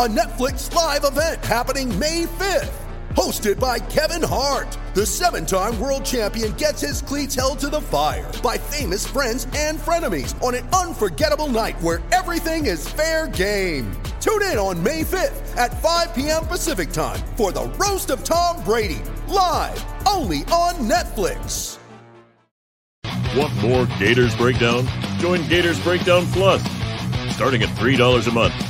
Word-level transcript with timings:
a 0.00 0.08
Netflix 0.08 0.74
live 0.74 1.04
event 1.04 1.44
happening 1.44 1.86
May 1.98 2.24
5th. 2.24 2.72
Hosted 3.10 3.60
by 3.60 3.78
Kevin 3.78 4.26
Hart, 4.26 4.78
the 4.94 5.04
seven 5.04 5.44
time 5.44 5.78
world 5.78 6.06
champion 6.06 6.52
gets 6.52 6.80
his 6.80 7.02
cleats 7.02 7.34
held 7.34 7.58
to 7.58 7.68
the 7.68 7.82
fire 7.82 8.32
by 8.42 8.56
famous 8.56 9.06
friends 9.06 9.46
and 9.54 9.78
frenemies 9.78 10.42
on 10.42 10.54
an 10.54 10.66
unforgettable 10.68 11.48
night 11.48 11.78
where 11.82 12.00
everything 12.12 12.64
is 12.64 12.88
fair 12.88 13.28
game. 13.28 13.92
Tune 14.22 14.40
in 14.44 14.56
on 14.56 14.82
May 14.82 15.02
5th 15.02 15.54
at 15.58 15.82
5 15.82 16.14
p.m. 16.14 16.46
Pacific 16.46 16.92
time 16.92 17.20
for 17.36 17.52
the 17.52 17.66
Roast 17.78 18.08
of 18.08 18.24
Tom 18.24 18.64
Brady, 18.64 19.02
live 19.28 19.84
only 20.08 20.44
on 20.44 20.76
Netflix. 20.88 21.76
Want 23.36 23.54
more 23.60 23.84
Gators 23.98 24.34
Breakdown? 24.34 24.88
Join 25.18 25.46
Gators 25.46 25.78
Breakdown 25.80 26.24
Plus. 26.28 26.62
Starting 27.34 27.62
at 27.62 27.68
$3 27.76 28.26
a 28.26 28.30
month, 28.30 28.69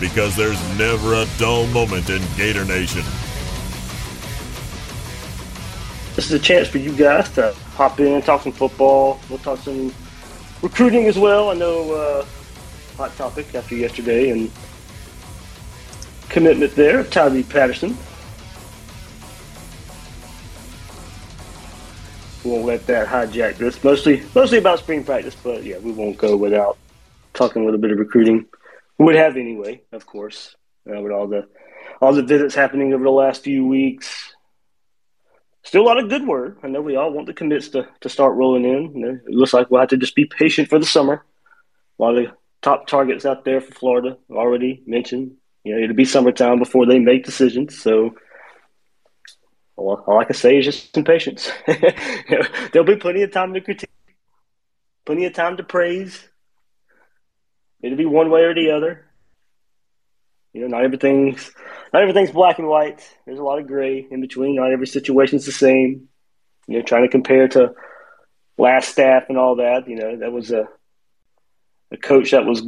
Because 0.00 0.36
there's 0.36 0.60
never 0.78 1.14
a 1.14 1.26
dull 1.38 1.66
moment 1.68 2.10
in 2.10 2.22
Gator 2.36 2.64
Nation. 2.64 3.02
This 6.14 6.26
is 6.26 6.32
a 6.32 6.38
chance 6.38 6.68
for 6.68 6.78
you 6.78 6.92
guys 6.92 7.30
to 7.34 7.54
hop 7.74 8.00
in, 8.00 8.12
and 8.12 8.24
talk 8.24 8.42
some 8.42 8.52
football. 8.52 9.20
We'll 9.28 9.38
talk 9.38 9.58
some 9.58 9.92
recruiting 10.62 11.06
as 11.06 11.18
well. 11.18 11.50
I 11.50 11.54
know 11.54 11.92
uh, 11.92 12.26
hot 12.96 13.14
topic 13.16 13.54
after 13.54 13.74
yesterday 13.74 14.30
and 14.30 14.50
commitment 16.28 16.74
there 16.74 17.04
Tyree 17.04 17.42
Patterson. 17.42 17.96
We 22.44 22.50
won't 22.50 22.64
let 22.64 22.86
that 22.86 23.08
hijack 23.08 23.56
this. 23.56 23.82
Mostly, 23.82 24.22
mostly 24.34 24.58
about 24.58 24.78
spring 24.78 25.02
practice, 25.04 25.34
but 25.34 25.64
yeah, 25.64 25.78
we 25.78 25.90
won't 25.90 26.16
go 26.16 26.36
without 26.36 26.78
talking 27.34 27.62
a 27.62 27.64
little 27.64 27.80
bit 27.80 27.90
of 27.90 27.98
recruiting. 27.98 28.46
Would 28.98 29.16
have 29.16 29.36
anyway, 29.36 29.82
of 29.92 30.06
course, 30.06 30.56
uh, 30.88 31.00
with 31.00 31.12
all 31.12 31.26
the 31.26 31.48
all 32.00 32.12
the 32.14 32.22
visits 32.22 32.54
happening 32.54 32.92
over 32.92 33.04
the 33.04 33.10
last 33.10 33.42
few 33.42 33.66
weeks. 33.66 34.32
Still 35.62 35.82
a 35.82 35.84
lot 35.84 35.98
of 35.98 36.08
good 36.08 36.26
word. 36.26 36.58
I 36.62 36.68
know 36.68 36.80
we 36.80 36.96
all 36.96 37.12
want 37.12 37.26
the 37.26 37.34
commits 37.34 37.70
to, 37.70 37.88
to 38.00 38.08
start 38.08 38.36
rolling 38.36 38.64
in. 38.64 38.94
You 38.94 39.06
know, 39.06 39.18
it 39.26 39.34
looks 39.34 39.52
like 39.52 39.70
we'll 39.70 39.80
have 39.80 39.90
to 39.90 39.96
just 39.96 40.14
be 40.14 40.24
patient 40.24 40.68
for 40.68 40.78
the 40.78 40.86
summer. 40.86 41.24
A 41.98 42.02
lot 42.02 42.16
of 42.16 42.32
top 42.62 42.86
targets 42.86 43.26
out 43.26 43.44
there 43.44 43.60
for 43.60 43.72
Florida 43.72 44.16
already 44.30 44.82
mentioned. 44.86 45.32
You 45.64 45.74
know, 45.74 45.82
it'll 45.82 45.96
be 45.96 46.04
summertime 46.04 46.58
before 46.58 46.86
they 46.86 47.00
make 47.00 47.24
decisions. 47.24 47.82
So 47.82 48.14
all, 49.76 50.02
all 50.06 50.20
I 50.20 50.24
can 50.24 50.36
say 50.36 50.58
is 50.58 50.64
just 50.64 50.94
some 50.94 51.04
patience. 51.04 51.50
There'll 52.72 52.86
be 52.86 52.96
plenty 52.96 53.22
of 53.22 53.32
time 53.32 53.52
to 53.54 53.60
critique, 53.60 53.90
plenty 55.04 55.26
of 55.26 55.34
time 55.34 55.56
to 55.56 55.64
praise. 55.64 56.28
It'll 57.86 57.98
be 57.98 58.06
one 58.06 58.30
way 58.30 58.42
or 58.42 58.54
the 58.54 58.70
other. 58.70 59.06
You 60.52 60.62
know, 60.62 60.68
not 60.68 60.84
everything's 60.84 61.50
not 61.92 62.02
everything's 62.02 62.30
black 62.30 62.58
and 62.58 62.68
white. 62.68 63.06
There's 63.26 63.38
a 63.38 63.44
lot 63.44 63.58
of 63.58 63.66
gray 63.66 64.06
in 64.10 64.20
between. 64.20 64.56
Not 64.56 64.72
every 64.72 64.86
situation's 64.86 65.46
the 65.46 65.52
same. 65.52 66.08
You 66.66 66.78
know, 66.78 66.82
trying 66.82 67.02
to 67.02 67.08
compare 67.08 67.48
to 67.48 67.74
last 68.58 68.88
staff 68.88 69.24
and 69.28 69.38
all 69.38 69.56
that. 69.56 69.88
You 69.88 69.96
know, 69.96 70.16
that 70.16 70.32
was 70.32 70.50
a 70.50 70.68
a 71.92 71.96
coach 71.96 72.32
that 72.32 72.44
was, 72.44 72.62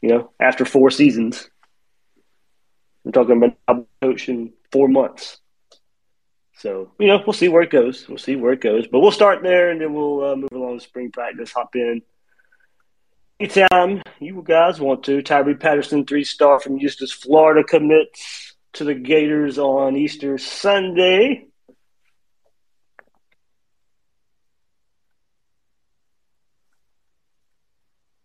you 0.00 0.08
know, 0.08 0.30
after 0.40 0.64
four 0.64 0.90
seasons. 0.90 1.48
I'm 3.04 3.12
talking 3.12 3.36
about 3.36 3.56
a 3.68 3.82
coach 4.00 4.28
in 4.28 4.52
four 4.72 4.88
months. 4.88 5.38
So, 6.56 6.92
you 6.98 7.08
know, 7.08 7.22
we'll 7.26 7.34
see 7.34 7.48
where 7.48 7.62
it 7.62 7.70
goes. 7.70 8.08
We'll 8.08 8.16
see 8.16 8.36
where 8.36 8.52
it 8.52 8.60
goes. 8.60 8.86
But 8.86 9.00
we'll 9.00 9.10
start 9.10 9.42
there 9.42 9.70
and 9.70 9.80
then 9.80 9.92
we'll 9.92 10.24
uh, 10.24 10.36
move 10.36 10.52
along 10.52 10.78
to 10.78 10.84
spring 10.84 11.10
practice, 11.10 11.52
hop 11.52 11.76
in. 11.76 12.00
Anytime 13.44 14.02
you 14.20 14.42
guys 14.42 14.80
want 14.80 15.04
to, 15.04 15.20
Tyree 15.20 15.54
Patterson, 15.54 16.06
three 16.06 16.24
star 16.24 16.58
from 16.60 16.78
Eustis, 16.78 17.12
Florida, 17.12 17.62
commits 17.62 18.56
to 18.72 18.84
the 18.84 18.94
Gators 18.94 19.58
on 19.58 19.96
Easter 19.96 20.38
Sunday. 20.38 21.44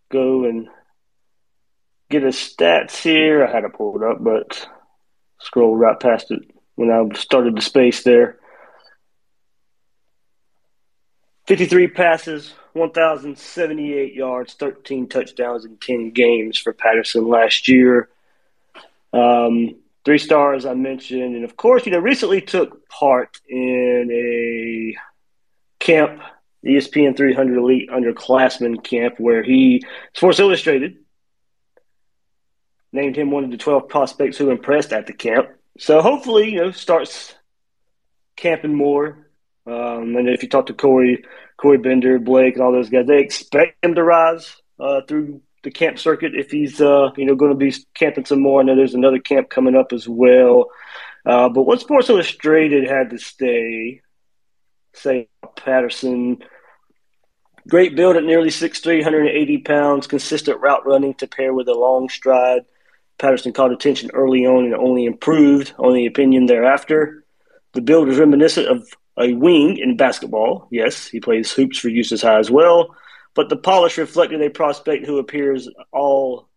Go 0.09 0.45
and 0.45 0.69
get 2.09 2.23
his 2.23 2.37
stats 2.37 3.01
here. 3.01 3.45
I 3.45 3.51
had 3.51 3.63
to 3.63 3.69
pull 3.69 4.01
it 4.01 4.09
up, 4.09 4.23
but 4.23 4.69
scroll 5.41 5.75
right 5.75 5.99
past 5.99 6.31
it 6.31 6.43
when 6.75 6.89
I 6.89 7.03
started 7.17 7.57
the 7.57 7.61
space 7.61 8.03
there. 8.03 8.39
53 11.47 11.89
passes, 11.89 12.53
1,078 12.73 14.13
yards, 14.13 14.53
13 14.53 15.07
touchdowns 15.07 15.65
in 15.65 15.77
10 15.77 16.11
games 16.11 16.57
for 16.57 16.73
Patterson 16.73 17.27
last 17.27 17.67
year. 17.67 18.09
Um, 19.11 19.75
three 20.05 20.17
stars 20.17 20.65
I 20.65 20.73
mentioned, 20.73 21.35
and 21.35 21.43
of 21.43 21.57
course, 21.57 21.85
you 21.85 21.91
know, 21.91 21.99
recently 21.99 22.41
took 22.41 22.87
part 22.89 23.39
in 23.47 24.09
a 24.11 24.95
camp, 25.83 26.21
ESPN 26.65 27.15
300 27.15 27.57
Elite 27.57 27.89
Underclassmen 27.89 28.83
camp, 28.83 29.19
where 29.19 29.43
he 29.43 29.83
Sports 30.13 30.39
Illustrated 30.39 30.97
named 32.91 33.15
him 33.15 33.31
one 33.31 33.43
of 33.43 33.51
the 33.51 33.57
12 33.57 33.87
prospects 33.87 34.37
who 34.37 34.49
impressed 34.49 34.93
at 34.93 35.07
the 35.07 35.13
camp. 35.13 35.49
So 35.77 36.01
hopefully, 36.01 36.51
you 36.51 36.59
know, 36.59 36.71
starts 36.71 37.33
camping 38.35 38.73
more. 38.73 39.28
Um, 39.69 40.15
and 40.15 40.27
if 40.27 40.41
you 40.41 40.49
talk 40.49 40.65
to 40.67 40.73
Corey, 40.73 41.23
Corey 41.57 41.77
Bender, 41.77 42.17
Blake, 42.17 42.55
and 42.55 42.63
all 42.63 42.71
those 42.71 42.89
guys, 42.89 43.05
they 43.05 43.19
expect 43.19 43.83
him 43.83 43.95
to 43.95 44.03
rise 44.03 44.55
uh, 44.79 45.01
through 45.07 45.41
the 45.63 45.71
camp 45.71 45.99
circuit 45.99 46.33
if 46.35 46.49
he's, 46.49 46.81
uh, 46.81 47.09
you 47.17 47.25
know, 47.25 47.35
going 47.35 47.51
to 47.51 47.57
be 47.57 47.73
camping 47.93 48.25
some 48.25 48.41
more. 48.41 48.61
I 48.61 48.63
know 48.63 48.75
there's 48.75 48.93
another 48.93 49.19
camp 49.19 49.49
coming 49.49 49.75
up 49.75 49.93
as 49.93 50.07
well. 50.07 50.67
Uh, 51.25 51.49
but 51.49 51.63
what 51.63 51.81
Sports 51.81 52.09
Illustrated 52.09 52.87
had 52.87 53.11
to 53.11 53.19
stay, 53.19 54.01
say 54.93 55.27
Patterson, 55.55 56.37
great 57.67 57.95
build 57.95 58.15
at 58.15 58.23
nearly 58.23 58.49
6'3", 58.49 58.99
180 58.99 59.57
pounds, 59.59 60.07
consistent 60.07 60.61
route 60.61 60.85
running 60.85 61.13
to 61.15 61.27
pair 61.27 61.53
with 61.53 61.67
a 61.67 61.73
long 61.73 62.09
stride. 62.09 62.61
Patterson 63.19 63.51
caught 63.51 63.73
attention 63.73 64.09
early 64.13 64.45
on 64.45 64.63
and 64.65 64.73
only 64.73 65.05
improved 65.05 65.73
on 65.77 65.93
the 65.93 66.05
opinion 66.05 66.45
thereafter. 66.45 67.25
The 67.73 67.81
build 67.81 68.09
is 68.09 68.17
reminiscent 68.17 68.67
of 68.67 68.87
a 69.19 69.33
wing 69.33 69.77
in 69.77 69.97
basketball. 69.97 70.67
Yes, 70.71 71.07
he 71.07 71.19
plays 71.19 71.51
hoops 71.51 71.77
for 71.77 71.89
Eustis 71.89 72.21
High 72.21 72.39
as 72.39 72.49
well. 72.49 72.95
But 73.35 73.49
the 73.49 73.57
polish 73.57 73.97
reflected 73.97 74.41
a 74.41 74.49
prospect 74.49 75.05
who 75.05 75.19
appears 75.19 75.69
all 75.91 76.49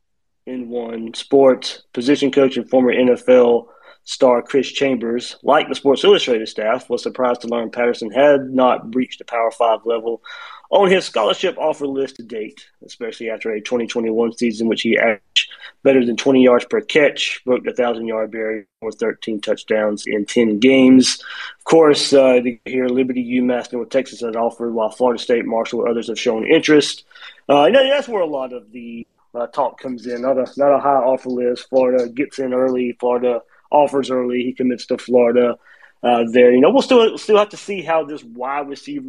in 0.47 0.69
one 0.69 1.14
sports 1.14 1.82
position 1.93 2.32
coach 2.32 2.56
and 2.56 2.69
former 2.69 2.93
NFL 2.93 3.67
star 4.05 4.43
Chris 4.43 4.70
Chambers, 4.70 5.37
like 5.43 5.69
the 5.69 5.75
Sports 5.75 6.03
Illustrated 6.03 6.49
staff, 6.49 6.91
was 6.91 7.03
surprised 7.03 7.43
to 7.43 7.49
learn 7.49 7.70
Patterson 7.70 8.11
had 8.11 8.50
not 8.50 8.94
reached 8.94 9.19
the 9.19 9.25
Power 9.25 9.50
Five 9.50 9.81
level 9.85 10.23
on 10.72 10.90
his 10.90 11.04
scholarship 11.04 11.56
offer 11.58 11.86
list 11.86 12.16
to 12.16 12.22
date, 12.22 12.66
especially 12.84 13.28
after 13.28 13.50
a 13.50 13.60
2021 13.60 14.32
season, 14.32 14.69
which 14.69 14.80
he 14.80 14.96
averaged 14.96 15.52
better 15.82 16.04
than 16.04 16.16
20 16.16 16.42
yards 16.42 16.64
per 16.64 16.80
catch, 16.80 17.42
broke 17.44 17.62
the 17.62 17.70
1,000 17.70 18.06
yard 18.06 18.30
barrier 18.30 18.66
for 18.80 18.90
13 18.90 19.42
touchdowns 19.42 20.06
in 20.06 20.24
10 20.24 20.60
games. 20.60 21.22
Of 21.58 21.64
course, 21.64 22.14
uh, 22.14 22.40
here 22.64 22.88
Liberty, 22.88 23.22
UMass, 23.38 23.70
North 23.70 23.90
Texas 23.90 24.22
has 24.22 24.34
offered, 24.34 24.72
while 24.72 24.88
Florida 24.88 25.22
State, 25.22 25.44
Marshall, 25.44 25.82
and 25.82 25.90
others 25.90 26.08
have 26.08 26.19
shown 26.19 26.46
interest. 26.46 27.04
Uh, 27.50 27.64
and 27.64 27.75
that's 27.75 28.08
where 28.08 28.22
a 28.22 28.26
lot 28.26 28.54
of 28.54 28.72
the 28.72 29.06
uh, 29.34 29.48
talk 29.48 29.78
comes 29.78 30.06
in. 30.06 30.22
Not 30.22 30.38
a 30.38 30.50
not 30.56 30.75
a 30.75 30.80
high 30.80 30.90
offer 30.90 31.28
list. 31.28 31.68
Florida 31.68 32.08
gets 32.08 32.38
in 32.38 32.54
early. 32.54 32.96
Florida 32.98 33.42
offers 33.70 34.10
early. 34.10 34.42
He 34.42 34.54
commits 34.54 34.86
to 34.86 34.96
Florida. 34.96 35.58
Uh, 36.02 36.25
there, 36.30 36.52
you 36.52 36.60
know, 36.60 36.70
we'll 36.70 36.82
still 36.82 37.18
still 37.18 37.36
have 37.36 37.50
to 37.50 37.56
see 37.56 37.82
how 37.82 38.04
this 38.04 38.25
wide 38.25 38.68
receiver 38.68 39.08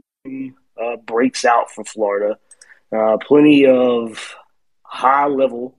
uh, 0.81 0.98
breaks 0.98 1.46
out 1.46 1.72
for 1.72 1.84
Florida. 1.84 2.38
Uh, 2.92 3.18
plenty 3.18 3.66
of 3.66 4.36
high 4.84 5.28
level, 5.28 5.75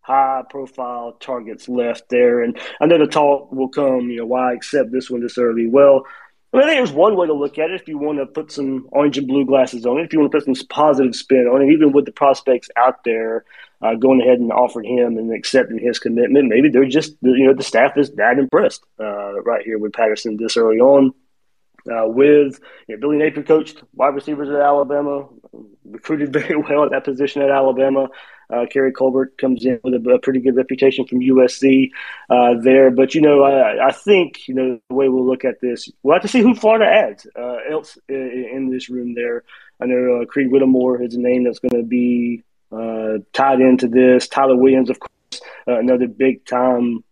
high 0.00 0.42
profile 0.48 1.12
targets 1.20 1.68
left 1.68 2.08
there, 2.08 2.42
and 2.42 2.58
I 2.80 2.86
know 2.86 2.98
the 2.98 3.06
talk 3.06 3.50
will 3.50 3.68
come. 3.68 4.10
You 4.10 4.18
know, 4.18 4.26
why 4.26 4.52
accept 4.52 4.92
this 4.92 5.10
one 5.10 5.22
this 5.22 5.38
early? 5.38 5.66
Well, 5.66 6.06
I, 6.52 6.58
mean, 6.58 6.64
I 6.64 6.68
think 6.68 6.78
there's 6.78 6.92
one 6.92 7.16
way 7.16 7.26
to 7.26 7.32
look 7.32 7.58
at 7.58 7.70
it 7.70 7.80
if 7.80 7.88
you 7.88 7.98
want 7.98 8.18
to 8.18 8.26
put 8.26 8.52
some 8.52 8.86
orange 8.92 9.16
and 9.16 9.26
blue 9.26 9.46
glasses 9.46 9.86
on 9.86 9.98
it, 9.98 10.04
if 10.04 10.12
you 10.12 10.20
want 10.20 10.30
to 10.32 10.38
put 10.38 10.44
some 10.44 10.66
positive 10.68 11.16
spin 11.16 11.46
on 11.46 11.62
it, 11.62 11.72
even 11.72 11.92
with 11.92 12.04
the 12.04 12.12
prospects 12.12 12.68
out 12.76 13.02
there 13.04 13.44
uh, 13.80 13.94
going 13.94 14.20
ahead 14.20 14.38
and 14.38 14.52
offering 14.52 14.96
him 14.96 15.16
and 15.16 15.32
accepting 15.32 15.78
his 15.78 15.98
commitment, 15.98 16.48
maybe 16.48 16.68
they're 16.68 16.84
just, 16.84 17.16
you 17.22 17.46
know, 17.46 17.54
the 17.54 17.62
staff 17.62 17.96
is 17.96 18.12
that 18.12 18.38
impressed 18.38 18.84
uh, 19.00 19.40
right 19.42 19.64
here 19.64 19.78
with 19.78 19.94
Patterson 19.94 20.36
this 20.36 20.56
early 20.56 20.78
on. 20.78 21.12
Uh, 21.90 22.06
with 22.06 22.60
you 22.86 22.96
know, 22.96 23.00
Billy 23.00 23.16
Napier 23.16 23.42
coached 23.42 23.82
wide 23.94 24.14
receivers 24.14 24.48
at 24.48 24.60
Alabama, 24.60 25.26
recruited 25.84 26.32
very 26.32 26.56
well 26.68 26.84
at 26.84 26.90
that 26.92 27.04
position 27.04 27.42
at 27.42 27.50
Alabama. 27.50 28.08
Uh, 28.52 28.66
Keary 28.70 28.92
Colbert 28.92 29.38
comes 29.38 29.64
in 29.64 29.80
with 29.82 29.94
a, 29.94 30.10
a, 30.10 30.18
pretty 30.18 30.38
good 30.38 30.56
reputation 30.56 31.06
from 31.06 31.20
USC 31.20 31.90
uh, 32.28 32.54
there. 32.60 32.90
But, 32.90 33.14
you 33.14 33.22
know, 33.22 33.42
I, 33.42 33.88
I, 33.88 33.92
think, 33.92 34.46
you 34.46 34.54
know, 34.54 34.78
the 34.88 34.94
way 34.94 35.08
we'll 35.08 35.26
look 35.26 35.44
at 35.44 35.60
this, 35.62 35.88
we'll 36.02 36.14
have 36.14 36.22
to 36.22 36.28
see 36.28 36.42
who 36.42 36.54
Florida 36.54 36.84
adds 36.84 37.26
uh, 37.34 37.56
else 37.70 37.96
in, 38.08 38.50
in, 38.52 38.70
this 38.70 38.90
room 38.90 39.14
there. 39.14 39.44
I 39.80 39.86
know 39.86 40.20
uh, 40.20 40.26
Creed 40.26 40.50
Whittemore 40.50 41.02
is 41.02 41.14
a 41.14 41.20
name 41.20 41.44
that's 41.44 41.60
going 41.60 41.82
to 41.82 41.88
be 41.88 42.42
uh, 42.70 43.18
tied 43.32 43.60
into 43.60 43.88
this. 43.88 44.28
Tyler 44.28 44.56
Williams, 44.56 44.90
of 44.90 45.00
course, 45.00 45.40
uh, 45.66 45.78
another 45.78 46.06
big 46.06 46.44
time 46.44 47.02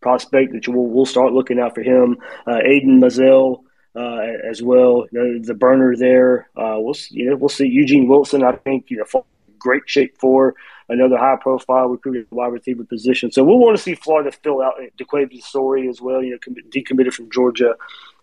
prospect 0.00 0.52
that 0.52 0.68
we'll, 0.68 0.86
we'll 0.86 1.06
start 1.06 1.32
looking 1.32 1.58
out 1.58 1.74
for 1.74 1.82
him. 1.82 2.18
Aidan 2.46 3.00
Mizell. 3.00 3.63
Uh, 3.96 4.18
as 4.50 4.60
well. 4.60 5.06
You 5.12 5.22
know, 5.22 5.38
the 5.38 5.54
burner 5.54 5.94
there. 5.96 6.48
Uh, 6.56 6.74
we'll 6.78 6.94
see, 6.94 7.14
you 7.14 7.30
know 7.30 7.36
we'll 7.36 7.48
see 7.48 7.68
Eugene 7.68 8.08
Wilson. 8.08 8.42
I 8.42 8.56
think 8.56 8.90
you 8.90 8.96
know 8.96 9.24
great 9.64 9.84
shape 9.86 10.18
for 10.18 10.54
another 10.88 11.16
high 11.16 11.36
profile 11.40 11.86
recruited 11.86 12.26
wide 12.30 12.48
receiver 12.52 12.84
position. 12.84 13.32
So 13.32 13.42
we'll 13.42 13.58
want 13.58 13.76
to 13.76 13.82
see 13.82 13.94
Florida 13.94 14.30
fill 14.30 14.60
out 14.60 14.74
Daquayvious 14.98 15.44
Sorey 15.44 15.88
as 15.88 16.00
well. 16.00 16.22
You 16.22 16.32
know, 16.32 16.54
decommitted 16.70 17.14
from 17.14 17.30
Georgia, 17.30 17.74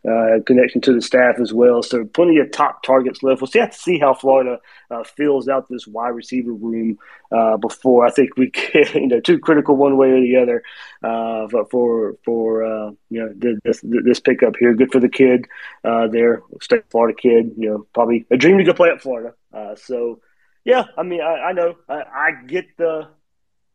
uh, 0.08 0.40
connection 0.46 0.82
to 0.82 0.94
the 0.94 1.02
staff 1.02 1.40
as 1.40 1.54
well. 1.54 1.84
So 1.84 2.06
plenty 2.06 2.38
of 2.40 2.52
top 2.52 2.84
targets 2.84 3.22
left. 3.22 3.42
We'll 3.42 3.48
see, 3.48 3.60
have 3.60 3.72
to 3.72 3.78
see 3.78 4.00
how 4.00 4.14
Florida 4.14 4.60
uh, 4.90 5.04
fills 5.04 5.48
out 5.48 5.68
this 5.70 5.86
wide 5.86 6.10
receiver 6.10 6.54
room 6.54 6.98
uh, 7.32 7.58
before 7.58 8.06
I 8.06 8.12
think 8.12 8.36
we 8.36 8.50
get 8.74 8.96
you 8.96 9.08
know 9.08 9.20
too 9.20 9.40
critical 9.40 9.76
one 9.76 9.98
way 9.98 10.10
or 10.12 10.22
the 10.22 10.38
other. 10.38 10.64
Uh, 11.04 11.48
for 11.70 12.16
for 12.26 12.64
uh, 12.64 12.92
you 13.10 13.22
know 13.22 13.34
this 13.64 13.82
this 13.84 14.20
pickup 14.20 14.56
here, 14.60 14.74
good 14.74 14.92
for 14.92 15.00
the 15.00 15.10
kid 15.10 15.46
uh, 15.84 16.08
there, 16.08 16.42
state 16.62 16.84
Florida 16.90 17.16
kid. 17.20 17.52
You 17.58 17.70
know, 17.70 17.88
probably 17.94 18.26
a 18.32 18.38
dream 18.38 18.58
to 18.58 18.64
go 18.64 18.74
play 18.74 18.90
at 18.90 19.02
Florida. 19.02 19.34
so 19.76 20.20
yeah, 20.64 20.86
I 20.98 21.04
mean, 21.04 21.22
I, 21.22 21.50
I 21.50 21.52
know, 21.54 21.76
I, 21.90 21.94
I, 21.96 22.32
get 22.46 22.78
the, 22.78 23.08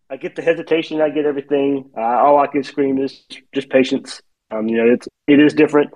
I 0.09 0.17
get 0.17 0.37
the 0.37 0.43
hesitation, 0.43 1.01
I 1.01 1.11
get 1.11 1.27
everything. 1.27 1.91
All 1.97 2.39
I 2.39 2.47
can 2.47 2.63
scream 2.63 2.99
is 2.99 3.25
just 3.53 3.71
patience. 3.71 4.23
Um, 4.53 4.69
you 4.69 4.77
know, 4.77 4.93
it's 4.93 5.09
it 5.27 5.41
is 5.41 5.55
different. 5.55 5.91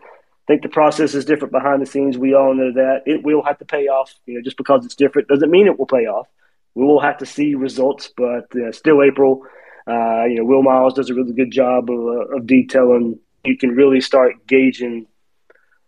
I 0.50 0.54
think 0.54 0.62
the 0.62 0.68
process 0.68 1.14
is 1.14 1.24
different 1.24 1.52
behind 1.52 1.80
the 1.80 1.86
scenes. 1.86 2.18
We 2.18 2.34
all 2.34 2.52
know 2.52 2.72
that 2.72 3.02
it 3.06 3.22
will 3.22 3.40
have 3.44 3.58
to 3.58 3.64
pay 3.64 3.86
off. 3.86 4.12
You 4.26 4.34
know, 4.34 4.42
just 4.42 4.56
because 4.56 4.84
it's 4.84 4.96
different 4.96 5.28
doesn't 5.28 5.48
mean 5.48 5.68
it 5.68 5.78
will 5.78 5.86
pay 5.86 6.06
off. 6.06 6.26
We 6.74 6.84
will 6.84 6.98
have 6.98 7.18
to 7.18 7.26
see 7.26 7.54
results, 7.54 8.10
but 8.16 8.48
uh, 8.56 8.72
still 8.72 9.00
April. 9.00 9.46
Uh, 9.86 10.24
you 10.24 10.34
know, 10.38 10.44
Will 10.44 10.64
Miles 10.64 10.94
does 10.94 11.08
a 11.08 11.14
really 11.14 11.34
good 11.34 11.52
job 11.52 11.88
of, 11.88 12.00
uh, 12.00 12.36
of 12.36 12.48
detailing. 12.48 13.20
You 13.44 13.56
can 13.56 13.76
really 13.76 14.00
start 14.00 14.44
gauging 14.48 15.06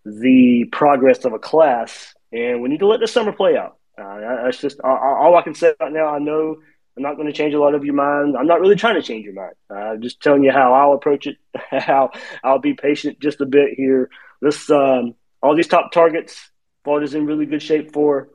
the 0.04 0.66
progress 0.70 1.24
of 1.24 1.32
a 1.32 1.40
class, 1.40 2.14
and 2.30 2.62
we 2.62 2.68
need 2.68 2.78
to 2.78 2.86
let 2.86 3.00
the 3.00 3.08
summer 3.08 3.32
play 3.32 3.56
out. 3.56 3.78
Uh, 3.98 4.44
that's 4.44 4.60
just 4.60 4.78
all, 4.84 4.96
all, 4.96 5.36
I 5.36 5.42
can 5.42 5.56
say 5.56 5.74
right 5.80 5.92
now. 5.92 6.06
I 6.06 6.20
know 6.20 6.58
I'm 6.96 7.02
not 7.02 7.16
going 7.16 7.26
to 7.26 7.32
change 7.32 7.54
a 7.54 7.60
lot 7.60 7.74
of 7.74 7.84
your 7.84 7.94
mind. 7.94 8.36
I'm 8.38 8.46
not 8.46 8.60
really 8.60 8.76
trying 8.76 8.94
to 8.94 9.02
change 9.02 9.24
your 9.24 9.34
mind. 9.34 9.54
Uh, 9.68 9.96
just 9.96 10.22
telling 10.22 10.44
you 10.44 10.52
how 10.52 10.72
I'll 10.72 10.92
approach 10.92 11.26
it. 11.26 11.36
How 11.72 12.12
I'll 12.44 12.60
be 12.60 12.74
patient 12.74 13.18
just 13.18 13.40
a 13.40 13.46
bit 13.46 13.70
here. 13.76 14.08
This 14.42 14.68
um, 14.70 15.14
all 15.40 15.54
these 15.54 15.68
top 15.68 15.92
targets, 15.92 16.50
Florida's 16.82 17.14
in 17.14 17.26
really 17.26 17.46
good 17.46 17.62
shape 17.62 17.92
for. 17.92 18.28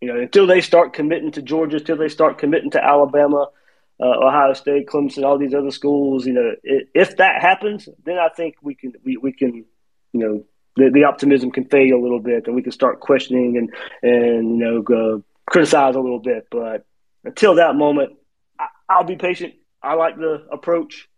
You 0.00 0.12
know, 0.12 0.20
until 0.20 0.46
they 0.46 0.60
start 0.60 0.92
committing 0.92 1.32
to 1.32 1.42
Georgia, 1.42 1.78
until 1.78 1.96
they 1.96 2.08
start 2.08 2.38
committing 2.38 2.70
to 2.72 2.84
Alabama, 2.84 3.48
uh, 3.98 4.26
Ohio 4.26 4.52
State, 4.52 4.86
Clemson, 4.86 5.24
all 5.24 5.38
these 5.38 5.54
other 5.54 5.70
schools. 5.70 6.26
You 6.26 6.34
know, 6.34 6.54
if 6.62 7.16
that 7.16 7.42
happens, 7.42 7.88
then 8.04 8.18
I 8.18 8.28
think 8.28 8.56
we 8.62 8.74
can 8.76 8.92
we, 9.04 9.16
we 9.16 9.32
can 9.32 9.64
you 10.12 10.20
know 10.20 10.44
the, 10.76 10.90
the 10.92 11.04
optimism 11.04 11.50
can 11.50 11.64
fade 11.64 11.92
a 11.92 11.98
little 11.98 12.20
bit, 12.20 12.46
and 12.46 12.54
we 12.54 12.62
can 12.62 12.72
start 12.72 13.00
questioning 13.00 13.56
and 13.56 13.70
and 14.02 14.58
you 14.58 14.64
know 14.64 14.82
go 14.82 15.24
criticize 15.46 15.96
a 15.96 16.00
little 16.00 16.20
bit. 16.20 16.46
But 16.50 16.86
until 17.24 17.56
that 17.56 17.74
moment, 17.74 18.12
I, 18.60 18.66
I'll 18.88 19.04
be 19.04 19.16
patient. 19.16 19.54
I 19.82 19.94
like 19.94 20.16
the 20.16 20.46
approach. 20.52 21.08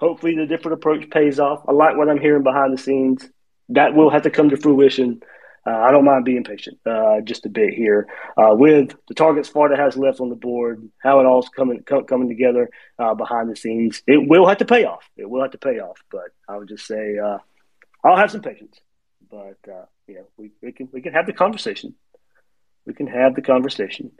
Hopefully, 0.00 0.34
the 0.36 0.46
different 0.46 0.74
approach 0.74 1.08
pays 1.10 1.38
off. 1.38 1.64
I 1.68 1.72
like 1.72 1.96
what 1.96 2.08
I'm 2.08 2.20
hearing 2.20 2.42
behind 2.42 2.72
the 2.72 2.82
scenes. 2.82 3.28
That 3.70 3.94
will 3.94 4.10
have 4.10 4.22
to 4.22 4.30
come 4.30 4.50
to 4.50 4.56
fruition. 4.56 5.22
Uh, 5.66 5.70
I 5.70 5.92
don't 5.92 6.04
mind 6.04 6.26
being 6.26 6.44
patient 6.44 6.78
uh, 6.84 7.22
just 7.22 7.46
a 7.46 7.48
bit 7.48 7.72
here 7.72 8.06
uh, 8.36 8.54
with 8.54 8.94
the 9.08 9.14
targets 9.14 9.48
Florida 9.48 9.80
has 9.80 9.96
left 9.96 10.20
on 10.20 10.28
the 10.28 10.34
board, 10.34 10.86
how 10.98 11.20
it 11.20 11.24
all's 11.24 11.48
coming 11.48 11.82
coming 11.82 12.28
together 12.28 12.68
uh, 12.98 13.14
behind 13.14 13.50
the 13.50 13.56
scenes. 13.56 14.02
It 14.06 14.28
will 14.28 14.46
have 14.46 14.58
to 14.58 14.66
pay 14.66 14.84
off. 14.84 15.08
It 15.16 15.28
will 15.28 15.40
have 15.40 15.52
to 15.52 15.58
pay 15.58 15.78
off. 15.78 15.96
But 16.10 16.28
I 16.46 16.58
would 16.58 16.68
just 16.68 16.86
say 16.86 17.16
uh, 17.16 17.38
I'll 18.04 18.16
have 18.16 18.30
some 18.30 18.42
patience, 18.42 18.78
but 19.30 19.56
uh, 19.66 19.86
you 20.06 20.26
we, 20.36 20.50
we 20.62 20.72
can 20.72 20.90
we 20.92 21.00
can 21.00 21.14
have 21.14 21.26
the 21.26 21.32
conversation. 21.32 21.94
We 22.84 22.92
can 22.92 23.06
have 23.06 23.34
the 23.34 23.42
conversation. 23.42 24.12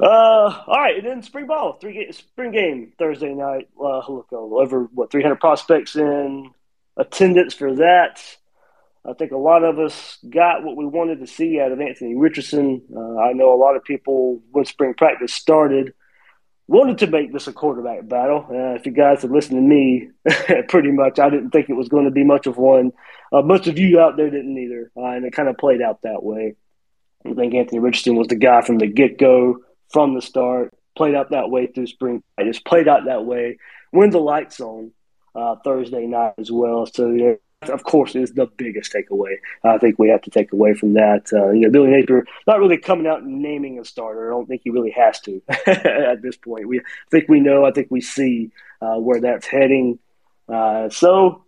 Uh, 0.00 0.62
all 0.66 0.80
right, 0.80 0.96
and 0.96 1.06
then 1.06 1.22
spring 1.22 1.46
ball, 1.46 1.74
three 1.80 2.10
spring 2.12 2.52
game 2.52 2.92
Thursday 2.98 3.34
night. 3.34 3.68
Uh, 3.78 4.00
look, 4.08 4.32
over 4.32 4.84
what 4.94 5.10
300 5.10 5.38
prospects 5.38 5.94
in 5.94 6.50
attendance 6.96 7.54
for 7.54 7.74
that. 7.76 8.22
I 9.06 9.14
think 9.14 9.32
a 9.32 9.36
lot 9.36 9.64
of 9.64 9.78
us 9.78 10.18
got 10.28 10.62
what 10.62 10.76
we 10.76 10.84
wanted 10.84 11.20
to 11.20 11.26
see 11.26 11.58
out 11.60 11.72
of 11.72 11.80
Anthony 11.80 12.14
Richardson. 12.14 12.82
Uh, 12.94 13.18
I 13.18 13.32
know 13.32 13.54
a 13.54 13.56
lot 13.56 13.76
of 13.76 13.84
people 13.84 14.42
when 14.52 14.64
spring 14.64 14.94
practice 14.94 15.34
started 15.34 15.94
wanted 16.66 16.98
to 16.98 17.06
make 17.08 17.32
this 17.32 17.48
a 17.48 17.52
quarterback 17.52 18.06
battle. 18.06 18.46
Uh, 18.48 18.74
if 18.74 18.86
you 18.86 18.92
guys 18.92 19.22
have 19.22 19.30
listened 19.30 19.56
to 19.56 19.60
me, 19.60 20.08
pretty 20.68 20.92
much, 20.92 21.18
I 21.18 21.28
didn't 21.28 21.50
think 21.50 21.68
it 21.68 21.74
was 21.74 21.88
going 21.88 22.04
to 22.04 22.10
be 22.10 22.24
much 22.24 22.46
of 22.46 22.58
one. 22.58 22.92
Uh, 23.32 23.42
most 23.42 23.66
of 23.66 23.78
you 23.78 23.98
out 24.00 24.16
there 24.16 24.30
didn't 24.30 24.56
either, 24.56 24.92
uh, 24.96 25.06
and 25.06 25.24
it 25.24 25.32
kind 25.32 25.48
of 25.48 25.58
played 25.58 25.82
out 25.82 26.02
that 26.02 26.22
way. 26.22 26.54
I 27.26 27.34
think 27.34 27.54
Anthony 27.54 27.80
Richardson 27.80 28.16
was 28.16 28.28
the 28.28 28.36
guy 28.36 28.62
from 28.62 28.78
the 28.78 28.86
get 28.86 29.18
go, 29.18 29.58
from 29.92 30.14
the 30.14 30.22
start, 30.22 30.74
played 30.96 31.14
out 31.14 31.30
that 31.30 31.50
way 31.50 31.66
through 31.66 31.86
spring. 31.86 32.22
I 32.38 32.44
just 32.44 32.64
played 32.64 32.88
out 32.88 33.06
that 33.06 33.24
way 33.24 33.58
when 33.90 34.10
the 34.10 34.20
lights 34.20 34.60
on 34.60 34.92
uh, 35.34 35.56
Thursday 35.64 36.06
night 36.06 36.34
as 36.38 36.50
well. 36.50 36.86
So, 36.86 37.10
yeah, 37.10 37.34
of 37.68 37.84
course, 37.84 38.14
is 38.14 38.32
the 38.32 38.46
biggest 38.46 38.92
takeaway. 38.92 39.36
I 39.62 39.78
think 39.78 39.98
we 39.98 40.08
have 40.08 40.22
to 40.22 40.30
take 40.30 40.52
away 40.52 40.74
from 40.74 40.94
that. 40.94 41.30
Uh, 41.32 41.50
you 41.50 41.60
know, 41.60 41.70
Billy 41.70 41.90
Napier 41.90 42.24
not 42.46 42.58
really 42.58 42.78
coming 42.78 43.06
out 43.06 43.22
and 43.22 43.42
naming 43.42 43.78
a 43.78 43.84
starter. 43.84 44.28
I 44.28 44.34
don't 44.34 44.46
think 44.46 44.62
he 44.64 44.70
really 44.70 44.92
has 44.92 45.20
to 45.20 45.42
at 45.66 46.22
this 46.22 46.36
point. 46.36 46.68
We 46.68 46.80
I 46.80 46.82
think 47.10 47.28
we 47.28 47.40
know. 47.40 47.64
I 47.64 47.72
think 47.72 47.88
we 47.90 48.00
see 48.00 48.50
uh, 48.80 48.96
where 48.96 49.20
that's 49.20 49.46
heading. 49.46 49.98
Uh, 50.48 50.88
so 50.88 51.44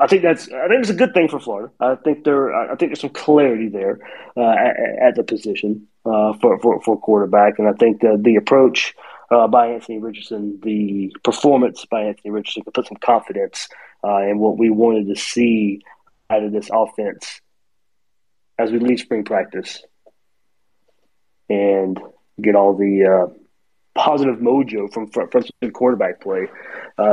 I 0.00 0.06
think 0.06 0.22
that's 0.22 0.48
I 0.48 0.68
think 0.68 0.80
it's 0.80 0.90
a 0.90 0.94
good 0.94 1.12
thing 1.12 1.28
for 1.28 1.40
Florida. 1.40 1.72
I 1.80 1.96
think 1.96 2.24
there 2.24 2.54
I 2.54 2.76
think 2.76 2.90
there's 2.90 3.00
some 3.00 3.10
clarity 3.10 3.68
there 3.68 3.98
uh, 4.36 4.50
at, 4.50 4.76
at, 5.08 5.14
the 5.16 5.24
position 5.24 5.88
uh, 6.04 6.34
for, 6.34 6.58
for 6.60 6.80
for 6.82 7.00
quarterback, 7.00 7.58
and 7.58 7.68
I 7.68 7.72
think 7.72 8.00
the 8.00 8.16
the 8.20 8.36
approach 8.36 8.94
uh, 9.30 9.48
by 9.48 9.68
Anthony 9.68 9.98
Richardson, 9.98 10.60
the 10.62 11.12
performance 11.24 11.84
by 11.84 12.02
Anthony 12.02 12.30
Richardson 12.30 12.62
can 12.62 12.72
put 12.72 12.86
some 12.86 12.96
confidence 12.98 13.68
uh, 14.04 14.18
in 14.18 14.38
what 14.38 14.56
we 14.56 14.70
wanted 14.70 15.08
to 15.08 15.16
see 15.16 15.82
out 16.30 16.44
of 16.44 16.52
this 16.52 16.70
offense 16.72 17.40
as 18.56 18.70
we 18.70 18.78
leave 18.78 19.00
spring 19.00 19.24
practice 19.24 19.82
and 21.48 21.98
get 22.40 22.54
all 22.54 22.76
the 22.76 23.04
uh, 23.04 23.34
positive 23.96 24.36
mojo 24.36 24.92
from 24.92 25.08
from, 25.08 25.28
quarterback 25.72 26.20
play 26.20 26.46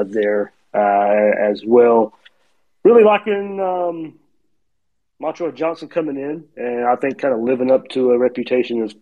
there 0.05 0.53
as 0.71 1.63
well. 1.65 2.13
Really 2.85 3.03
liking 3.03 3.59
um, 3.59 4.19
Montrell 5.19 5.55
Johnson 5.55 5.89
coming 5.89 6.17
in, 6.17 6.45
and 6.55 6.85
I 6.85 6.95
think 6.95 7.17
kind 7.17 7.33
of 7.33 7.39
living 7.39 7.71
up 7.71 7.87
to 7.89 8.11
a 8.11 8.17
reputation 8.19 8.83
as 8.83 8.93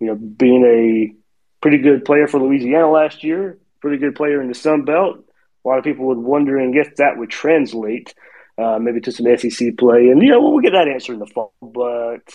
you 0.00 0.08
know 0.08 0.16
being 0.16 0.64
a 0.64 1.14
pretty 1.60 1.78
good 1.78 2.04
player 2.04 2.26
for 2.26 2.40
Louisiana 2.40 2.90
last 2.90 3.22
year, 3.22 3.56
pretty 3.80 3.98
good 3.98 4.16
player 4.16 4.42
in 4.42 4.48
the 4.48 4.54
Sun 4.54 4.84
Belt. 4.84 5.18
A 5.64 5.68
lot 5.68 5.78
of 5.78 5.84
people 5.84 6.06
would 6.06 6.18
wonder 6.18 6.58
and 6.58 6.74
guess 6.74 6.88
that 6.96 7.16
would 7.16 7.30
translate 7.30 8.12
uh, 8.58 8.80
maybe 8.80 9.00
to 9.02 9.12
some 9.12 9.26
SEC 9.36 9.78
play, 9.78 10.08
and 10.08 10.20
you 10.20 10.30
know 10.30 10.40
we'll 10.40 10.58
get 10.58 10.72
that 10.72 10.88
answer 10.88 11.12
in 11.12 11.20
the 11.20 11.26
fall. 11.26 11.52
But 11.62 12.34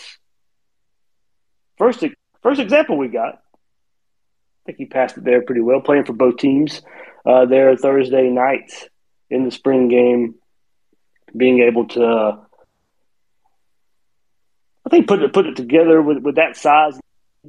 first, 1.76 2.02
first 2.42 2.60
example 2.60 2.96
we 2.96 3.08
got, 3.08 3.34
I 3.34 4.62
think 4.64 4.78
he 4.78 4.86
passed 4.86 5.18
it 5.18 5.24
there 5.24 5.42
pretty 5.42 5.60
well, 5.60 5.82
playing 5.82 6.04
for 6.04 6.14
both 6.14 6.38
teams 6.38 6.80
uh, 7.26 7.44
there 7.44 7.76
Thursday 7.76 8.30
night 8.30 8.72
in 9.28 9.44
the 9.44 9.50
spring 9.50 9.88
game, 9.88 10.36
being 11.36 11.60
able 11.60 11.88
to 11.88 12.38
I 14.86 14.90
think 14.90 15.08
put 15.08 15.22
it 15.22 15.32
put 15.32 15.46
it 15.46 15.56
together 15.56 16.02
with, 16.02 16.18
with 16.18 16.36
that 16.36 16.56
size, 16.56 16.98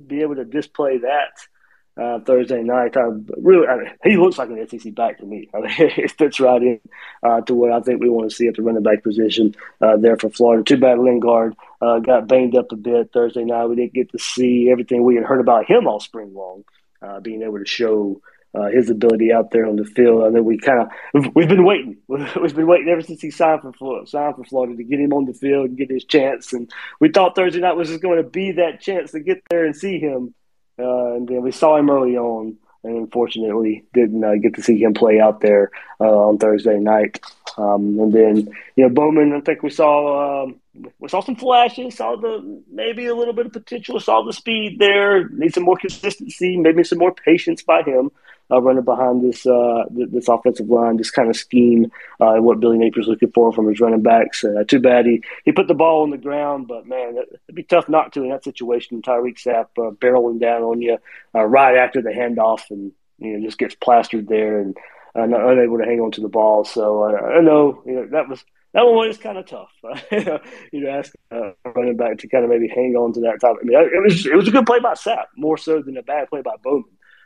be 0.07 0.21
able 0.21 0.35
to 0.35 0.45
display 0.45 0.99
that 0.99 2.01
uh, 2.01 2.19
Thursday 2.19 2.61
night. 2.63 2.95
I 2.97 3.09
really, 3.37 3.67
I 3.67 3.77
mean, 3.77 3.91
he 4.03 4.17
looks 4.17 4.37
like 4.37 4.49
an 4.49 4.67
SEC 4.67 4.93
back 4.95 5.19
to 5.19 5.25
me. 5.25 5.49
I 5.53 5.59
mean, 5.59 5.69
it 5.77 6.11
fits 6.11 6.39
right 6.39 6.61
in 6.61 6.79
uh, 7.23 7.41
to 7.41 7.53
what 7.53 7.71
I 7.71 7.81
think 7.81 8.01
we 8.01 8.09
want 8.09 8.29
to 8.29 8.35
see 8.35 8.47
at 8.47 8.55
the 8.55 8.61
running 8.61 8.83
back 8.83 9.03
position 9.03 9.55
uh, 9.81 9.97
there 9.97 10.17
for 10.17 10.29
Florida. 10.29 10.63
Too 10.63 10.77
bad 10.77 10.99
Lingard 10.99 11.55
uh, 11.81 11.99
got 11.99 12.27
banged 12.27 12.55
up 12.55 12.71
a 12.71 12.75
bit 12.75 13.11
Thursday 13.11 13.43
night. 13.43 13.65
We 13.65 13.75
didn't 13.75 13.93
get 13.93 14.11
to 14.11 14.19
see 14.19 14.69
everything 14.71 15.03
we 15.03 15.15
had 15.15 15.25
heard 15.25 15.41
about 15.41 15.65
him 15.65 15.87
all 15.87 15.99
spring 15.99 16.33
long, 16.33 16.63
uh, 17.01 17.19
being 17.19 17.43
able 17.43 17.59
to 17.59 17.65
show 17.65 18.21
uh, 18.55 18.67
his 18.67 18.89
ability 18.89 19.33
out 19.33 19.51
there 19.51 19.65
on 19.65 19.75
the 19.75 19.85
field. 19.85 20.23
I 20.23 20.29
know 20.29 20.41
we 20.41 20.57
kind 20.57 20.81
of 20.81 20.87
we've, 21.13 21.35
we've, 21.35 21.49
been 21.49 21.65
waiting. 21.65 21.97
We've 22.07 22.55
been 22.55 22.67
waiting 22.67 22.89
ever 22.89 23.01
since 23.01 23.21
he 23.21 23.31
signed 23.31 23.61
for 23.61 23.73
Florida, 23.73 24.07
signed 24.07 24.35
for 24.35 24.43
Florida 24.43 24.75
to 24.77 24.83
get 24.83 24.99
him 24.99 25.13
on 25.13 25.25
the 25.25 25.33
field 25.33 25.69
and 25.69 25.77
get 25.77 25.89
his 25.89 26.05
chance. 26.05 26.53
And 26.53 26.71
we 26.99 27.09
thought 27.09 27.35
Thursday 27.35 27.59
night 27.59 27.75
was 27.75 27.89
just 27.89 28.01
going 28.01 28.21
to 28.21 28.29
be 28.29 28.53
that 28.53 28.79
chance 28.79 29.11
to 29.11 29.19
get 29.19 29.41
there 29.49 29.65
and 29.65 29.75
see 29.75 29.99
him. 29.99 30.33
Uh, 30.79 31.15
and 31.15 31.27
then 31.27 31.41
we 31.41 31.51
saw 31.51 31.77
him 31.77 31.89
early 31.89 32.17
on, 32.17 32.57
and 32.83 32.97
unfortunately 32.97 33.83
didn't 33.93 34.23
uh, 34.23 34.35
get 34.41 34.55
to 34.55 34.61
see 34.61 34.81
him 34.81 34.93
play 34.93 35.19
out 35.19 35.41
there 35.41 35.71
uh, 35.99 36.03
on 36.03 36.37
Thursday 36.37 36.77
night. 36.77 37.19
Um, 37.57 37.99
and 37.99 38.13
then 38.13 38.35
you 38.75 38.83
know 38.83 38.89
Bowman, 38.89 39.33
I 39.33 39.39
think 39.39 39.63
we 39.63 39.69
saw 39.69 40.43
um, 40.43 40.59
we 40.99 41.09
saw 41.09 41.21
some 41.21 41.37
flashes, 41.37 41.95
saw 41.95 42.15
the 42.17 42.63
maybe 42.69 43.05
a 43.07 43.15
little 43.15 43.33
bit 43.33 43.45
of 43.45 43.53
potential, 43.53 43.99
saw 43.99 44.23
the 44.23 44.33
speed 44.33 44.77
there. 44.79 45.29
Need 45.29 45.53
some 45.53 45.63
more 45.63 45.77
consistency, 45.77 46.57
maybe 46.57 46.83
some 46.83 46.99
more 46.99 47.13
patience 47.13 47.63
by 47.63 47.81
him 47.81 48.11
uh, 48.51 48.61
running 48.61 48.83
behind 48.83 49.23
this 49.23 49.45
uh, 49.45 49.83
this 49.89 50.27
offensive 50.27 50.69
line, 50.69 50.97
this 50.97 51.11
kind 51.11 51.29
of 51.29 51.35
scheme, 51.35 51.91
uh, 52.19 52.35
what 52.35 52.59
Billy 52.59 52.77
Napier's 52.77 53.07
looking 53.07 53.31
for 53.31 53.51
from 53.51 53.67
his 53.67 53.79
running 53.79 54.01
backs. 54.01 54.43
Uh, 54.43 54.63
too 54.67 54.79
bad 54.79 55.05
he, 55.05 55.23
he 55.43 55.51
put 55.51 55.67
the 55.67 55.73
ball 55.73 56.03
on 56.03 56.11
the 56.11 56.17
ground, 56.17 56.67
but 56.67 56.87
man, 56.87 57.17
it'd 57.17 57.55
be 57.55 57.63
tough 57.63 57.89
not 57.89 58.13
to 58.13 58.23
in 58.23 58.29
that 58.29 58.43
situation. 58.43 59.01
Tyreak 59.01 59.37
Sapp 59.37 59.67
uh, 59.77 59.91
barreling 59.91 60.39
down 60.39 60.61
on 60.61 60.81
you 60.81 60.97
uh, 61.33 61.43
right 61.43 61.77
after 61.77 62.01
the 62.01 62.11
handoff, 62.11 62.69
and 62.69 62.91
you 63.17 63.37
know 63.37 63.45
just 63.45 63.57
gets 63.57 63.75
plastered 63.75 64.27
there 64.27 64.59
and 64.59 64.77
uh, 65.15 65.25
not 65.25 65.49
unable 65.49 65.77
to 65.77 65.85
hang 65.85 65.99
on 65.99 66.11
to 66.11 66.21
the 66.21 66.29
ball. 66.29 66.65
So 66.65 67.05
I 67.05 67.41
know, 67.41 67.81
you 67.85 67.93
know 67.93 68.07
that 68.11 68.29
was 68.29 68.43
that 68.73 68.85
one 68.85 69.07
was 69.07 69.17
kind 69.17 69.37
of 69.37 69.45
tough. 69.45 69.71
you 70.11 70.81
know, 70.81 70.89
ask 70.89 71.13
uh, 71.31 71.51
running 71.73 71.95
back 71.95 72.17
to 72.19 72.27
kind 72.27 72.43
of 72.43 72.49
maybe 72.49 72.67
hang 72.67 72.95
on 72.95 73.13
to 73.13 73.21
that 73.21 73.39
type. 73.39 73.55
I 73.61 73.63
mean, 73.63 73.77
it 73.77 74.03
was 74.03 74.25
it 74.25 74.35
was 74.35 74.49
a 74.49 74.51
good 74.51 74.65
play 74.65 74.79
by 74.79 74.93
Sapp, 74.93 75.27
more 75.37 75.57
so 75.57 75.81
than 75.81 75.97
a 75.97 76.03
bad 76.03 76.29
play 76.29 76.41
by 76.41 76.55
Bowman. 76.61 76.83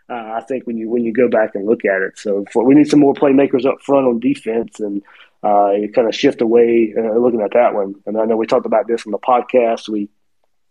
Uh, 0.09 0.33
I 0.37 0.41
think 0.41 0.65
when 0.65 0.77
you 0.77 0.89
when 0.89 1.03
you 1.03 1.13
go 1.13 1.27
back 1.29 1.53
and 1.53 1.65
look 1.65 1.85
at 1.85 2.01
it, 2.01 2.17
so 2.17 2.45
for, 2.51 2.63
we 2.63 2.73
need 2.73 2.89
some 2.89 2.99
more 2.99 3.13
playmakers 3.13 3.65
up 3.65 3.81
front 3.81 4.07
on 4.07 4.19
defense, 4.19 4.79
and 4.79 5.03
uh, 5.43 5.71
you 5.71 5.91
kind 5.91 6.07
of 6.07 6.15
shift 6.15 6.41
away 6.41 6.93
uh, 6.97 7.17
looking 7.17 7.41
at 7.41 7.53
that 7.53 7.73
one. 7.73 7.95
And 8.05 8.17
I 8.17 8.25
know 8.25 8.35
we 8.35 8.47
talked 8.47 8.65
about 8.65 8.87
this 8.87 9.05
on 9.05 9.11
the 9.11 9.19
podcast. 9.19 9.87
We 9.87 10.09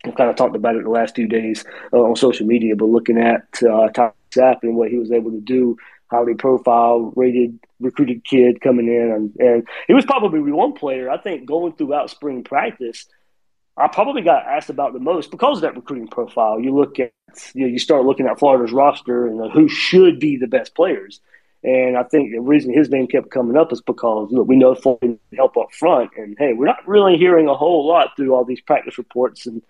kind 0.05 0.31
of 0.31 0.37
talked 0.37 0.57
about 0.57 0.77
it 0.77 0.85
the 0.85 0.91
last 0.91 1.15
few 1.15 1.29
days 1.29 1.65
uh, 1.93 1.99
on 1.99 2.17
social 2.17 2.47
media, 2.47 2.75
but 2.75 2.87
looking 2.87 3.19
at 3.19 3.43
uh, 3.63 3.89
Top 3.91 4.17
Sapp 4.31 4.59
and 4.63 4.77
what 4.77 4.91
he 4.91 4.99
was 4.99 5.13
able 5.13 5.31
to 5.31 5.41
do, 5.41 5.77
highly 6.11 6.35
profile, 6.35 7.13
rated, 7.15 7.59
recruited 7.81 8.25
kid 8.25 8.61
coming 8.61 8.89
in, 8.89 9.13
and, 9.13 9.37
and 9.39 9.69
he 9.87 9.95
was 9.95 10.05
probably 10.05 10.41
one 10.41 10.73
player 10.73 11.11
I 11.11 11.19
think 11.19 11.47
going 11.47 11.75
throughout 11.75 12.11
spring 12.11 12.43
practice 12.43 13.07
I 13.79 13.87
probably 13.87 14.23
got 14.23 14.45
asked 14.45 14.71
about 14.71 14.93
the 14.93 14.99
most 14.99 15.31
because 15.31 15.59
of 15.59 15.63
that 15.63 15.77
recruiting 15.77 16.09
profile. 16.09 16.59
You 16.59 16.75
look 16.75 16.99
at, 16.99 17.13
you 17.55 17.63
know, 17.63 17.69
you 17.69 17.79
start 17.79 18.05
looking 18.05 18.27
at 18.27 18.39
Florida's 18.39 18.73
roster 18.73 19.27
and 19.27 19.53
who 19.53 19.69
should 19.69 20.19
be 20.19 20.37
the 20.37 20.49
best 20.49 20.75
players. 20.75 21.21
And 21.63 21.97
I 21.97 22.03
think 22.03 22.33
the 22.33 22.41
reason 22.41 22.73
his 22.73 22.91
name 22.91 23.07
kept 23.07 23.31
coming 23.31 23.57
up 23.57 23.73
is 23.73 23.81
because 23.81 24.29
look, 24.31 24.49
we 24.49 24.57
know 24.57 24.75
Florida 24.75 25.17
help 25.37 25.57
up 25.57 25.73
front, 25.73 26.11
and 26.17 26.37
hey, 26.39 26.53
we're 26.53 26.67
not 26.67 26.87
really 26.87 27.17
hearing 27.17 27.49
a 27.49 27.55
whole 27.55 27.87
lot 27.87 28.17
through 28.17 28.35
all 28.35 28.45
these 28.45 28.61
practice 28.61 28.99
reports. 28.99 29.47
And 29.47 29.63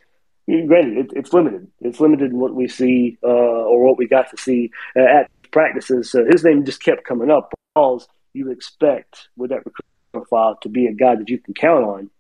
granted, 0.47 0.99
it, 0.99 1.13
it's 1.17 1.33
limited. 1.33 1.67
It's 1.81 2.01
limited 2.01 2.31
in 2.31 2.39
what 2.39 2.55
we 2.55 2.69
see 2.69 3.19
uh, 3.23 3.27
or 3.27 3.85
what 3.87 3.99
we 3.99 4.07
got 4.07 4.31
to 4.31 4.37
see 4.37 4.71
uh, 4.97 5.03
at 5.03 5.31
practices. 5.51 6.11
So 6.11 6.27
his 6.27 6.45
name 6.45 6.65
just 6.65 6.83
kept 6.83 7.05
coming 7.05 7.31
up 7.31 7.53
because 7.75 8.07
you 8.35 8.51
expect 8.51 9.29
with 9.37 9.51
that 9.51 9.65
recruiting 9.65 9.85
profile 10.13 10.59
to 10.63 10.69
be 10.69 10.87
a 10.87 10.93
guy 10.93 11.17
that 11.17 11.29
you 11.31 11.39
can 11.39 11.55
count 11.55 11.85
on 11.85 12.11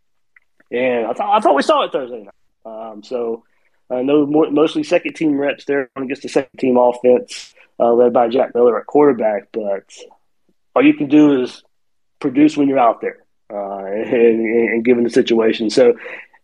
and 0.70 1.06
I 1.06 1.12
thought 1.12 1.36
I 1.36 1.40
thought 1.40 1.56
we 1.56 1.62
saw 1.62 1.84
it 1.84 1.92
Thursday 1.92 2.24
night. 2.24 2.34
Um, 2.64 3.02
so 3.02 3.44
I 3.90 4.02
know 4.02 4.26
more, 4.26 4.50
mostly 4.50 4.82
second 4.82 5.14
team 5.14 5.38
reps 5.38 5.64
there 5.64 5.90
against 5.96 6.22
the 6.22 6.28
second 6.28 6.58
team 6.58 6.76
offense 6.76 7.54
uh, 7.80 7.92
led 7.92 8.12
by 8.12 8.28
Jack 8.28 8.54
Miller 8.54 8.78
at 8.78 8.86
quarterback, 8.86 9.48
but 9.52 9.84
all 10.74 10.84
you 10.84 10.94
can 10.94 11.08
do 11.08 11.42
is 11.42 11.62
produce 12.20 12.56
when 12.56 12.68
you're 12.68 12.78
out 12.78 13.00
there 13.00 13.18
uh, 13.50 13.84
and, 13.84 14.40
and, 14.40 14.84
given 14.84 15.04
the 15.04 15.10
situation. 15.10 15.70
So, 15.70 15.94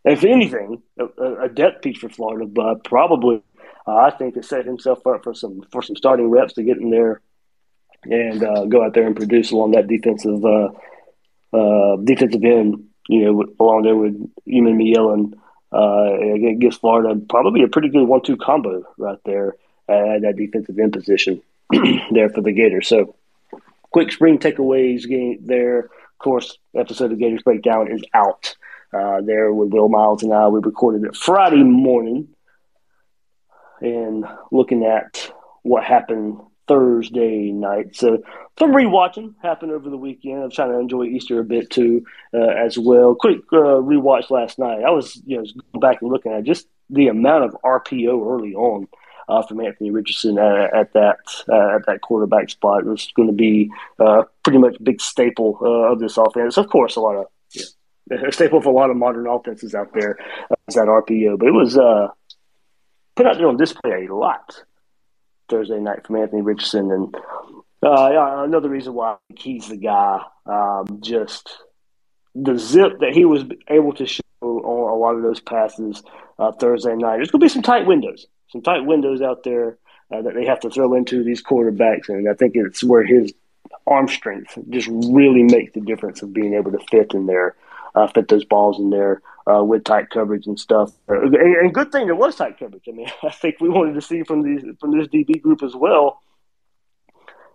if 0.05 0.25
anything, 0.25 0.83
a, 0.99 1.45
a 1.45 1.49
depth 1.49 1.83
piece 1.83 1.99
for 1.99 2.09
Florida, 2.09 2.47
but 2.47 2.85
probably 2.85 3.43
uh, 3.87 3.97
I 3.97 4.11
think 4.11 4.37
it 4.37 4.45
set 4.45 4.65
himself 4.65 5.07
up 5.07 5.25
for 5.25 5.35
some 5.35 5.63
for 5.71 5.83
some 5.83 5.97
starting 5.97 6.31
reps 6.31 6.55
to 6.55 6.63
get 6.63 6.79
in 6.79 6.91
there 6.91 7.21
and 8.05 8.43
uh, 8.43 8.65
go 8.67 8.85
out 8.85 8.95
there 8.95 9.07
and 9.07 9.17
produce 9.17 9.51
along 9.51 9.73
that 9.73 9.87
defensive 9.87 10.45
uh, 10.45 10.69
uh, 11.53 11.97
defensive 11.97 12.43
end 12.45 12.85
you 13.09 13.25
know, 13.25 13.45
along 13.61 13.83
there 13.83 13.97
with 13.97 14.15
Umanmielen, 14.49 15.35
uh, 15.73 16.17
it 16.21 16.61
gives 16.61 16.77
Florida 16.77 17.21
probably 17.29 17.63
a 17.63 17.69
pretty 17.69 17.89
good 17.89 18.07
one-two 18.07 18.37
combo 18.37 18.85
right 18.97 19.19
there 19.25 19.57
at 19.89 20.23
that 20.23 20.37
defensive 20.37 20.79
end 20.79 20.93
position 20.93 21.43
there 22.11 22.31
for 22.31 22.41
the 22.41 22.53
Gators. 22.53 22.89
So, 22.89 23.15
quick 23.91 24.13
spring 24.13 24.39
takeaways 24.39 25.09
game 25.09 25.39
there. 25.45 25.81
Of 25.81 26.19
course, 26.19 26.59
episode 26.75 27.13
of 27.13 27.19
Gators 27.19 27.43
Breakdown 27.43 27.91
is 27.91 28.03
out 28.15 28.57
uh, 28.93 29.21
there 29.21 29.53
with 29.53 29.73
Will 29.73 29.89
Miles 29.89 30.23
and 30.23 30.33
I. 30.33 30.49
We 30.49 30.61
recorded 30.61 31.05
it 31.05 31.17
Friday 31.17 31.63
morning, 31.63 32.29
and 33.81 34.25
looking 34.51 34.85
at 34.85 35.31
what 35.63 35.85
happened 35.85 36.41
Thursday 36.67 37.53
night. 37.53 37.97
So 37.97 38.23
some 38.59 38.73
rewatching 38.73 39.35
happened 39.43 39.73
over 39.73 39.91
the 39.91 39.97
weekend. 39.97 40.43
I'm 40.43 40.51
trying 40.51 40.71
to 40.71 40.79
enjoy 40.79 41.05
Easter 41.05 41.41
a 41.41 41.45
bit 41.45 41.71
too, 41.71 42.05
uh, 42.33 42.39
as 42.39 42.79
well. 42.79 43.15
Quick 43.15 43.41
uh, 43.53 43.81
rewatch 43.83 44.31
last 44.31 44.59
night. 44.59 44.83
I 44.85 44.91
was 44.91 45.21
you 45.27 45.37
know 45.37 45.45
going 45.73 45.81
back 45.81 46.03
and 46.03 46.11
looking 46.11 46.33
at 46.33 46.45
just 46.45 46.67
the 46.91 47.09
amount 47.09 47.45
of 47.45 47.57
RPO 47.65 48.27
early 48.27 48.55
on 48.55 48.89
uh, 49.29 49.43
from 49.43 49.61
Anthony 49.61 49.91
Richardson 49.91 50.39
at, 50.39 50.75
at 50.75 50.93
that 50.95 51.19
uh, 51.49 51.77
at 51.77 51.87
that 51.87 52.01
quarterback 52.01 52.51
spot. 52.51 52.81
It 52.81 52.87
was 52.87 53.11
going 53.15 53.29
to 53.29 53.35
be 53.35 53.71
uh, 53.99 54.23
pretty 54.43 54.59
much 54.59 54.77
a 54.77 54.83
big 54.83 55.01
staple 55.01 55.59
uh, 55.61 55.93
of 55.93 55.99
this 55.99 56.17
offense. 56.17 56.57
Of 56.57 56.69
course, 56.69 56.97
a 56.97 57.01
lot 57.01 57.17
of 57.17 57.27
a 58.11 58.33
staple 58.33 58.61
for 58.61 58.69
a 58.69 58.73
lot 58.73 58.91
of 58.91 58.97
modern 58.97 59.27
offenses 59.27 59.75
out 59.75 59.93
there 59.95 60.19
is 60.69 60.75
that 60.75 60.89
RPO, 60.89 61.39
but 61.39 61.49
it 61.49 61.53
was 61.53 61.75
put 63.17 63.27
out 63.27 63.39
there 63.39 63.49
on 63.49 63.57
display 63.57 64.07
a 64.07 64.15
lot 64.15 64.63
Thursday 65.55 65.79
night 65.79 66.05
from 66.05 66.17
Anthony 66.17 66.43
Richardson, 66.43 66.91
and 66.91 67.15
uh, 67.81 68.43
another 68.45 68.69
reason 68.69 68.93
why 68.95 69.17
he's 69.37 69.69
the 69.69 69.77
guy. 69.77 70.21
Um, 70.47 70.99
just 71.01 71.49
the 72.35 72.59
zip 72.59 72.99
that 72.99 73.13
he 73.13 73.25
was 73.25 73.45
able 73.69 73.93
to 73.93 74.05
show 74.05 74.23
on 74.43 74.91
a 74.91 74.97
lot 74.97 75.15
of 75.15 75.23
those 75.23 75.41
passes 75.41 76.03
uh, 76.41 76.51
Thursday 76.51 76.97
night. 76.97 77.19
There's 77.19 77.31
going 77.31 77.41
to 77.41 77.45
be 77.45 77.49
some 77.49 77.63
tight 77.63 77.87
windows, 77.87 78.27
some 78.49 78.63
tight 78.63 78.85
windows 78.85 79.23
out 79.23 79.45
there 79.45 79.79
uh, 80.13 80.23
that 80.23 80.35
they 80.35 80.45
have 80.45 80.59
to 80.61 80.71
throw 80.71 80.95
into 80.95 81.23
these 81.23 81.41
quarterbacks, 81.41 82.09
and 82.09 82.29
I 82.29 82.35
think 82.35 82.55
it's 82.57 82.83
where 82.83 83.05
his 83.05 83.33
arm 83.87 84.09
strength 84.09 84.59
just 84.71 84.89
really 84.89 85.45
makes 85.45 85.73
the 85.73 85.81
difference 85.81 86.21
of 86.23 86.33
being 86.33 86.55
able 86.55 86.73
to 86.73 86.81
fit 86.91 87.15
in 87.15 87.27
there, 87.27 87.55
uh, 87.95 88.07
fit 88.09 88.29
those 88.29 88.45
balls 88.45 88.79
in 88.79 88.91
there 88.91 89.23
uh, 89.47 89.63
with 89.63 89.85
tight 89.85 90.11
coverage 90.11 90.47
and 90.47 90.59
stuff. 90.59 90.93
And, 91.09 91.35
and, 91.35 91.75
good 91.75 91.93
thing 91.93 92.07
there 92.07 92.15
was 92.15 92.37
tight 92.37 92.59
coverage. 92.59 92.85
I 92.89 92.93
mean, 92.93 93.09
I 93.23 93.31
think 93.31 93.61
we 93.61 93.69
wanted 93.69 93.95
to 93.95 94.03
see 94.03 94.23
from 94.23 94.43
these 94.43 94.63
from 94.81 94.97
this 94.97 95.09
DB 95.09 95.41
group 95.41 95.63
as 95.63 95.75
well. 95.75 96.21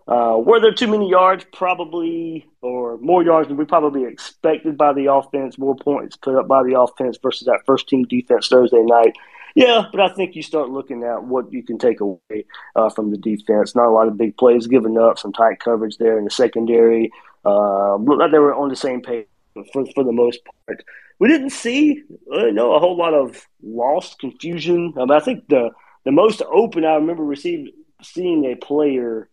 Uh, 0.08 0.36
were 0.38 0.60
there 0.60 0.74
too 0.74 0.88
many 0.88 1.08
yards? 1.08 1.44
Probably, 1.52 2.48
or 2.62 2.98
more 2.98 3.22
yards 3.22 3.48
than 3.48 3.56
we 3.56 3.64
probably 3.64 4.04
expected 4.04 4.76
by 4.76 4.92
the 4.92 5.12
offense. 5.12 5.58
More 5.58 5.76
points 5.76 6.16
put 6.16 6.36
up 6.36 6.48
by 6.48 6.62
the 6.64 6.78
offense 6.80 7.18
versus 7.22 7.46
that 7.46 7.60
first 7.64 7.88
team 7.88 8.04
defense 8.04 8.48
Thursday 8.48 8.82
night. 8.82 9.14
Yeah, 9.54 9.84
but 9.90 10.00
I 10.00 10.08
think 10.14 10.36
you 10.36 10.42
start 10.42 10.70
looking 10.70 11.02
at 11.02 11.24
what 11.24 11.52
you 11.52 11.62
can 11.62 11.76
take 11.76 12.00
away 12.00 12.44
uh, 12.76 12.88
from 12.88 13.10
the 13.10 13.18
defense. 13.18 13.74
Not 13.74 13.86
a 13.86 13.90
lot 13.90 14.06
of 14.06 14.16
big 14.16 14.36
plays 14.36 14.68
given 14.68 14.96
up, 14.96 15.18
some 15.18 15.32
tight 15.32 15.58
coverage 15.60 15.98
there 15.98 16.18
in 16.18 16.24
the 16.24 16.30
secondary. 16.30 17.10
Uh, 17.44 17.96
looked 17.96 18.20
like 18.20 18.30
they 18.30 18.38
were 18.38 18.54
on 18.54 18.68
the 18.68 18.76
same 18.76 19.02
page 19.02 19.26
for, 19.72 19.84
for 19.94 20.04
the 20.04 20.12
most 20.12 20.40
part 20.66 20.84
we 21.20 21.28
didn't 21.28 21.50
see 21.50 22.02
uh, 22.32 22.46
you 22.46 22.52
a 22.74 22.80
whole 22.80 22.96
lot 22.96 23.14
of 23.14 23.46
lost 23.62 24.18
confusion. 24.18 24.94
Um, 24.98 25.12
I 25.12 25.20
think 25.20 25.46
the 25.48 25.70
the 26.04 26.10
most 26.10 26.42
open 26.50 26.84
I 26.84 26.94
remember 26.94 27.32
seeing 27.36 28.44
a 28.46 28.56
player 28.56 29.28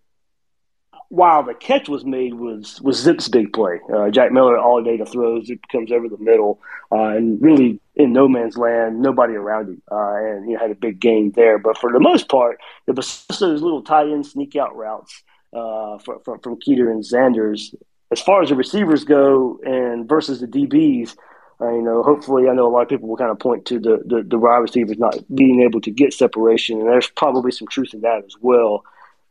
while 1.09 1.43
the 1.43 1.53
catch 1.53 1.87
was 1.87 2.03
made 2.03 2.33
was 2.33 2.81
was 2.81 2.97
Zip's 2.97 3.29
big 3.29 3.53
play. 3.53 3.79
Uh, 3.91 4.09
Jack 4.09 4.33
Miller 4.33 4.59
all 4.59 4.83
day 4.83 4.97
to 4.97 5.05
throw. 5.05 5.41
Zip 5.41 5.61
comes 5.71 5.91
over 5.91 6.09
the 6.09 6.17
middle 6.17 6.59
uh, 6.91 7.15
and 7.15 7.41
really 7.41 7.79
in 7.95 8.11
no 8.11 8.27
man's 8.27 8.57
land, 8.57 9.01
nobody 9.01 9.33
around 9.33 9.69
him, 9.69 9.81
uh, 9.89 10.15
and 10.15 10.47
he 10.47 10.53
had 10.53 10.69
a 10.69 10.75
big 10.75 10.99
game 10.99 11.31
there. 11.31 11.57
But 11.57 11.77
for 11.77 11.91
the 11.91 12.01
most 12.01 12.27
part, 12.27 12.59
it 12.85 12.95
was 12.95 13.25
those 13.39 13.61
little 13.61 13.81
tight 13.81 14.07
end 14.07 14.25
sneak 14.25 14.57
out 14.57 14.75
routes 14.75 15.23
uh, 15.53 15.99
from, 15.99 16.19
from 16.25 16.39
from 16.41 16.59
Keeter 16.59 16.91
and 16.91 17.01
Zanders. 17.01 17.73
As 18.11 18.21
far 18.21 18.41
as 18.41 18.49
the 18.49 18.55
receivers 18.55 19.03
go, 19.03 19.59
and 19.65 20.07
versus 20.07 20.39
the 20.39 20.47
DBs, 20.47 21.15
uh, 21.59 21.71
you 21.71 21.81
know, 21.81 22.03
hopefully, 22.03 22.47
I 22.47 22.53
know 22.53 22.67
a 22.67 22.69
lot 22.69 22.83
of 22.83 22.89
people 22.89 23.09
will 23.09 23.17
kind 23.17 23.31
of 23.31 23.39
point 23.39 23.65
to 23.65 23.79
the, 23.79 24.01
the, 24.05 24.23
the 24.23 24.37
wide 24.37 24.57
receivers 24.57 24.97
not 24.97 25.17
being 25.33 25.61
able 25.61 25.81
to 25.81 25.91
get 25.91 26.13
separation, 26.13 26.79
and 26.79 26.87
there's 26.87 27.09
probably 27.09 27.51
some 27.51 27.67
truth 27.67 27.93
in 27.93 28.01
that 28.01 28.23
as 28.25 28.35
well. 28.39 28.83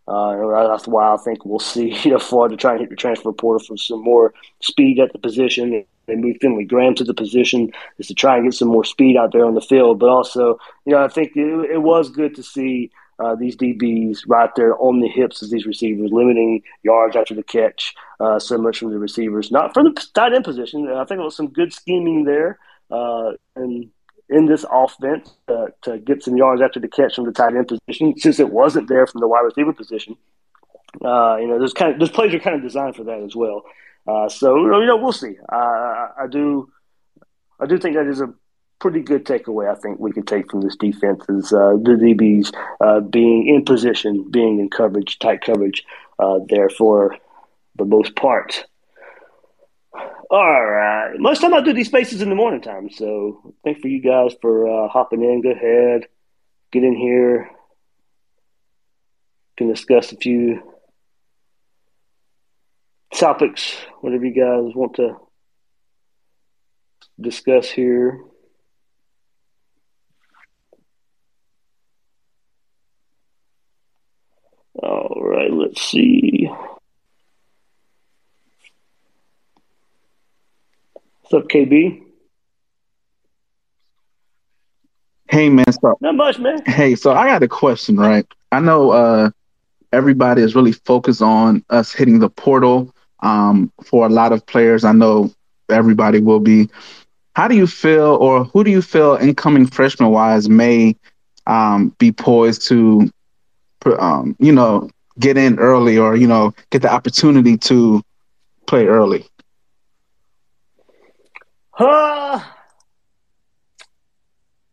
Uh, 0.08 0.68
that's 0.68 0.86
why 0.86 1.12
I 1.12 1.16
think 1.18 1.44
we'll 1.44 1.58
see 1.58 1.96
you 2.04 2.12
know, 2.12 2.18
Florida 2.18 2.56
try 2.56 2.72
and 2.72 2.80
hit 2.80 2.90
the 2.90 2.96
transfer 2.96 3.32
portal 3.32 3.64
for 3.64 3.76
some 3.76 4.02
more 4.02 4.34
speed 4.60 4.98
at 4.98 5.12
the 5.12 5.18
position. 5.18 5.84
They 6.06 6.14
move 6.14 6.36
Fenley 6.40 6.66
Graham 6.66 6.94
to 6.96 7.04
the 7.04 7.14
position 7.14 7.72
is 7.98 8.06
to 8.06 8.14
try 8.14 8.36
and 8.36 8.44
get 8.44 8.54
some 8.54 8.68
more 8.68 8.84
speed 8.84 9.16
out 9.16 9.32
there 9.32 9.44
on 9.44 9.54
the 9.54 9.60
field. 9.60 9.98
But 9.98 10.08
also, 10.08 10.58
you 10.84 10.92
know, 10.92 11.02
I 11.02 11.08
think 11.08 11.32
it, 11.36 11.70
it 11.70 11.82
was 11.82 12.10
good 12.10 12.36
to 12.36 12.42
see 12.42 12.92
uh, 13.18 13.34
these 13.34 13.56
DBs 13.56 14.20
right 14.26 14.50
there 14.56 14.78
on 14.78 15.00
the 15.00 15.08
hips 15.08 15.42
of 15.42 15.50
these 15.50 15.66
receivers, 15.66 16.10
limiting 16.12 16.62
yards 16.82 17.16
after 17.16 17.34
the 17.34 17.42
catch 17.42 17.94
uh, 18.20 18.38
so 18.38 18.58
much 18.58 18.78
from 18.78 18.90
the 18.90 18.98
receivers. 18.98 19.50
Not 19.50 19.74
from 19.74 19.84
the 19.84 20.06
tight 20.14 20.34
end 20.34 20.44
position. 20.44 20.88
I 20.88 21.04
think 21.04 21.20
it 21.20 21.24
was 21.24 21.36
some 21.36 21.48
good 21.48 21.72
scheming 21.72 22.24
there. 22.24 22.58
Uh, 22.90 23.32
and 23.56 23.90
in 24.28 24.46
this 24.46 24.64
offense 24.70 25.32
uh, 25.48 25.66
to 25.82 25.98
get 25.98 26.22
some 26.22 26.36
yards 26.36 26.60
after 26.60 26.80
the 26.80 26.88
catch 26.88 27.14
from 27.14 27.24
the 27.24 27.32
tight 27.32 27.54
end 27.54 27.68
position, 27.68 28.16
since 28.18 28.38
it 28.38 28.50
wasn't 28.50 28.88
there 28.88 29.06
from 29.06 29.20
the 29.20 29.28
wide 29.28 29.42
receiver 29.42 29.72
position. 29.72 30.16
Uh, 31.04 31.36
you 31.36 31.46
know, 31.46 31.58
those 31.58 31.72
kind 31.72 31.92
of 31.92 31.98
those 31.98 32.10
plays 32.10 32.34
are 32.34 32.38
kind 32.38 32.56
of 32.56 32.62
designed 32.62 32.96
for 32.96 33.04
that 33.04 33.20
as 33.20 33.36
well. 33.36 33.62
Uh, 34.06 34.28
so 34.28 34.56
you 34.56 34.86
know, 34.86 34.96
we'll 34.96 35.12
see. 35.12 35.36
I, 35.48 36.08
I 36.22 36.26
do, 36.30 36.70
I 37.60 37.66
do 37.66 37.78
think 37.78 37.96
that 37.96 38.06
is 38.06 38.20
a 38.20 38.32
pretty 38.78 39.00
good 39.00 39.24
takeaway. 39.24 39.70
I 39.70 39.78
think 39.78 39.98
we 39.98 40.12
can 40.12 40.24
take 40.24 40.50
from 40.50 40.60
this 40.60 40.76
defense 40.76 41.24
is 41.28 41.52
uh, 41.52 41.76
the 41.82 41.92
DBs 41.92 42.54
uh, 42.80 43.00
being 43.00 43.46
in 43.48 43.64
position, 43.64 44.30
being 44.30 44.58
in 44.58 44.70
coverage, 44.70 45.18
tight 45.18 45.42
coverage, 45.42 45.84
uh, 46.18 46.40
there 46.48 46.68
for 46.68 47.16
the 47.76 47.84
most 47.84 48.16
part. 48.16 48.64
All 50.30 50.64
right. 50.64 51.14
Most 51.18 51.40
time 51.40 51.54
I 51.54 51.60
do 51.60 51.72
these 51.72 51.86
spaces 51.86 52.20
in 52.20 52.28
the 52.28 52.34
morning 52.34 52.60
time. 52.60 52.90
So 52.90 53.54
thanks 53.64 53.80
for 53.80 53.88
you 53.88 54.00
guys 54.00 54.34
for 54.40 54.66
uh, 54.66 54.88
hopping 54.88 55.22
in. 55.22 55.42
Go 55.42 55.50
ahead, 55.50 56.06
get 56.72 56.82
in 56.82 56.96
here. 56.96 57.50
Can 59.56 59.68
discuss 59.68 60.12
a 60.12 60.16
few 60.16 60.62
topics, 63.14 63.74
whatever 64.00 64.26
you 64.26 64.34
guys 64.34 64.74
want 64.74 64.96
to 64.96 65.16
discuss 67.18 67.70
here. 67.70 68.20
All 74.82 75.22
right, 75.36 75.52
let's 75.52 75.82
see. 75.82 76.48
What's 81.22 81.34
up, 81.44 81.48
KB? 81.50 82.02
Hey 85.28 85.48
man, 85.48 85.72
so 85.72 85.98
not 86.00 86.14
much, 86.16 86.38
man. 86.38 86.58
Hey, 86.66 86.94
so 86.96 87.12
I 87.12 87.26
got 87.26 87.42
a 87.42 87.48
question, 87.48 87.96
right? 87.96 88.26
I 88.52 88.60
know 88.60 88.90
uh 88.90 89.30
everybody 89.92 90.42
is 90.42 90.54
really 90.54 90.72
focused 90.72 91.22
on 91.22 91.64
us 91.70 91.92
hitting 91.92 92.20
the 92.20 92.30
portal 92.30 92.94
um 93.22 93.72
for 93.84 94.06
a 94.06 94.10
lot 94.10 94.32
of 94.32 94.46
players. 94.46 94.84
I 94.84 94.92
know 94.92 95.30
everybody 95.70 96.20
will 96.20 96.40
be. 96.40 96.68
How 97.34 97.48
do 97.48 97.56
you 97.56 97.66
feel 97.66 98.16
or 98.20 98.44
who 98.44 98.64
do 98.64 98.70
you 98.70 98.82
feel 98.82 99.16
incoming 99.20 99.66
freshman 99.66 100.10
wise 100.10 100.48
may 100.48 100.96
um 101.46 101.94
be 101.98 102.12
poised 102.12 102.66
to 102.68 103.10
um 103.98 104.36
you 104.40 104.52
know 104.52 104.88
get 105.18 105.36
in 105.36 105.58
early 105.58 105.98
or 105.98 106.16
you 106.16 106.26
know 106.26 106.54
get 106.70 106.82
the 106.82 106.92
opportunity 106.92 107.56
to 107.58 108.02
play 108.66 108.86
early? 108.86 109.26
Uh, 111.78 112.40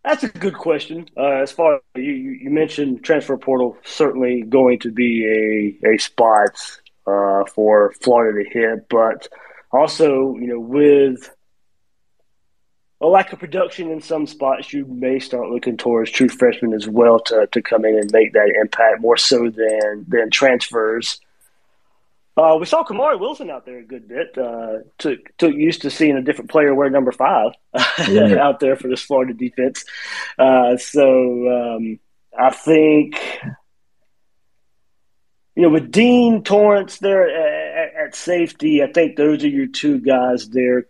that's 0.04 0.24
a 0.24 0.30
good 0.30 0.56
question. 0.56 1.08
Uh, 1.18 1.42
as 1.42 1.52
far 1.52 1.76
as 1.76 1.82
you, 1.96 2.12
you 2.12 2.50
mentioned 2.50 3.04
transfer 3.04 3.38
portal, 3.38 3.78
certainly 3.84 4.42
going 4.42 4.80
to 4.80 4.92
be 4.92 5.78
a, 5.84 5.94
a 5.94 5.98
spot 5.98 6.52
uh, 7.08 7.44
for 7.46 7.94
Florida 8.02 8.44
to 8.44 8.50
hit, 8.50 8.90
but 8.90 9.28
also, 9.72 10.36
you 10.36 10.48
know, 10.48 10.60
with 10.60 11.30
a 13.04 13.08
lack 13.08 13.34
of 13.34 13.40
production 13.40 13.92
in 13.92 14.02
some 14.02 14.26
spots, 14.26 14.72
you 14.72 14.86
may 14.86 15.20
start 15.20 15.50
looking 15.50 15.76
towards 15.76 16.10
true 16.10 16.30
freshmen 16.30 16.74
as 16.74 16.88
well 16.88 17.20
to, 17.20 17.48
to 17.52 17.62
come 17.62 17.84
in 17.84 18.00
and 18.00 18.10
make 18.14 18.32
that 18.32 18.50
impact 18.60 19.02
more 19.02 19.18
so 19.18 19.50
than 19.50 20.06
than 20.08 20.32
transfers. 20.32 21.20
Uh, 22.38 22.56
we 22.58 22.66
saw 22.66 22.84
Kamari 22.84 23.20
Wilson 23.20 23.50
out 23.50 23.66
there 23.66 23.78
a 23.78 23.84
good 23.84 24.08
bit. 24.08 24.38
Uh, 24.38 24.80
took 24.98 25.20
took 25.38 25.54
used 25.54 25.82
to 25.82 25.92
seeing 25.92 26.16
a 26.16 26.22
different 26.22 26.50
player 26.50 26.74
wear 26.74 26.90
number 26.90 27.12
five 27.12 27.52
yeah. 28.08 28.36
out 28.42 28.62
there 28.62 28.78
for 28.78 28.88
this 28.88 29.04
Florida 29.04 29.34
defense. 29.34 29.84
Uh, 30.40 30.78
so 30.78 31.76
um, 31.76 32.00
I 32.40 32.52
think 32.52 33.20
you 35.58 35.64
know 35.64 35.70
with 35.70 35.92
Dean 35.92 36.42
Torrence 36.42 37.00
there 37.00 37.28
at, 37.28 38.06
at, 38.06 38.16
safety, 38.16 38.82
I 38.82 38.90
think 38.90 39.18
those 39.18 39.44
are 39.44 39.50
your 39.50 39.68
two 39.68 40.00
guys 40.00 40.48
there. 40.48 40.86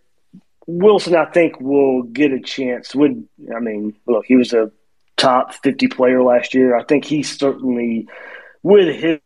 Wilson, 0.66 1.14
I 1.14 1.26
think, 1.26 1.60
will 1.60 2.02
get 2.02 2.32
a 2.32 2.40
chance. 2.40 2.94
Would 2.94 3.28
I 3.54 3.60
mean, 3.60 3.94
look, 4.06 4.24
he 4.26 4.36
was 4.36 4.52
a 4.52 4.70
top 5.16 5.54
fifty 5.54 5.88
player 5.88 6.22
last 6.22 6.54
year. 6.54 6.76
I 6.76 6.84
think 6.84 7.04
he 7.04 7.22
certainly 7.22 8.08
with 8.62 8.94
his 8.96 9.18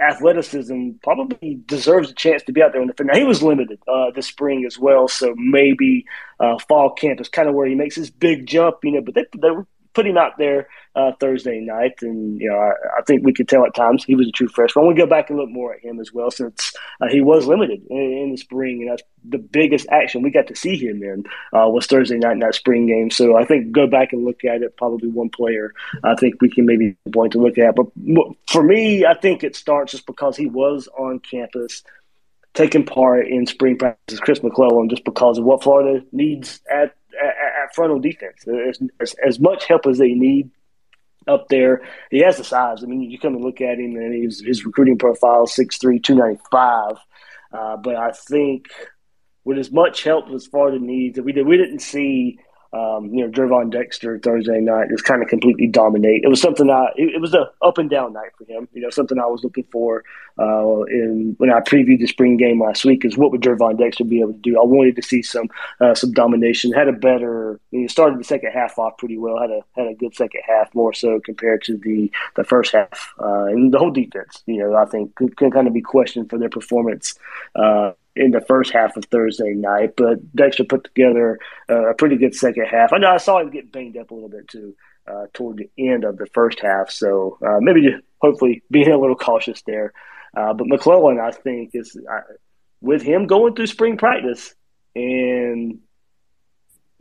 athleticism 0.00 0.90
probably 1.02 1.60
deserves 1.66 2.10
a 2.10 2.14
chance 2.14 2.42
to 2.42 2.52
be 2.52 2.62
out 2.62 2.72
there 2.72 2.82
in 2.82 2.88
the 2.88 2.94
field. 2.94 3.08
Now 3.12 3.18
he 3.18 3.24
was 3.24 3.42
limited 3.42 3.78
uh, 3.86 4.10
this 4.14 4.26
spring 4.26 4.64
as 4.66 4.78
well, 4.78 5.06
so 5.08 5.34
maybe 5.36 6.04
uh, 6.40 6.58
fall 6.68 6.90
camp 6.90 7.20
is 7.20 7.28
kind 7.28 7.48
of 7.48 7.54
where 7.54 7.66
he 7.66 7.74
makes 7.74 7.94
his 7.94 8.10
big 8.10 8.46
jump, 8.46 8.76
you 8.82 8.92
know. 8.92 9.02
But 9.02 9.14
they 9.14 9.24
they 9.40 9.50
were 9.50 9.66
put 9.94 10.06
him 10.06 10.18
out 10.18 10.36
there 10.38 10.68
uh, 10.96 11.12
Thursday 11.18 11.60
night, 11.60 12.02
and 12.02 12.40
you 12.40 12.48
know 12.48 12.58
I, 12.58 12.98
I, 12.98 13.02
think 13.06 13.24
we 13.24 13.32
could 13.32 13.48
tell 13.48 13.64
at 13.64 13.74
times 13.74 14.04
he 14.04 14.14
was 14.14 14.28
a 14.28 14.32
true 14.32 14.48
freshman. 14.48 14.86
We 14.86 14.94
go 14.94 15.06
back 15.06 15.30
and 15.30 15.38
look 15.38 15.48
more 15.48 15.74
at 15.74 15.80
him 15.80 16.00
as 16.00 16.12
well, 16.12 16.30
since 16.30 16.72
uh, 17.00 17.08
he 17.08 17.20
was 17.20 17.46
limited 17.46 17.82
in, 17.88 17.96
in, 17.96 18.30
the 18.32 18.36
spring, 18.36 18.82
and 18.82 18.90
that's 18.90 19.02
the 19.24 19.38
biggest 19.38 19.88
action 19.90 20.22
we 20.22 20.30
got 20.30 20.46
to 20.48 20.56
see 20.56 20.76
him 20.76 21.02
in 21.02 21.24
uh, 21.52 21.68
was 21.68 21.86
Thursday 21.86 22.18
night 22.18 22.32
in 22.32 22.40
that 22.40 22.54
spring 22.54 22.86
game. 22.86 23.10
So 23.10 23.36
I 23.36 23.44
think 23.44 23.72
go 23.72 23.86
back 23.86 24.12
and 24.12 24.24
look 24.24 24.44
at 24.44 24.62
it. 24.62 24.76
Probably 24.76 25.08
one 25.08 25.30
player 25.30 25.72
I 26.02 26.14
think 26.14 26.40
we 26.40 26.50
can 26.50 26.66
maybe 26.66 26.96
point 27.12 27.32
to 27.32 27.38
look 27.38 27.58
at, 27.58 27.74
but 27.74 27.86
for 28.48 28.62
me, 28.62 29.04
I 29.04 29.14
think 29.14 29.42
it 29.42 29.56
starts 29.56 29.92
just 29.92 30.06
because 30.06 30.36
he 30.36 30.46
was 30.46 30.88
on 30.98 31.20
campus 31.20 31.82
taking 32.54 32.84
part 32.86 33.26
in 33.26 33.46
spring 33.46 33.76
practice, 33.76 34.20
Chris 34.20 34.42
McClellan, 34.42 34.88
just 34.88 35.04
because 35.04 35.38
of 35.38 35.44
what 35.44 35.62
Florida 35.62 36.04
needs 36.12 36.60
at 36.72 36.94
at, 37.22 37.64
at 37.64 37.74
frontal 37.74 38.00
defense. 38.00 38.46
As, 38.46 38.80
as, 39.00 39.14
as, 39.26 39.40
much 39.40 39.66
help 39.66 39.86
as 39.86 39.98
they 39.98 40.12
need 40.12 40.50
up 41.26 41.48
there, 41.48 41.82
he 42.10 42.20
has 42.20 42.36
the 42.36 42.44
size. 42.44 42.82
I 42.82 42.86
mean, 42.86 43.02
you 43.02 43.18
come 43.18 43.34
and 43.34 43.44
look 43.44 43.60
at 43.60 43.78
him, 43.78 43.96
and 43.96 44.22
his, 44.22 44.40
his 44.40 44.64
recruiting 44.64 44.98
profile 44.98 45.46
6'3", 45.46 46.02
295. 46.02 46.96
Uh, 47.52 47.76
but 47.76 47.96
I 47.96 48.12
think 48.12 48.66
with 49.44 49.58
as 49.58 49.70
much 49.70 50.02
help 50.02 50.28
as 50.30 50.46
Florida 50.46 50.78
needs, 50.78 51.20
we 51.20 51.32
did 51.32 51.46
we 51.46 51.56
didn't 51.56 51.80
see– 51.80 52.38
um, 52.74 53.14
you 53.14 53.24
know, 53.24 53.30
Gervon 53.30 53.70
Dexter 53.70 54.18
Thursday 54.18 54.60
night 54.60 54.88
just 54.90 55.04
kind 55.04 55.22
of 55.22 55.28
completely 55.28 55.68
dominate. 55.68 56.24
It 56.24 56.28
was 56.28 56.40
something 56.40 56.68
I, 56.68 56.88
it, 56.96 57.14
it 57.14 57.20
was 57.20 57.32
a 57.32 57.48
up 57.62 57.78
and 57.78 57.88
down 57.88 58.14
night 58.14 58.32
for 58.36 58.44
him. 58.44 58.66
You 58.72 58.82
know, 58.82 58.90
something 58.90 59.18
I 59.18 59.26
was 59.26 59.44
looking 59.44 59.66
for 59.70 60.02
uh, 60.40 60.82
in 60.84 61.36
when 61.38 61.52
I 61.52 61.60
previewed 61.60 62.00
the 62.00 62.08
spring 62.08 62.36
game 62.36 62.60
last 62.60 62.84
week 62.84 63.04
is 63.04 63.16
what 63.16 63.30
would 63.30 63.42
Gervon 63.42 63.78
Dexter 63.78 64.04
be 64.04 64.20
able 64.20 64.32
to 64.32 64.38
do? 64.40 64.60
I 64.60 64.64
wanted 64.64 64.96
to 64.96 65.02
see 65.02 65.22
some 65.22 65.48
uh, 65.80 65.94
some 65.94 66.12
domination. 66.12 66.72
Had 66.72 66.88
a 66.88 66.92
better, 66.92 67.60
you 67.70 67.82
know, 67.82 67.86
started 67.86 68.18
the 68.18 68.24
second 68.24 68.50
half 68.50 68.76
off 68.76 68.98
pretty 68.98 69.18
well. 69.18 69.38
Had 69.38 69.50
a 69.50 69.60
had 69.76 69.86
a 69.86 69.94
good 69.94 70.16
second 70.16 70.42
half 70.44 70.74
more 70.74 70.92
so 70.92 71.20
compared 71.20 71.62
to 71.64 71.76
the 71.76 72.10
the 72.34 72.42
first 72.42 72.72
half 72.72 73.14
uh, 73.20 73.44
and 73.44 73.72
the 73.72 73.78
whole 73.78 73.92
defense. 73.92 74.42
You 74.46 74.58
know, 74.58 74.74
I 74.74 74.86
think 74.86 75.14
could, 75.14 75.36
could 75.36 75.52
kind 75.52 75.68
of 75.68 75.74
be 75.74 75.80
questioned 75.80 76.28
for 76.28 76.38
their 76.38 76.50
performance 76.50 77.16
uh, 77.54 77.92
in 78.16 78.30
the 78.30 78.40
first 78.40 78.72
half 78.72 78.96
of 78.96 79.04
Thursday 79.06 79.54
night, 79.54 79.94
but 79.96 80.34
Dexter 80.34 80.64
put 80.64 80.84
together 80.84 81.38
a 81.68 81.94
pretty 81.94 82.16
good 82.16 82.34
second 82.34 82.66
half. 82.66 82.92
I 82.92 82.98
know 82.98 83.10
I 83.10 83.16
saw 83.16 83.40
him 83.40 83.50
get 83.50 83.72
banged 83.72 83.96
up 83.96 84.10
a 84.10 84.14
little 84.14 84.28
bit 84.28 84.48
too 84.48 84.76
uh, 85.06 85.26
toward 85.32 85.58
the 85.58 85.70
end 85.78 86.04
of 86.04 86.16
the 86.16 86.26
first 86.26 86.60
half, 86.60 86.90
so 86.90 87.38
uh, 87.44 87.58
maybe 87.60 87.96
hopefully 88.20 88.62
being 88.70 88.90
a 88.90 88.98
little 88.98 89.16
cautious 89.16 89.62
there. 89.66 89.92
Uh, 90.36 90.52
but 90.52 90.66
McClellan, 90.66 91.20
I 91.20 91.30
think, 91.30 91.70
is 91.74 91.96
with 92.80 93.02
him 93.02 93.26
going 93.26 93.54
through 93.54 93.66
spring 93.66 93.96
practice 93.96 94.54
and 94.94 95.80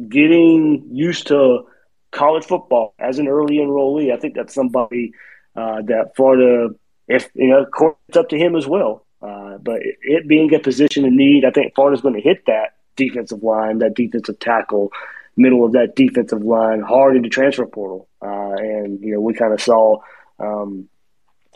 getting 0.07 0.89
used 0.91 1.27
to 1.27 1.67
college 2.11 2.45
football 2.45 2.93
as 2.99 3.19
an 3.19 3.27
early 3.27 3.57
enrollee. 3.57 4.13
I 4.13 4.17
think 4.17 4.35
that's 4.35 4.53
somebody 4.53 5.13
uh, 5.55 5.81
that 5.83 6.15
Florida, 6.15 6.73
if 7.07 7.29
you 7.33 7.47
know, 7.49 7.95
it's 8.07 8.17
up 8.17 8.29
to 8.29 8.37
him 8.37 8.55
as 8.55 8.67
well. 8.67 9.05
Uh, 9.23 9.57
but 9.57 9.77
it, 9.81 9.97
it, 10.01 10.27
being 10.27 10.53
a 10.53 10.59
position 10.59 11.05
of 11.05 11.13
need, 11.13 11.45
I 11.45 11.51
think 11.51 11.73
Florida's 11.75 12.01
going 12.01 12.15
to 12.15 12.21
hit 12.21 12.45
that 12.47 12.75
defensive 12.95 13.41
line, 13.41 13.79
that 13.79 13.95
defensive 13.95 14.37
tackle, 14.39 14.91
middle 15.37 15.65
of 15.65 15.71
that 15.71 15.95
defensive 15.95 16.43
line 16.43 16.81
hard 16.81 17.15
into 17.15 17.29
transfer 17.29 17.65
portal. 17.65 18.07
Uh, 18.21 18.53
and 18.53 18.99
you 19.01 19.13
know, 19.13 19.21
we 19.21 19.33
kind 19.33 19.53
of 19.53 19.61
saw 19.61 19.97
um, 20.39 20.89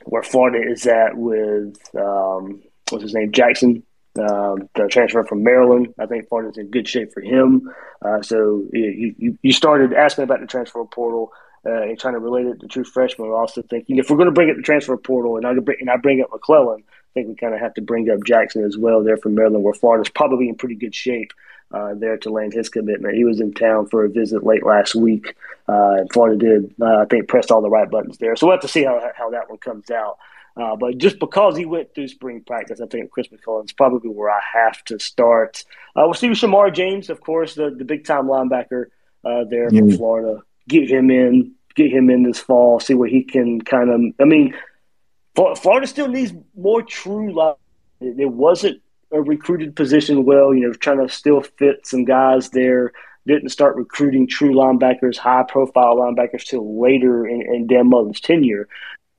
where 0.05 0.23
Florida 0.23 0.59
is 0.71 0.87
at 0.87 1.17
with 1.17 1.77
um, 1.95 2.61
what's 2.89 3.03
his 3.03 3.13
name, 3.13 3.31
Jackson 3.31 3.83
um, 4.19 4.69
the 4.75 4.87
transfer 4.89 5.23
from 5.23 5.43
Maryland, 5.43 5.93
I 5.99 6.05
think 6.05 6.27
Florida's 6.27 6.57
in 6.57 6.69
good 6.69 6.87
shape 6.87 7.13
for 7.13 7.21
him. 7.21 7.71
Uh, 8.03 8.21
so 8.21 8.63
you, 8.73 9.15
you, 9.17 9.37
you, 9.41 9.53
started 9.53 9.93
asking 9.93 10.23
about 10.23 10.39
the 10.39 10.47
transfer 10.47 10.83
portal 10.85 11.31
uh, 11.65 11.83
and 11.83 11.99
trying 11.99 12.13
to 12.13 12.19
relate 12.19 12.45
it 12.45 12.59
to 12.61 12.67
true 12.67 12.83
freshmen. 12.83 13.29
We're 13.29 13.35
also 13.35 13.61
thinking 13.61 13.97
if 13.97 14.09
we're 14.09 14.17
going 14.17 14.27
to 14.27 14.33
bring 14.33 14.49
up 14.49 14.55
the 14.55 14.63
transfer 14.63 14.97
portal 14.97 15.37
and 15.37 15.45
I, 15.45 15.53
bring, 15.53 15.77
and 15.79 15.89
I 15.89 15.97
bring 15.97 16.21
up 16.21 16.29
McClellan, 16.31 16.83
I 16.83 17.06
think 17.17 17.29
we 17.29 17.35
kind 17.35 17.53
of 17.53 17.59
have 17.59 17.73
to 17.75 17.81
bring 17.81 18.09
up 18.09 18.23
Jackson 18.23 18.63
as 18.63 18.77
well 18.77 19.03
there 19.03 19.17
from 19.17 19.35
Maryland, 19.35 19.63
where 19.63 19.73
Florida's 19.73 20.09
probably 20.09 20.47
in 20.47 20.55
pretty 20.55 20.75
good 20.75 20.95
shape. 20.95 21.31
Uh, 21.69 21.93
there 21.95 22.15
to 22.15 22.29
land 22.29 22.53
his 22.53 22.69
commitment. 22.69 23.15
He 23.15 23.25
was 23.25 23.41
in 23.41 23.53
town 23.53 23.87
for 23.87 24.05
a 24.05 24.09
visit 24.09 24.41
late 24.41 24.65
last 24.65 24.95
week. 24.95 25.35
Uh, 25.67 25.95
and 25.97 26.13
Florida 26.13 26.37
did, 26.37 26.73
uh, 26.81 27.01
I 27.01 27.05
think, 27.09 27.27
pressed 27.27 27.51
all 27.51 27.61
the 27.61 27.69
right 27.69 27.91
buttons 27.91 28.17
there. 28.19 28.37
So 28.37 28.47
we'll 28.47 28.55
have 28.55 28.61
to 28.61 28.69
see 28.69 28.85
how, 28.85 29.11
how 29.17 29.31
that 29.31 29.49
one 29.49 29.57
comes 29.57 29.91
out. 29.91 30.17
Uh, 30.55 30.77
but 30.77 30.97
just 30.97 31.19
because 31.19 31.57
he 31.57 31.65
went 31.65 31.93
through 31.93 32.07
spring 32.07 32.41
practice, 32.47 32.79
I 32.79 32.85
think 32.87 33.11
Chris 33.11 33.29
McClellan's 33.29 33.73
probably 33.73 34.09
where 34.09 34.29
I 34.29 34.39
have 34.53 34.81
to 34.85 34.97
start. 34.97 35.65
Uh, 35.93 36.03
we'll 36.05 36.13
see 36.13 36.29
with 36.29 36.37
Shemar 36.37 36.73
James, 36.73 37.09
of 37.09 37.19
course, 37.19 37.55
the, 37.55 37.69
the 37.69 37.83
big 37.83 38.05
time 38.05 38.27
linebacker 38.27 38.85
uh, 39.25 39.43
there 39.49 39.69
from 39.69 39.91
Florida. 39.91 40.43
Get 40.69 40.89
him 40.89 41.11
in, 41.11 41.51
get 41.75 41.91
him 41.91 42.09
in 42.09 42.23
this 42.23 42.39
fall, 42.39 42.79
see 42.79 42.93
where 42.93 43.09
he 43.09 43.23
can 43.23 43.59
kind 43.59 43.89
of. 43.89 44.01
I 44.21 44.23
mean, 44.23 44.55
Florida 45.37 45.85
still 45.85 46.07
needs 46.07 46.33
more 46.55 46.81
true 46.81 47.31
line. 47.33 47.55
It 48.01 48.29
wasn't 48.29 48.81
a 49.11 49.21
recruited 49.21 49.75
position 49.75 50.25
well, 50.25 50.53
you 50.53 50.67
know, 50.67 50.73
trying 50.73 51.05
to 51.05 51.13
still 51.13 51.41
fit 51.41 51.85
some 51.85 52.05
guys 52.05 52.49
there. 52.49 52.91
Didn't 53.27 53.49
start 53.49 53.75
recruiting 53.75 54.27
true 54.27 54.53
linebackers, 54.53 55.17
high 55.17 55.43
profile 55.47 55.97
linebackers 55.97 56.43
till 56.43 56.81
later 56.81 57.27
in, 57.27 57.41
in 57.41 57.67
Dan 57.67 57.89
Mullen's 57.89 58.19
tenure 58.19 58.67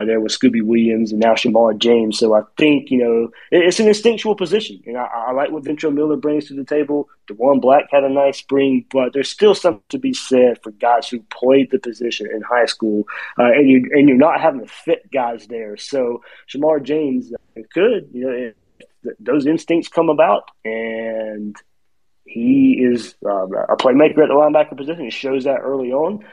there 0.06 0.20
with 0.20 0.32
Scooby 0.32 0.62
Williams 0.62 1.10
and 1.10 1.20
now 1.20 1.34
Shemar 1.34 1.76
James. 1.76 2.18
So 2.18 2.34
I 2.34 2.42
think, 2.56 2.90
you 2.90 2.98
know, 2.98 3.30
it's 3.50 3.80
an 3.80 3.88
instinctual 3.88 4.36
position. 4.36 4.80
And 4.86 4.96
I, 4.96 5.06
I 5.06 5.32
like 5.32 5.50
what 5.50 5.64
Ventrell 5.64 5.92
Miller 5.92 6.16
brings 6.16 6.46
to 6.46 6.54
the 6.54 6.64
table. 6.64 7.08
Diwun 7.28 7.60
Black 7.60 7.86
had 7.90 8.04
a 8.04 8.08
nice 8.08 8.38
spring, 8.38 8.84
but 8.92 9.12
there's 9.12 9.28
still 9.28 9.54
something 9.54 9.82
to 9.88 9.98
be 9.98 10.14
said 10.14 10.62
for 10.62 10.70
guys 10.70 11.08
who 11.08 11.20
played 11.30 11.70
the 11.70 11.80
position 11.80 12.28
in 12.32 12.42
high 12.42 12.66
school. 12.66 13.08
Uh, 13.38 13.50
and, 13.52 13.68
you, 13.68 13.90
and 13.92 14.08
you're 14.08 14.16
not 14.16 14.40
having 14.40 14.60
to 14.60 14.68
fit 14.68 15.10
guys 15.10 15.46
there. 15.48 15.76
So 15.76 16.22
Shemar 16.48 16.82
James 16.82 17.32
uh, 17.32 17.62
could, 17.72 18.08
you 18.12 18.54
know, 19.04 19.12
those 19.18 19.46
instincts 19.46 19.88
come 19.88 20.10
about 20.10 20.50
and 20.64 21.56
he 22.24 22.78
is 22.80 23.14
uh, 23.24 23.46
a 23.46 23.76
playmaker 23.76 24.22
at 24.22 24.28
the 24.28 24.34
linebacker 24.34 24.76
position. 24.76 25.04
He 25.04 25.10
shows 25.10 25.44
that 25.44 25.60
early 25.60 25.92
on. 25.92 26.24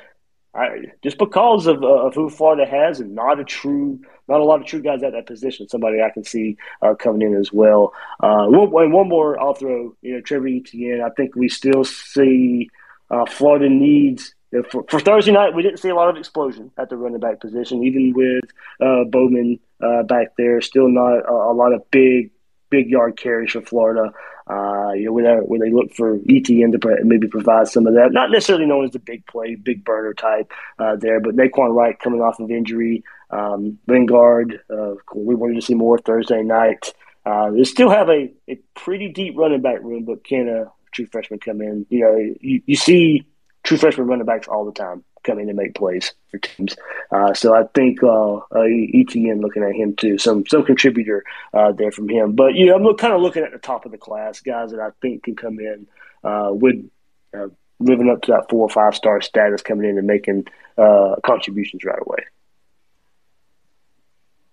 I, 0.56 0.91
just 1.04 1.18
because 1.18 1.68
of, 1.68 1.84
uh, 1.84 2.08
of 2.08 2.15
who 2.15 2.30
Florida 2.30 2.65
has, 2.65 3.00
and 3.00 3.13
not 3.13 3.39
a 3.39 3.44
true, 3.44 4.00
not 4.28 4.39
a 4.39 4.44
lot 4.44 4.62
of 4.62 4.65
true 4.65 4.82
guys 4.82 5.04
at 5.04 5.12
that 5.12 5.28
position. 5.28 5.68
Somebody 5.68 6.02
I 6.02 6.10
can 6.10 6.24
see 6.24 6.58
uh, 6.82 6.96
coming 6.96 7.22
in 7.22 7.36
as 7.36 7.52
well. 7.52 7.94
Uh, 8.22 8.46
one, 8.48 8.91
one 8.91 9.10
more, 9.10 9.39
I'll 9.39 9.54
throw. 9.54 9.96
You 10.02 10.15
know, 10.15 10.22
Trevor 10.22 10.48
Etienne. 10.48 11.02
I 11.02 11.10
think 11.10 11.36
we 11.36 11.50
still 11.50 11.84
see 11.84 12.70
uh, 13.10 13.26
Florida 13.26 13.70
needs. 13.70 14.34
For, 14.72 14.86
for, 14.89 15.02
Thursday 15.02 15.34
night, 15.34 15.54
we 15.54 15.63
didn't 15.63 15.80
see 15.80 15.89
a 15.89 15.96
lot 15.96 16.10
of 16.10 16.15
explosion 16.15 16.72
at 16.78 16.89
the 16.89 16.96
running 16.96 17.20
back 17.20 17.41
position, 17.41 17.84
even 17.84 18.13
with 18.13 18.46
uh, 18.80 19.04
Bowman 19.04 19.60
uh, 19.82 20.04
back 20.04 20.28
there. 20.38 20.62
Still 20.62 20.88
not 20.88 21.18
a, 21.28 21.32
a 21.32 21.54
lot 21.54 21.74
of 21.74 21.89
big, 21.91 22.32
big 22.69 22.89
yard 22.89 23.17
carries 23.17 23.51
for 23.51 23.62
Florida. 23.62 24.12
Uh, 24.47 24.91
you 24.91 25.06
know, 25.06 25.12
where 25.12 25.23
they, 25.23 25.41
where 25.41 25.60
they 25.60 25.71
look 25.71 25.91
for 25.95 26.19
Etienne 26.30 26.71
to 26.71 26.97
maybe 27.04 27.28
provide 27.28 27.67
some 27.67 27.88
of 27.88 27.95
that. 27.95 28.12
Not 28.12 28.30
necessarily 28.30 28.67
known 28.67 28.86
as 28.86 28.91
the 28.91 28.99
big 28.99 29.25
play, 29.25 29.56
big 29.56 29.84
burner 29.84 30.13
type 30.13 30.51
uh, 30.78 30.95
there, 30.97 31.19
but 31.19 31.36
Nay'Quan 31.36 31.73
Wright 31.73 31.99
coming 31.99 32.21
off 32.21 32.39
of 32.39 32.51
injury. 32.51 33.04
Um, 33.32 33.80
Lingard, 33.88 34.60
uh, 34.69 34.93
we 35.15 35.34
wanted 35.34 35.56
to 35.56 35.63
see 35.63 35.73
more 35.73 35.97
Thursday 35.97 36.43
night. 36.43 36.93
Uh, 37.25 37.49
they 37.49 37.63
still 37.63 37.89
have 37.89 38.08
a, 38.08 38.32
a 38.47 38.60
pretty 38.75 39.10
deep 39.10 39.36
running 39.36 39.62
back 39.62 39.82
room, 39.82 40.06
but 40.06 40.23
can 40.23 40.47
a 40.47 40.71
true 40.91 41.08
freshman 41.08 41.39
come 41.39 41.60
in? 41.60 41.88
You 41.89 41.99
know, 42.01 42.36
you, 42.39 42.62
you 42.67 42.75
see 42.75 43.25
true 43.63 43.78
freshman 43.78 44.06
running 44.06 44.28
backs 44.28 44.47
all 44.47 44.63
the 44.63 44.71
time 44.71 45.04
come 45.26 45.40
in 45.40 45.50
and 45.50 45.58
make 45.58 45.76
plays 45.76 46.14
for 46.30 46.38
teams. 46.38 46.76
Uh, 47.12 47.34
so 47.34 47.54
I 47.54 47.64
think 47.74 48.02
uh, 48.04 48.36
uh, 48.36 48.64
Etienne 48.94 49.42
looking 49.42 49.64
at 49.64 49.74
him 49.74 49.96
too, 49.96 50.18
some 50.18 50.46
some 50.48 50.64
contributor 50.64 51.24
uh, 51.54 51.72
there 51.72 51.92
from 51.92 52.08
him. 52.08 52.34
But 52.34 52.56
you 52.56 52.66
know, 52.68 52.76
I'm 52.76 52.98
kind 52.98 53.14
of 53.14 53.22
looking 53.22 53.44
at 53.44 53.52
the 53.52 53.58
top 53.58 53.86
of 53.86 53.92
the 53.92 53.98
class, 53.98 54.40
guys 54.40 54.72
that 54.72 54.80
I 54.80 54.90
think 55.02 55.24
can 55.24 55.36
come 55.36 55.60
in 55.60 55.88
uh, 56.24 56.50
with 56.52 56.90
uh, 57.38 57.48
living 57.80 58.10
up 58.10 58.22
to 58.24 58.32
that 58.32 58.50
four 58.50 58.62
or 58.62 58.70
five 58.70 58.96
star 58.96 59.22
status, 59.22 59.62
coming 59.62 59.90
in 59.90 59.98
and 59.98 60.08
making 60.08 60.46
uh, 60.78 61.16
contributions 61.26 61.84
right 61.84 62.00
away. 62.06 62.24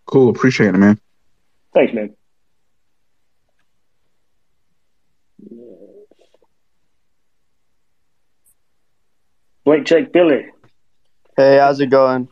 Cool, 0.07 0.31
appreciate 0.31 0.75
it, 0.75 0.79
man. 0.79 1.01
Thanks, 1.73 1.95
man. 1.95 2.15
Blake 9.65 9.85
Jake 9.85 10.13
Billy. 10.13 10.52
Hey, 11.43 11.59
how's 11.59 11.81
it 11.81 11.91
going? 11.91 12.29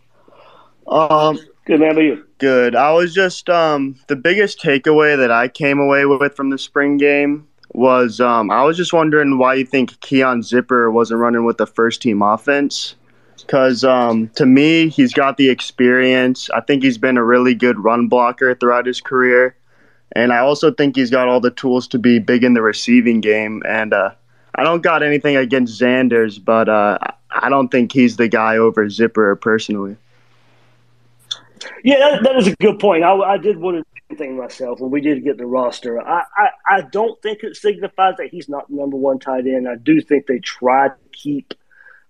Um, 0.86 1.36
good 1.64 1.80
man. 1.80 1.96
How 1.96 2.00
you? 2.00 2.24
Good. 2.38 2.76
I 2.76 2.92
was 2.92 3.12
just 3.12 3.50
um 3.50 3.98
the 4.06 4.14
biggest 4.14 4.60
takeaway 4.60 5.16
that 5.16 5.32
I 5.32 5.48
came 5.48 5.80
away 5.80 6.06
with 6.06 6.36
from 6.36 6.50
the 6.50 6.58
spring 6.58 6.96
game 6.96 7.48
was 7.72 8.20
um 8.20 8.52
I 8.52 8.62
was 8.62 8.76
just 8.76 8.92
wondering 8.92 9.36
why 9.36 9.54
you 9.54 9.66
think 9.66 9.98
Keon 9.98 10.44
Zipper 10.44 10.92
wasn't 10.92 11.18
running 11.18 11.44
with 11.44 11.58
the 11.58 11.66
first 11.66 12.00
team 12.00 12.22
offense. 12.22 12.94
Because 13.36 13.82
um, 13.82 14.28
to 14.36 14.46
me, 14.46 14.88
he's 14.88 15.12
got 15.12 15.38
the 15.38 15.50
experience. 15.50 16.48
I 16.50 16.60
think 16.60 16.84
he's 16.84 16.98
been 16.98 17.16
a 17.16 17.24
really 17.24 17.56
good 17.56 17.82
run 17.82 18.06
blocker 18.06 18.54
throughout 18.54 18.86
his 18.86 19.00
career. 19.00 19.56
And 20.12 20.32
I 20.32 20.38
also 20.38 20.70
think 20.70 20.94
he's 20.94 21.10
got 21.10 21.26
all 21.26 21.40
the 21.40 21.50
tools 21.50 21.88
to 21.88 21.98
be 21.98 22.20
big 22.20 22.44
in 22.44 22.54
the 22.54 22.62
receiving 22.62 23.20
game. 23.20 23.64
And 23.66 23.92
uh, 23.92 24.10
I 24.54 24.62
don't 24.62 24.82
got 24.82 25.02
anything 25.02 25.36
against 25.36 25.80
Zanders, 25.80 26.42
but 26.42 26.68
uh, 26.68 26.98
I 27.32 27.48
don't 27.48 27.68
think 27.68 27.92
he's 27.92 28.16
the 28.16 28.28
guy 28.28 28.56
over 28.56 28.88
Zipper 28.88 29.36
personally. 29.36 29.96
Yeah, 31.84 31.98
that, 31.98 32.22
that 32.24 32.36
is 32.36 32.48
a 32.48 32.56
good 32.56 32.78
point. 32.78 33.04
I, 33.04 33.12
I 33.14 33.38
did 33.38 33.58
want 33.58 33.86
to 34.10 34.16
think 34.16 34.32
myself 34.32 34.80
when 34.80 34.90
we 34.90 35.00
did 35.00 35.22
get 35.24 35.38
the 35.38 35.46
roster. 35.46 36.00
I, 36.00 36.24
I, 36.36 36.48
I 36.68 36.80
don't 36.82 37.20
think 37.22 37.42
it 37.42 37.56
signifies 37.56 38.14
that 38.18 38.28
he's 38.30 38.48
not 38.48 38.68
the 38.68 38.76
number 38.76 38.96
one 38.96 39.18
tight 39.18 39.46
end. 39.46 39.68
I 39.68 39.76
do 39.76 40.00
think 40.00 40.26
they 40.26 40.38
try 40.38 40.88
to 40.88 40.94
keep 41.12 41.54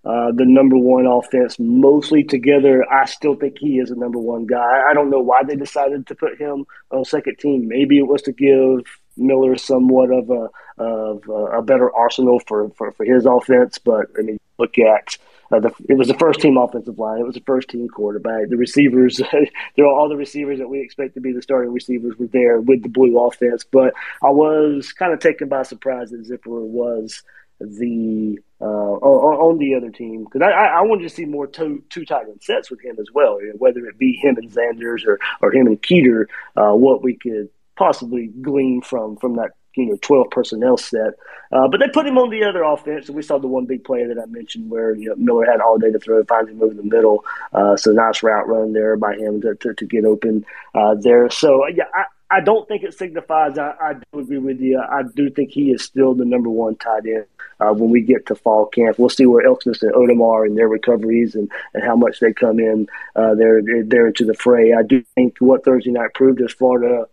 uh, 0.03 0.31
the 0.31 0.45
number 0.45 0.77
one 0.77 1.05
offense 1.05 1.59
mostly 1.59 2.23
together. 2.23 2.85
I 2.91 3.05
still 3.05 3.35
think 3.35 3.57
he 3.59 3.79
is 3.79 3.91
a 3.91 3.95
number 3.95 4.17
one 4.17 4.47
guy. 4.47 4.81
I 4.89 4.93
don't 4.93 5.11
know 5.11 5.19
why 5.19 5.43
they 5.43 5.55
decided 5.55 6.07
to 6.07 6.15
put 6.15 6.39
him 6.39 6.65
on 6.89 7.05
second 7.05 7.37
team. 7.37 7.67
Maybe 7.67 7.99
it 7.99 8.07
was 8.07 8.23
to 8.23 8.31
give 8.31 8.83
Miller 9.17 9.55
somewhat 9.57 10.11
of 10.11 10.29
a 10.29 10.49
of 10.81 11.27
a 11.29 11.61
better 11.61 11.93
arsenal 11.93 12.39
for, 12.47 12.69
for, 12.71 12.91
for 12.93 13.05
his 13.05 13.25
offense. 13.25 13.77
But 13.77 14.07
I 14.17 14.21
mean, 14.21 14.39
look 14.57 14.77
at 14.79 15.17
uh, 15.51 15.59
the, 15.59 15.71
it 15.89 15.95
was 15.95 16.07
the 16.07 16.13
first 16.15 16.39
team 16.39 16.57
offensive 16.57 16.97
line. 16.97 17.19
It 17.19 17.25
was 17.25 17.35
the 17.35 17.43
first 17.45 17.69
team 17.69 17.87
quarterback. 17.89 18.49
The 18.49 18.57
receivers, 18.57 19.17
there 19.75 19.85
are 19.85 19.93
all 19.93 20.07
the 20.07 20.15
receivers 20.15 20.59
that 20.59 20.69
we 20.69 20.81
expect 20.81 21.15
to 21.15 21.21
be 21.21 21.33
the 21.33 21.41
starting 21.41 21.73
receivers 21.73 22.17
were 22.17 22.27
there 22.27 22.61
with 22.61 22.83
the 22.83 22.89
blue 22.89 23.19
offense. 23.19 23.65
But 23.69 23.93
I 24.23 24.29
was 24.29 24.93
kind 24.93 25.13
of 25.13 25.19
taken 25.19 25.49
by 25.49 25.63
surprise 25.63 26.11
that 26.11 26.25
Zipper 26.25 26.49
was 26.49 27.21
the 27.59 28.39
uh, 28.59 28.65
on, 28.65 29.53
on, 29.53 29.57
the 29.59 29.75
other 29.75 29.91
team 29.91 30.23
because 30.23 30.41
I, 30.41 30.49
I, 30.49 30.81
wanted 30.81 31.03
to 31.03 31.09
see 31.09 31.25
more 31.25 31.45
two 31.45 31.83
two 31.89 32.05
tight 32.05 32.27
end 32.27 32.41
sets 32.41 32.71
with 32.71 32.83
him 32.83 32.97
as 32.99 33.07
well, 33.13 33.39
whether 33.57 33.85
it 33.85 33.99
be 33.99 34.13
him 34.13 34.37
and 34.37 34.51
Zanders 34.51 35.05
or 35.05 35.19
or 35.41 35.51
him 35.51 35.67
and 35.67 35.81
Keeter, 35.81 36.25
uh, 36.55 36.73
what 36.73 37.03
we 37.03 37.15
could 37.15 37.49
possibly 37.81 38.27
glean 38.41 38.79
from 38.81 39.17
from 39.17 39.37
that 39.37 39.51
you 39.75 39.87
know 39.87 39.97
12 40.01 40.29
personnel 40.29 40.77
set. 40.77 41.13
Uh, 41.51 41.67
but 41.67 41.79
they 41.79 41.87
put 41.89 42.05
him 42.05 42.17
on 42.17 42.29
the 42.29 42.43
other 42.43 42.63
offense, 42.63 43.07
and 43.07 43.15
we 43.15 43.21
saw 43.21 43.37
the 43.39 43.47
one 43.47 43.65
big 43.65 43.83
play 43.83 44.05
that 44.05 44.19
I 44.19 44.25
mentioned 44.27 44.69
where 44.69 44.95
you 44.95 45.09
know, 45.09 45.15
Miller 45.15 45.45
had 45.45 45.59
all 45.61 45.77
day 45.77 45.91
to 45.91 45.99
throw, 45.99 46.23
finds 46.23 46.51
him 46.51 46.61
over 46.61 46.73
the 46.73 46.83
middle. 46.83 47.25
Uh, 47.53 47.75
so 47.75 47.91
nice 47.91 48.21
route 48.23 48.47
run 48.47 48.73
there 48.73 48.95
by 48.97 49.15
him 49.15 49.41
to, 49.41 49.55
to, 49.55 49.73
to 49.73 49.85
get 49.85 50.05
open 50.05 50.45
uh, 50.75 50.95
there. 50.95 51.29
So 51.29 51.67
yeah, 51.67 51.85
I, 51.93 52.37
I 52.37 52.39
don't 52.41 52.67
think 52.67 52.83
it 52.83 52.93
signifies. 52.93 53.57
I, 53.57 53.73
I 53.81 53.93
do 53.93 54.19
agree 54.19 54.37
with 54.37 54.61
you. 54.61 54.79
I 54.79 55.03
do 55.03 55.29
think 55.29 55.51
he 55.51 55.71
is 55.71 55.83
still 55.83 56.13
the 56.13 56.25
number 56.25 56.49
one 56.49 56.75
tight 56.75 57.05
end. 57.05 57.25
Uh, 57.59 57.73
when 57.73 57.91
we 57.91 58.01
get 58.01 58.25
to 58.25 58.35
fall 58.35 58.65
camp, 58.65 58.97
we'll 58.97 59.09
see 59.09 59.25
where 59.25 59.45
Elksnis 59.45 59.83
and 59.83 59.93
Odemar 59.93 60.47
and 60.47 60.57
their 60.57 60.67
recoveries 60.67 61.35
and, 61.35 61.51
and 61.73 61.83
how 61.83 61.95
much 61.95 62.19
they 62.19 62.33
come 62.33 62.59
in 62.59 62.87
uh, 63.15 63.35
there 63.35 63.61
there 63.83 64.07
into 64.07 64.25
the 64.25 64.33
fray. 64.33 64.73
I 64.73 64.81
do 64.81 65.03
think 65.15 65.37
what 65.39 65.63
Thursday 65.63 65.91
night 65.91 66.13
proved 66.15 66.41
is 66.41 66.53
Florida 66.53 67.05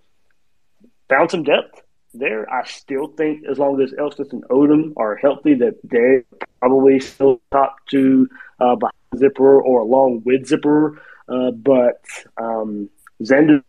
found 1.09 1.31
some 1.31 1.43
depth 1.43 1.83
there. 2.15 2.51
I 2.53 2.65
still 2.65 3.09
think 3.09 3.45
as 3.51 3.59
long 3.59 3.81
as 3.81 3.93
Elksnis 3.93 4.33
and 4.33 4.45
Odom 4.45 4.93
are 4.97 5.17
healthy, 5.17 5.55
that 5.55 5.79
they're 5.85 6.25
probably 6.61 7.01
still 7.01 7.41
top 7.51 7.77
two 7.87 8.29
uh, 8.61 8.77
behind 8.77 8.95
Zipper 9.17 9.61
or 9.61 9.81
along 9.81 10.23
with 10.25 10.47
Zipper. 10.47 11.01
Uh, 11.29 11.51
but 11.51 12.03
um, 12.39 12.89
Xander 13.23 13.63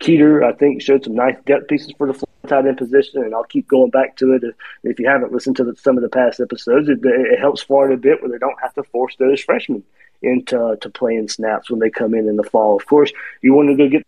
Keeter, 0.00 0.44
I 0.44 0.52
think, 0.52 0.82
showed 0.82 1.04
some 1.04 1.14
nice 1.14 1.36
depth 1.46 1.68
pieces 1.68 1.92
for 1.96 2.06
the 2.06 2.26
tight 2.46 2.66
end 2.66 2.78
position, 2.78 3.22
and 3.22 3.34
I'll 3.34 3.44
keep 3.44 3.68
going 3.68 3.90
back 3.90 4.16
to 4.16 4.32
it. 4.32 4.42
If 4.84 4.98
you 4.98 5.08
haven't 5.08 5.32
listened 5.32 5.56
to 5.56 5.64
the, 5.64 5.76
some 5.76 5.96
of 5.96 6.02
the 6.02 6.08
past 6.08 6.40
episodes, 6.40 6.88
it, 6.88 7.00
it, 7.02 7.38
helps 7.38 7.62
Florida 7.62 7.94
a 7.94 7.98
bit 7.98 8.20
where 8.20 8.30
they 8.30 8.38
don't 8.38 8.60
have 8.62 8.74
to 8.74 8.82
force 8.84 9.14
those 9.18 9.40
freshmen 9.40 9.82
into 10.22 10.76
to 10.80 10.90
playing 10.90 11.28
snaps 11.28 11.70
when 11.70 11.80
they 11.80 11.90
come 11.90 12.14
in 12.14 12.28
in 12.28 12.36
the 12.36 12.44
fall. 12.44 12.76
Of 12.76 12.86
course, 12.86 13.12
you 13.42 13.54
want 13.54 13.68
to 13.68 13.76
go 13.76 13.88
get 13.88 14.06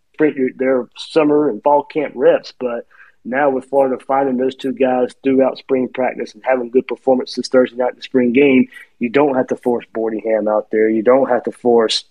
their 0.57 0.89
summer 0.97 1.49
and 1.49 1.63
fall 1.63 1.83
camp 1.83 2.13
reps, 2.17 2.53
but 2.59 2.87
now 3.25 3.51
with 3.51 3.67
Florida 3.67 4.03
finding 4.03 4.37
those 4.37 4.55
two 4.55 4.73
guys 4.73 5.15
throughout 5.23 5.59
spring 5.59 5.89
practice 5.89 6.35
and 6.35 6.43
having 6.45 6.71
good 6.71 6.87
performances 6.87 7.49
Thursday 7.49 7.77
night 7.77 7.91
in 7.91 7.97
the 7.97 8.03
spring 8.03 8.33
game, 8.33 8.69
you 8.99 9.11
don't 9.11 9.35
have 9.35 9.49
to 9.49 9.57
force 9.57 9.85
Boardingham 9.95 10.51
out 10.51 10.71
there. 10.71 10.89
You 10.89 11.03
don't 11.03 11.29
have 11.29 11.45
to 11.45 11.53
force 11.53 12.05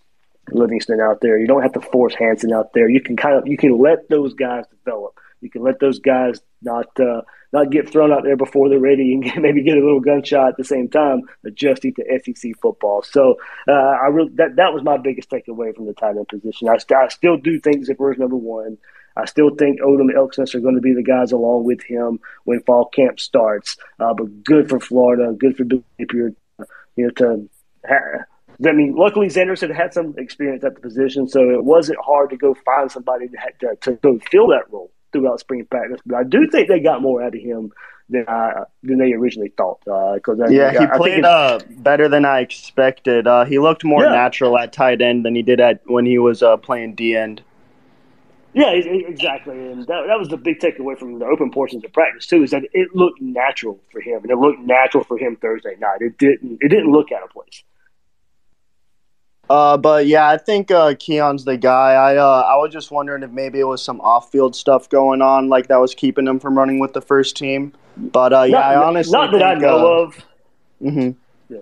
Livingston 0.52 1.00
out 1.00 1.22
there. 1.22 1.40
You 1.40 1.48
don't 1.48 1.64
have 1.64 1.74
to 1.74 1.82
force 1.82 2.14
Hanson 2.14 2.54
out 2.54 2.74
there. 2.74 2.90
You 2.90 3.02
can 3.02 3.16
kind 3.16 3.36
of 3.36 3.48
you 3.48 3.58
can 3.58 3.78
let 3.78 4.10
those 4.10 4.34
guys 4.34 4.66
develop. 4.68 5.18
You 5.42 5.50
can 5.50 5.64
let 5.64 5.80
those 5.80 6.00
guys 6.00 6.42
not 6.62 6.88
uh, 7.00 7.22
not 7.52 7.72
get 7.72 7.90
thrown 7.90 8.12
out 8.12 8.24
there 8.24 8.38
before 8.38 8.70
they're 8.70 8.80
ready 8.80 9.14
and 9.14 9.24
get, 9.24 9.38
maybe 9.42 9.64
get 9.64 9.78
a 9.78 9.84
little 9.84 10.00
gunshot 10.00 10.50
at 10.50 10.58
the 10.58 10.64
same 10.64 10.90
time, 10.90 11.22
adjusting 11.46 11.94
to 11.96 12.20
SEC 12.24 12.52
football. 12.62 13.04
So 13.04 13.36
uh, 13.68 13.72
I 13.72 14.08
really 14.08 14.32
that 14.36 14.56
that 14.58 14.74
was 14.74 14.84
my 14.84 14.98
biggest 14.98 15.30
takeaway 15.30 15.76
from 15.76 15.86
the 15.86 15.94
tight 15.94 16.18
end 16.18 16.28
position. 16.28 16.70
I, 16.70 16.78
st- 16.78 17.00
I 17.00 17.08
still 17.08 17.38
do 17.38 17.60
think 17.60 17.86
Zipper 17.86 18.12
is 18.12 18.20
number 18.20 18.36
one. 18.36 18.78
I 19.16 19.26
still 19.26 19.50
think 19.56 19.82
Odom 19.82 20.14
Elksnis 20.16 20.56
are 20.56 20.60
going 20.60 20.76
to 20.76 20.82
be 20.82 20.94
the 20.94 21.04
guys 21.04 21.32
along 21.32 21.66
with 21.66 21.82
him 21.84 22.20
when 22.46 22.62
fall 22.62 22.86
camp 22.86 23.20
starts. 23.20 23.76
Uh, 24.00 24.14
but 24.14 24.44
good 24.44 24.70
for 24.70 24.80
Florida, 24.80 25.34
good 25.34 25.58
for 25.58 25.66
Napier, 26.00 26.34
you 26.96 27.06
know, 27.06 27.10
to 27.10 27.50
have, 27.84 28.26
I 28.66 28.72
mean, 28.72 28.96
luckily 28.96 29.28
Xander 29.28 29.60
had 29.60 29.72
had 29.72 29.94
some 29.94 30.14
experience 30.18 30.64
at 30.64 30.76
the 30.76 30.82
position, 30.82 31.28
so 31.28 31.50
it 31.50 31.64
wasn't 31.64 32.00
hard 32.02 32.30
to 32.30 32.38
go 32.38 32.54
find 32.54 32.92
somebody 32.92 33.28
to, 33.28 33.76
to, 33.82 33.96
to 33.98 34.20
fill 34.32 34.48
that 34.50 34.72
role 34.72 34.92
throughout 35.12 35.40
spring 35.40 35.66
practice. 35.66 36.02
But 36.06 36.16
I 36.18 36.24
do 36.24 36.48
think 36.50 36.68
they 36.68 36.80
got 36.80 37.02
more 37.02 37.24
out 37.24 37.36
of 37.36 37.42
him 37.42 37.72
than 38.10 38.26
I, 38.28 38.64
than 38.84 38.98
they 38.98 39.14
originally 39.14 39.54
thought. 39.58 39.80
Because 39.86 40.40
uh, 40.40 40.48
yeah, 40.50 40.68
I, 40.68 40.72
he 40.72 40.78
I 40.78 40.98
played 40.98 41.26
uh, 41.26 41.60
better 41.78 42.10
than 42.10 42.26
I 42.26 42.40
expected. 42.40 43.28
Uh, 43.28 43.46
he 43.46 43.60
looked 43.60 43.84
more 43.84 44.04
yeah. 44.04 44.12
natural 44.12 44.58
at 44.58 44.74
tight 44.74 45.02
end 45.02 45.26
than 45.26 45.36
he 45.36 45.42
did 45.42 45.60
at 45.60 45.82
when 45.86 46.06
he 46.06 46.18
was 46.18 46.42
uh, 46.44 46.58
playing 46.58 46.96
D 46.96 47.16
end. 47.16 47.42
Yeah, 48.52 48.72
exactly, 48.72 49.54
and 49.72 49.86
that, 49.86 50.06
that 50.08 50.18
was 50.18 50.28
the 50.30 50.38
big 50.38 50.60
takeaway 50.60 50.98
from 50.98 51.20
the 51.20 51.26
open 51.26 51.52
portions 51.52 51.86
of 51.86 51.94
practice 51.94 52.26
too. 52.26 52.42
Is 52.42 52.50
that 52.50 52.64
it 52.74 52.96
looked 52.96 53.22
natural 53.22 53.80
for 53.92 54.02
him, 54.02 54.24
and 54.24 54.32
it 54.32 54.38
looked 54.38 54.60
natural 54.60 55.04
for 55.04 55.20
him 55.20 55.36
Thursday 55.36 55.76
night. 55.80 56.02
It 56.02 56.18
didn't. 56.18 56.58
It 56.60 56.70
didn't 56.70 56.92
look 56.92 57.12
out 57.12 57.22
of 57.22 57.30
place. 57.30 57.64
Uh, 59.50 59.78
but 59.78 60.06
yeah, 60.06 60.30
I 60.30 60.38
think 60.38 60.70
uh, 60.70 60.94
Keon's 61.00 61.44
the 61.44 61.58
guy. 61.58 61.94
I 61.94 62.18
uh, 62.18 62.44
I 62.48 62.56
was 62.58 62.72
just 62.72 62.92
wondering 62.92 63.24
if 63.24 63.32
maybe 63.32 63.60
it 63.60 63.64
was 63.64 63.84
some 63.84 64.00
off-field 64.02 64.56
stuff 64.56 64.88
going 64.90 65.24
on, 65.24 65.50
like 65.50 65.68
that 65.68 65.78
was 65.78 65.96
keeping 65.96 66.28
him 66.28 66.40
from 66.40 66.56
running 66.56 66.80
with 66.80 66.94
the 66.94 67.02
first 67.02 67.36
team. 67.36 67.74
But 67.98 68.32
uh, 68.32 68.44
yeah, 68.44 68.60
not, 68.60 68.64
I 68.64 68.76
honestly 68.76 69.12
not 69.12 69.32
that 69.32 69.40
think, 69.40 69.44
I 69.44 69.56
know 69.56 69.78
uh, 69.78 70.02
of. 70.04 70.26
Mm-hmm. 70.84 71.54
Yeah. 71.54 71.60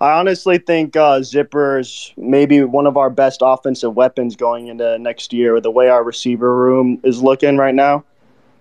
I 0.00 0.18
honestly 0.18 0.56
think 0.56 0.96
uh, 0.96 1.20
Zipper's 1.20 2.14
maybe 2.16 2.64
one 2.64 2.86
of 2.86 2.96
our 2.96 3.10
best 3.10 3.40
offensive 3.42 3.94
weapons 3.94 4.34
going 4.34 4.68
into 4.68 4.98
next 4.98 5.34
year. 5.34 5.52
With 5.52 5.64
the 5.64 5.70
way 5.70 5.90
our 5.90 6.02
receiver 6.02 6.56
room 6.56 7.00
is 7.04 7.22
looking 7.22 7.58
right 7.58 7.74
now, 7.74 8.04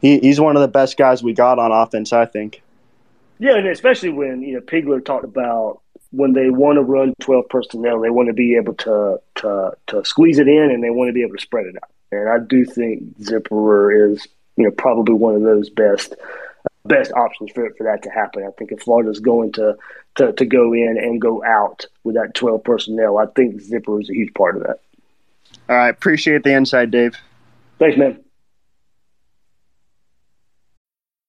he, 0.02 0.20
he's 0.20 0.40
one 0.42 0.58
of 0.58 0.62
the 0.62 0.68
best 0.68 0.98
guys 0.98 1.24
we 1.24 1.32
got 1.32 1.60
on 1.60 1.72
offense. 1.72 2.12
I 2.12 2.26
think. 2.26 2.62
Yeah, 3.40 3.56
and 3.56 3.68
especially 3.68 4.10
when 4.10 4.42
you 4.42 4.56
know 4.56 4.62
Peagler 4.62 5.04
talked 5.04 5.24
about 5.24 5.82
when 6.16 6.34
they 6.34 6.50
want 6.50 6.78
to 6.78 6.82
run 6.82 7.14
12 7.20 7.50
personnel, 7.50 8.02
they 8.02 8.10
want 8.10 8.28
to 8.28 8.34
be 8.34 8.56
able 8.56 8.74
to, 8.76 9.20
to, 9.36 9.72
to 9.88 10.06
squeeze 10.06 10.40
it 10.40 10.48
in 10.48 10.72
and 10.72 10.84
they 10.84 10.90
want 10.90 11.10
to 11.10 11.14
be 11.14 11.22
able 11.22 11.36
to 11.36 11.42
spread 11.42 11.66
it 11.66 11.76
out. 11.76 11.90
And 12.12 12.30
I 12.30 12.40
do 12.40 12.66
think 12.66 13.18
Zipperer 13.20 14.12
is, 14.12 14.28
you 14.56 14.64
know, 14.64 14.72
probably 14.72 15.16
one 15.16 15.36
of 15.36 15.42
those 15.42 15.70
best 15.70 16.16
best 16.86 17.12
options 17.14 17.52
for 17.52 17.70
for 17.78 17.84
that 17.84 18.04
to 18.04 18.10
happen. 18.10 18.44
I 18.44 18.52
think 18.52 18.72
if 18.72 18.82
Florida's 18.82 19.20
going 19.20 19.52
to, 19.54 19.76
to, 20.16 20.34
to 20.34 20.46
go 20.46 20.74
in 20.74 20.98
and 21.02 21.20
go 21.20 21.44
out 21.44 21.86
with 22.04 22.16
that 22.16 22.36
12 22.36 22.64
personnel, 22.64 23.18
I 23.18 23.26
think 23.26 23.60
Zipper 23.60 24.00
is 24.00 24.10
a 24.10 24.14
huge 24.14 24.34
part 24.34 24.56
of 24.56 24.64
that. 24.64 24.80
All 25.68 25.76
right. 25.76 25.90
Appreciate 25.90 26.44
the 26.44 26.54
insight, 26.54 26.92
Dave. 26.92 27.16
Thanks, 27.80 27.98
man. 27.98 28.24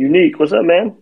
Unique. 0.00 0.40
What's 0.40 0.52
up, 0.52 0.64
man? 0.64 0.96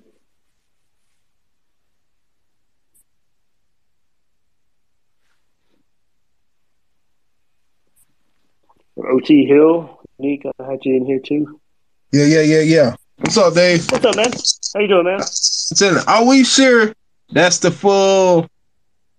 OT 8.97 9.47
Hill, 9.47 10.01
Unique, 10.19 10.47
I 10.59 10.65
had 10.69 10.85
you 10.85 10.97
in 10.97 11.07
here 11.07 11.21
too. 11.21 11.61
Yeah, 12.11 12.25
yeah, 12.25 12.41
yeah, 12.41 12.61
yeah. 12.63 12.97
What's 13.19 13.37
up, 13.37 13.55
Dave? 13.55 13.89
What's 13.93 14.05
up, 14.05 14.17
man? 14.17 14.33
How 14.75 14.81
you 14.81 14.89
doing, 14.89 15.05
man? 15.05 15.19
Listen, 15.19 15.99
are 16.09 16.27
we 16.27 16.43
sure 16.43 16.93
that's 17.31 17.59
the 17.59 17.71
full 17.71 18.49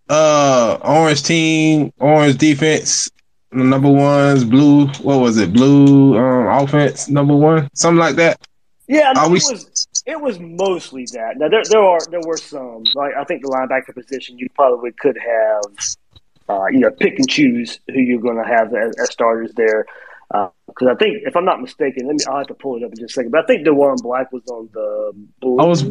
uh 0.10 0.78
orange 0.82 1.24
team, 1.24 1.94
orange 2.00 2.38
defense, 2.38 3.10
number 3.54 3.90
ones, 3.90 4.44
blue, 4.44 4.88
what 5.04 5.22
was 5.22 5.38
it, 5.38 5.54
blue 5.54 6.18
um 6.18 6.48
offense, 6.66 7.08
number 7.08 7.34
one, 7.34 7.70
something 7.74 7.98
like 7.98 8.18
that? 8.18 8.46
Yeah, 8.90 9.14
I 9.16 9.24
mean, 9.26 9.34
we... 9.34 9.38
it 9.38 9.52
was 9.52 9.88
it 10.08 10.20
was 10.20 10.40
mostly 10.40 11.06
that. 11.14 11.38
Now 11.38 11.48
there 11.48 11.62
there 11.70 11.84
are 11.84 12.00
there 12.10 12.22
were 12.26 12.38
some 12.38 12.84
like 12.96 13.14
I 13.16 13.24
think 13.24 13.44
the 13.44 13.50
linebacker 13.50 13.94
position 13.94 14.40
you 14.40 14.48
probably 14.56 14.92
could 15.00 15.16
have 15.16 15.86
uh, 16.50 16.66
you 16.72 16.80
know 16.80 16.90
pick 16.90 17.20
and 17.20 17.30
choose 17.30 17.80
who 17.88 18.00
you're 18.00 18.20
going 18.20 18.38
to 18.38 18.50
have 18.50 18.74
as, 18.74 18.96
as, 19.00 19.12
starters 19.12 19.52
there 19.56 19.86
because 20.32 20.88
uh, 20.88 20.92
I 20.92 20.96
think 20.96 21.22
if 21.24 21.36
I'm 21.36 21.46
not 21.46 21.62
mistaken, 21.62 22.08
let 22.08 22.16
me 22.16 22.26
I'll 22.28 22.40
have 22.40 22.48
to 22.48 22.56
pull 22.56 22.78
it 22.78 22.84
up 22.84 22.90
in 22.90 22.98
just 22.98 23.12
a 23.12 23.14
second. 23.14 23.30
But 23.30 23.44
I 23.44 23.46
think 23.46 23.68
Diwun 23.68 24.02
Black 24.02 24.32
was 24.32 24.46
on 24.48 24.70
the 24.74 25.12
blue. 25.40 25.60
I 25.60 25.66
was. 25.66 25.86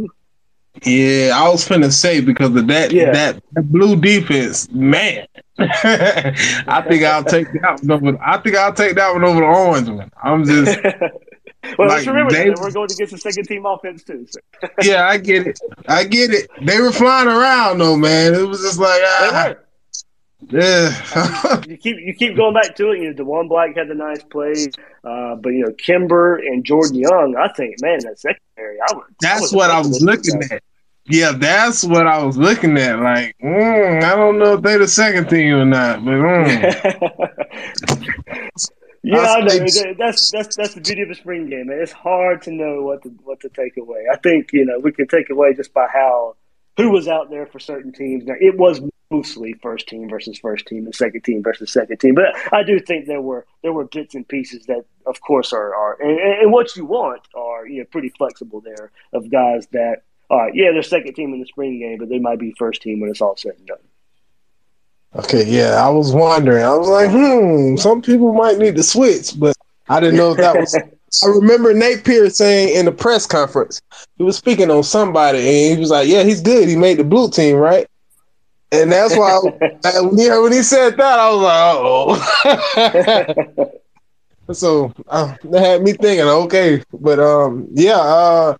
Yeah, 0.84 1.32
I 1.34 1.48
was 1.48 1.66
finna 1.68 1.92
say 1.92 2.20
because 2.20 2.54
of 2.54 2.66
that 2.66 2.92
yeah. 2.92 3.12
that, 3.12 3.42
that 3.52 3.62
blue 3.62 3.94
defense, 3.94 4.68
man. 4.70 5.26
I 5.58 6.84
think 6.88 7.02
I'll 7.04 7.24
take 7.24 7.52
that 7.52 7.80
one 7.82 7.90
over. 7.90 8.18
I 8.22 8.38
think 8.38 8.56
I'll 8.56 8.72
take 8.72 8.94
that 8.96 9.12
one 9.12 9.24
over 9.24 9.40
the 9.40 9.46
orange 9.46 9.88
one. 9.88 10.10
I'm 10.22 10.44
just 10.44 10.78
well, 11.62 11.88
like, 11.88 11.96
let's 11.96 12.06
remember 12.06 12.32
they, 12.32 12.48
that 12.48 12.58
we're 12.60 12.70
going 12.70 12.90
against 12.90 13.12
the 13.12 13.18
second 13.18 13.44
team 13.44 13.66
offense 13.66 14.04
too. 14.04 14.26
So. 14.28 14.40
yeah, 14.82 15.08
I 15.08 15.18
get 15.18 15.46
it. 15.46 15.60
I 15.86 16.04
get 16.04 16.30
it. 16.30 16.50
They 16.62 16.80
were 16.80 16.92
flying 16.92 17.28
around 17.28 17.78
though, 17.78 17.96
man. 17.96 18.34
It 18.34 18.46
was 18.46 18.60
just 18.60 18.78
like 18.78 19.00
ah, 19.04 19.54
yeah. 20.50 21.60
you 21.68 21.76
keep 21.76 21.96
you 21.98 22.14
keep 22.14 22.36
going 22.36 22.54
back 22.54 22.76
to 22.76 22.92
it. 22.92 23.00
You 23.00 23.12
know, 23.12 23.24
Diwun 23.24 23.48
Black 23.48 23.76
had 23.76 23.88
the 23.88 23.94
nice 23.94 24.22
play, 24.22 24.68
uh, 25.04 25.34
but 25.34 25.50
you 25.50 25.64
know, 25.64 25.72
Kimber 25.72 26.36
and 26.36 26.64
Jordan 26.64 26.96
Young. 26.96 27.36
I 27.36 27.48
think, 27.52 27.76
man, 27.82 27.98
that 28.04 28.18
secondary. 28.18 28.78
I 28.80 28.94
would. 28.94 29.04
That's 29.20 29.52
I 29.52 29.56
what 29.56 29.70
I 29.70 29.78
was 29.78 30.00
looking 30.00 30.42
at. 30.50 30.62
Yeah, 31.10 31.32
that's 31.32 31.84
what 31.84 32.06
I 32.06 32.22
was 32.22 32.36
looking 32.36 32.76
at. 32.76 33.00
Like, 33.00 33.34
mm, 33.42 34.02
I 34.02 34.14
don't 34.14 34.38
know 34.38 34.54
if 34.54 34.62
they're 34.62 34.78
the 34.78 34.86
second 34.86 35.28
team 35.28 35.54
or 35.54 35.64
not, 35.64 36.04
but. 36.04 36.12
Mm. 36.12 37.34
Yeah, 39.02 39.20
I 39.20 39.40
know. 39.40 39.58
That's 39.98 40.30
that's 40.30 40.56
that's 40.56 40.74
the 40.74 40.80
beauty 40.80 41.02
of 41.02 41.08
the 41.08 41.14
spring 41.14 41.48
game. 41.48 41.68
Man. 41.68 41.78
It's 41.80 41.92
hard 41.92 42.42
to 42.42 42.50
know 42.50 42.82
what 42.82 43.02
to 43.02 43.10
what 43.24 43.40
to 43.40 43.48
take 43.48 43.76
away. 43.76 44.06
I 44.12 44.16
think 44.16 44.52
you 44.52 44.64
know 44.64 44.78
we 44.78 44.92
can 44.92 45.06
take 45.06 45.30
away 45.30 45.54
just 45.54 45.72
by 45.72 45.86
how 45.92 46.36
who 46.76 46.90
was 46.90 47.08
out 47.08 47.30
there 47.30 47.46
for 47.46 47.58
certain 47.58 47.92
teams. 47.92 48.24
Now 48.24 48.34
it 48.40 48.58
was 48.58 48.80
mostly 49.10 49.54
first 49.62 49.88
team 49.88 50.08
versus 50.08 50.38
first 50.38 50.66
team 50.66 50.84
and 50.84 50.94
second 50.94 51.22
team 51.24 51.42
versus 51.42 51.72
second 51.72 51.98
team, 51.98 52.14
but 52.14 52.26
I 52.52 52.62
do 52.62 52.78
think 52.78 53.06
there 53.06 53.22
were 53.22 53.46
there 53.62 53.72
were 53.72 53.86
bits 53.86 54.14
and 54.14 54.26
pieces 54.26 54.66
that, 54.66 54.84
of 55.06 55.20
course, 55.20 55.52
are 55.52 55.74
are 55.74 55.96
and, 56.00 56.42
and 56.42 56.52
what 56.52 56.76
you 56.76 56.84
want 56.84 57.22
are 57.34 57.66
you 57.66 57.80
know 57.80 57.86
pretty 57.90 58.10
flexible 58.10 58.60
there 58.60 58.90
of 59.12 59.30
guys 59.30 59.66
that 59.72 60.02
all 60.30 60.38
right, 60.38 60.54
yeah, 60.54 60.72
they're 60.72 60.82
second 60.82 61.14
team 61.14 61.32
in 61.32 61.40
the 61.40 61.46
spring 61.46 61.78
game, 61.78 61.98
but 61.98 62.08
they 62.08 62.18
might 62.18 62.38
be 62.38 62.54
first 62.58 62.82
team 62.82 63.00
when 63.00 63.10
it's 63.10 63.22
all 63.22 63.36
said 63.36 63.54
and 63.56 63.66
done. 63.66 63.78
Okay, 65.14 65.44
yeah, 65.44 65.82
I 65.84 65.88
was 65.88 66.12
wondering. 66.12 66.64
I 66.64 66.76
was 66.76 66.88
like, 66.88 67.10
hmm, 67.10 67.76
some 67.76 68.02
people 68.02 68.32
might 68.34 68.58
need 68.58 68.76
to 68.76 68.82
switch, 68.82 69.38
but 69.38 69.56
I 69.88 70.00
didn't 70.00 70.16
know 70.16 70.32
if 70.32 70.36
that 70.38 70.56
was. 70.56 70.74
I 71.24 71.28
remember 71.28 71.72
Nate 71.72 72.04
Pierce 72.04 72.36
saying 72.36 72.76
in 72.76 72.84
the 72.84 72.92
press 72.92 73.24
conference, 73.24 73.80
he 74.18 74.24
was 74.24 74.36
speaking 74.36 74.70
on 74.70 74.82
somebody, 74.82 75.38
and 75.38 75.74
he 75.74 75.80
was 75.80 75.90
like, 75.90 76.06
"Yeah, 76.06 76.22
he's 76.22 76.42
good. 76.42 76.68
He 76.68 76.76
made 76.76 76.98
the 76.98 77.04
blue 77.04 77.30
team, 77.30 77.56
right?" 77.56 77.86
And 78.70 78.92
that's 78.92 79.16
why 79.16 79.40
I, 79.84 80.00
when, 80.02 80.18
he, 80.18 80.28
when 80.28 80.52
he 80.52 80.62
said 80.62 80.98
that, 80.98 81.18
I 81.18 81.30
was 81.30 81.42
like, 81.42 83.06
"Oh." 83.56 83.78
so 84.52 84.92
uh, 85.08 85.34
that 85.44 85.60
had 85.60 85.82
me 85.82 85.92
thinking, 85.92 86.26
okay, 86.26 86.82
but 86.92 87.18
um, 87.18 87.66
yeah, 87.72 87.98
uh, 87.98 88.56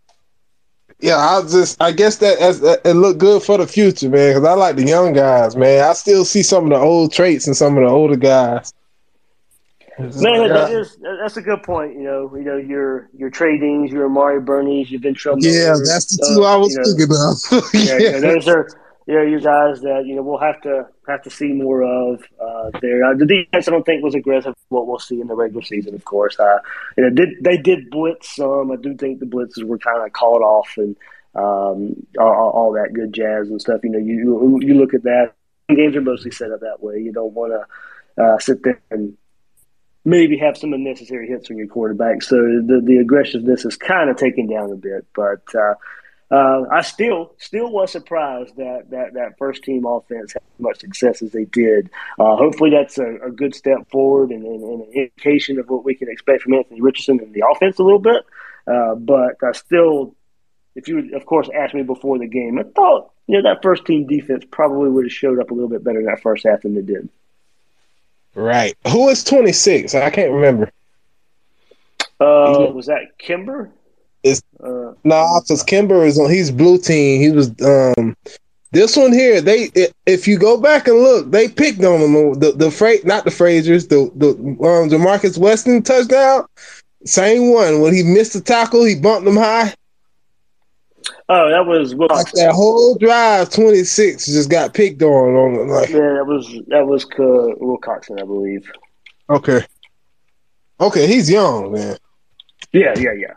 yeah, 1.00 1.16
I 1.16 1.42
just 1.42 1.80
I 1.80 1.92
guess 1.92 2.16
that 2.16 2.38
as 2.38 2.62
it 2.62 2.94
looked 2.94 3.20
good 3.20 3.42
for 3.42 3.56
the 3.56 3.66
future, 3.66 4.08
man. 4.08 4.34
Because 4.34 4.48
I 4.48 4.54
like 4.54 4.76
the 4.76 4.84
young 4.84 5.12
guys, 5.12 5.56
man. 5.56 5.84
I 5.84 5.92
still 5.92 6.24
see 6.24 6.42
some 6.42 6.64
of 6.64 6.70
the 6.70 6.76
old 6.76 7.12
traits 7.12 7.46
in 7.46 7.54
some 7.54 7.76
of 7.76 7.84
the 7.84 7.90
older 7.90 8.16
guys. 8.16 8.72
Man, 9.98 10.40
like, 10.40 10.50
that 10.50 10.72
is 10.72 10.96
that's 11.20 11.36
a 11.36 11.42
good 11.42 11.62
point. 11.62 11.94
You 11.94 12.02
know, 12.02 12.36
you 12.36 12.44
know 12.44 12.56
your 12.56 13.10
your 13.16 13.30
tradings, 13.30 13.90
your 13.90 14.06
Amari 14.06 14.40
Burney's, 14.40 14.90
your 14.90 15.00
Ventrell. 15.00 15.36
Yeah, 15.38 15.74
that's 15.84 16.16
the 16.16 16.34
two 16.34 16.44
uh, 16.44 16.54
I 16.54 16.56
was 16.56 16.72
you 16.72 16.78
know, 16.78 16.84
thinking 16.84 17.04
about. 17.04 17.74
yeah, 17.74 17.98
yeah. 17.98 18.16
You 18.16 18.20
know, 18.20 18.34
those 18.34 18.48
are 18.48 18.68
you 19.08 19.14
know 19.14 19.22
you 19.22 19.40
guys 19.40 19.80
that 19.80 20.04
you 20.04 20.14
know 20.14 20.22
we'll 20.22 20.38
have 20.38 20.60
to 20.60 20.86
have 21.06 21.22
to 21.22 21.30
see 21.30 21.54
more 21.54 21.82
of 21.82 22.22
uh, 22.38 22.78
there. 22.82 23.02
Uh, 23.02 23.14
the 23.14 23.24
defense 23.24 23.66
I 23.66 23.70
don't 23.70 23.86
think 23.86 24.04
was 24.04 24.14
aggressive. 24.14 24.54
What 24.68 24.86
we'll 24.86 24.98
see 24.98 25.18
in 25.18 25.28
the 25.28 25.34
regular 25.34 25.62
season, 25.62 25.94
of 25.94 26.04
course. 26.04 26.38
Uh, 26.38 26.58
you 26.98 27.04
know, 27.04 27.10
did 27.10 27.30
they 27.40 27.56
did 27.56 27.88
blitz 27.88 28.36
some? 28.36 28.70
I 28.70 28.76
do 28.76 28.94
think 28.94 29.18
the 29.18 29.24
blitzes 29.24 29.64
were 29.64 29.78
kind 29.78 30.04
of 30.04 30.12
called 30.12 30.42
off 30.42 30.74
and 30.76 30.94
um, 31.34 32.06
all, 32.18 32.50
all, 32.50 32.72
that 32.72 32.92
good 32.92 33.14
jazz 33.14 33.48
and 33.48 33.58
stuff. 33.58 33.80
You 33.82 33.90
know, 33.90 33.98
you 33.98 34.60
you 34.60 34.74
look 34.74 34.92
at 34.92 35.04
that. 35.04 35.32
Games 35.70 35.96
are 35.96 36.02
mostly 36.02 36.30
set 36.30 36.52
up 36.52 36.60
that 36.60 36.82
way. 36.82 36.98
You 36.98 37.12
don't 37.12 37.32
want 37.32 37.54
to 37.54 38.22
uh, 38.22 38.38
sit 38.38 38.62
there 38.62 38.82
and 38.90 39.16
maybe 40.04 40.36
have 40.36 40.58
some 40.58 40.74
unnecessary 40.74 41.28
hits 41.28 41.50
on 41.50 41.56
your 41.56 41.66
quarterback. 41.66 42.22
So 42.22 42.36
the 42.36 42.82
the 42.84 42.98
aggressiveness 42.98 43.64
is 43.64 43.78
kind 43.78 44.10
of 44.10 44.18
taken 44.18 44.48
down 44.48 44.70
a 44.70 44.76
bit, 44.76 45.06
but. 45.14 45.42
Uh, 45.54 45.76
uh, 46.30 46.64
I 46.70 46.82
still 46.82 47.34
still 47.38 47.70
was 47.70 47.90
surprised 47.90 48.56
that 48.56 48.90
that, 48.90 49.14
that 49.14 49.38
first 49.38 49.62
team 49.62 49.86
offense 49.86 50.34
had 50.34 50.42
as 50.42 50.60
much 50.60 50.80
success 50.80 51.22
as 51.22 51.32
they 51.32 51.46
did. 51.46 51.88
Uh, 52.18 52.36
hopefully, 52.36 52.70
that's 52.70 52.98
a, 52.98 53.16
a, 53.26 53.30
good 53.30 53.54
step 53.54 53.90
forward 53.90 54.30
and, 54.30 54.44
and, 54.44 54.62
and, 54.62 54.82
an 54.82 54.92
indication 54.92 55.58
of 55.58 55.70
what 55.70 55.84
we 55.84 55.94
can 55.94 56.08
expect 56.10 56.42
from 56.42 56.52
Anthony 56.52 56.82
Richardson 56.82 57.20
in 57.20 57.32
the 57.32 57.44
offense 57.50 57.78
a 57.78 57.82
little 57.82 57.98
bit. 57.98 58.26
Uh, 58.66 58.94
but 58.96 59.36
I 59.42 59.52
still, 59.52 60.14
if 60.74 60.86
you 60.86 60.96
would, 60.96 61.14
of 61.14 61.24
course, 61.24 61.48
asked 61.54 61.74
me 61.74 61.82
before 61.82 62.18
the 62.18 62.26
game, 62.26 62.58
I 62.58 62.64
thought 62.64 63.10
you 63.26 63.40
know 63.40 63.48
that 63.48 63.62
first 63.62 63.86
team 63.86 64.06
defense 64.06 64.44
probably 64.50 64.90
would 64.90 65.06
have 65.06 65.12
showed 65.12 65.40
up 65.40 65.50
a 65.50 65.54
little 65.54 65.70
bit 65.70 65.82
better 65.82 66.00
in 66.00 66.06
that 66.06 66.20
first 66.20 66.44
half 66.44 66.60
than 66.60 66.74
they 66.74 66.82
did. 66.82 67.08
Right. 68.34 68.76
Who 68.88 69.08
is 69.08 69.24
twenty 69.24 69.52
six? 69.52 69.94
I 69.94 70.10
can't 70.10 70.32
remember. 70.32 70.70
Uh, 72.20 72.70
was 72.74 72.86
that 72.86 73.16
Kimber? 73.16 73.70
It's 74.22 74.42
uh, 74.62 74.92
nah, 75.04 75.40
because 75.40 75.62
Kimber 75.62 76.04
is 76.04 76.18
on. 76.18 76.30
He's 76.30 76.50
blue 76.50 76.78
team. 76.78 77.20
He 77.20 77.30
was 77.30 77.48
um. 77.62 78.16
This 78.70 78.98
one 78.98 79.14
here, 79.14 79.40
they 79.40 79.70
if 80.04 80.28
you 80.28 80.38
go 80.38 80.60
back 80.60 80.88
and 80.88 80.98
look, 80.98 81.30
they 81.30 81.48
picked 81.48 81.82
on 81.82 82.00
him. 82.00 82.34
The 82.34 82.52
the 82.52 82.70
freight, 82.70 83.06
not 83.06 83.24
the 83.24 83.30
Frasers, 83.30 83.88
the 83.88 84.10
the 84.14 84.28
um 84.62 84.90
Ja'Markis 84.90 85.38
Weston 85.38 85.82
touchdown, 85.82 86.44
same 87.02 87.50
one. 87.50 87.80
When 87.80 87.94
he 87.94 88.02
missed 88.02 88.34
the 88.34 88.42
tackle, 88.42 88.84
he 88.84 88.94
bumped 88.94 89.26
him 89.26 89.36
high. 89.36 89.72
Oh, 91.30 91.48
that 91.50 91.64
was 91.64 91.94
Will 91.94 92.08
like 92.10 92.30
that 92.32 92.52
whole 92.52 92.94
drive. 92.96 93.48
Twenty 93.48 93.84
six 93.84 94.26
just 94.26 94.50
got 94.50 94.74
picked 94.74 95.02
on. 95.02 95.34
on 95.34 95.68
like, 95.68 95.88
yeah, 95.88 95.96
that 95.98 96.26
was 96.26 96.46
that 96.66 96.86
was 96.86 97.04
uh, 97.04 97.54
Wilcoxon, 97.60 98.20
I 98.20 98.24
believe. 98.24 98.70
Okay. 99.30 99.64
Okay, 100.80 101.06
he's 101.06 101.30
young, 101.30 101.72
man. 101.72 101.96
Yeah, 102.72 102.94
yeah, 102.98 103.12
yeah. 103.12 103.32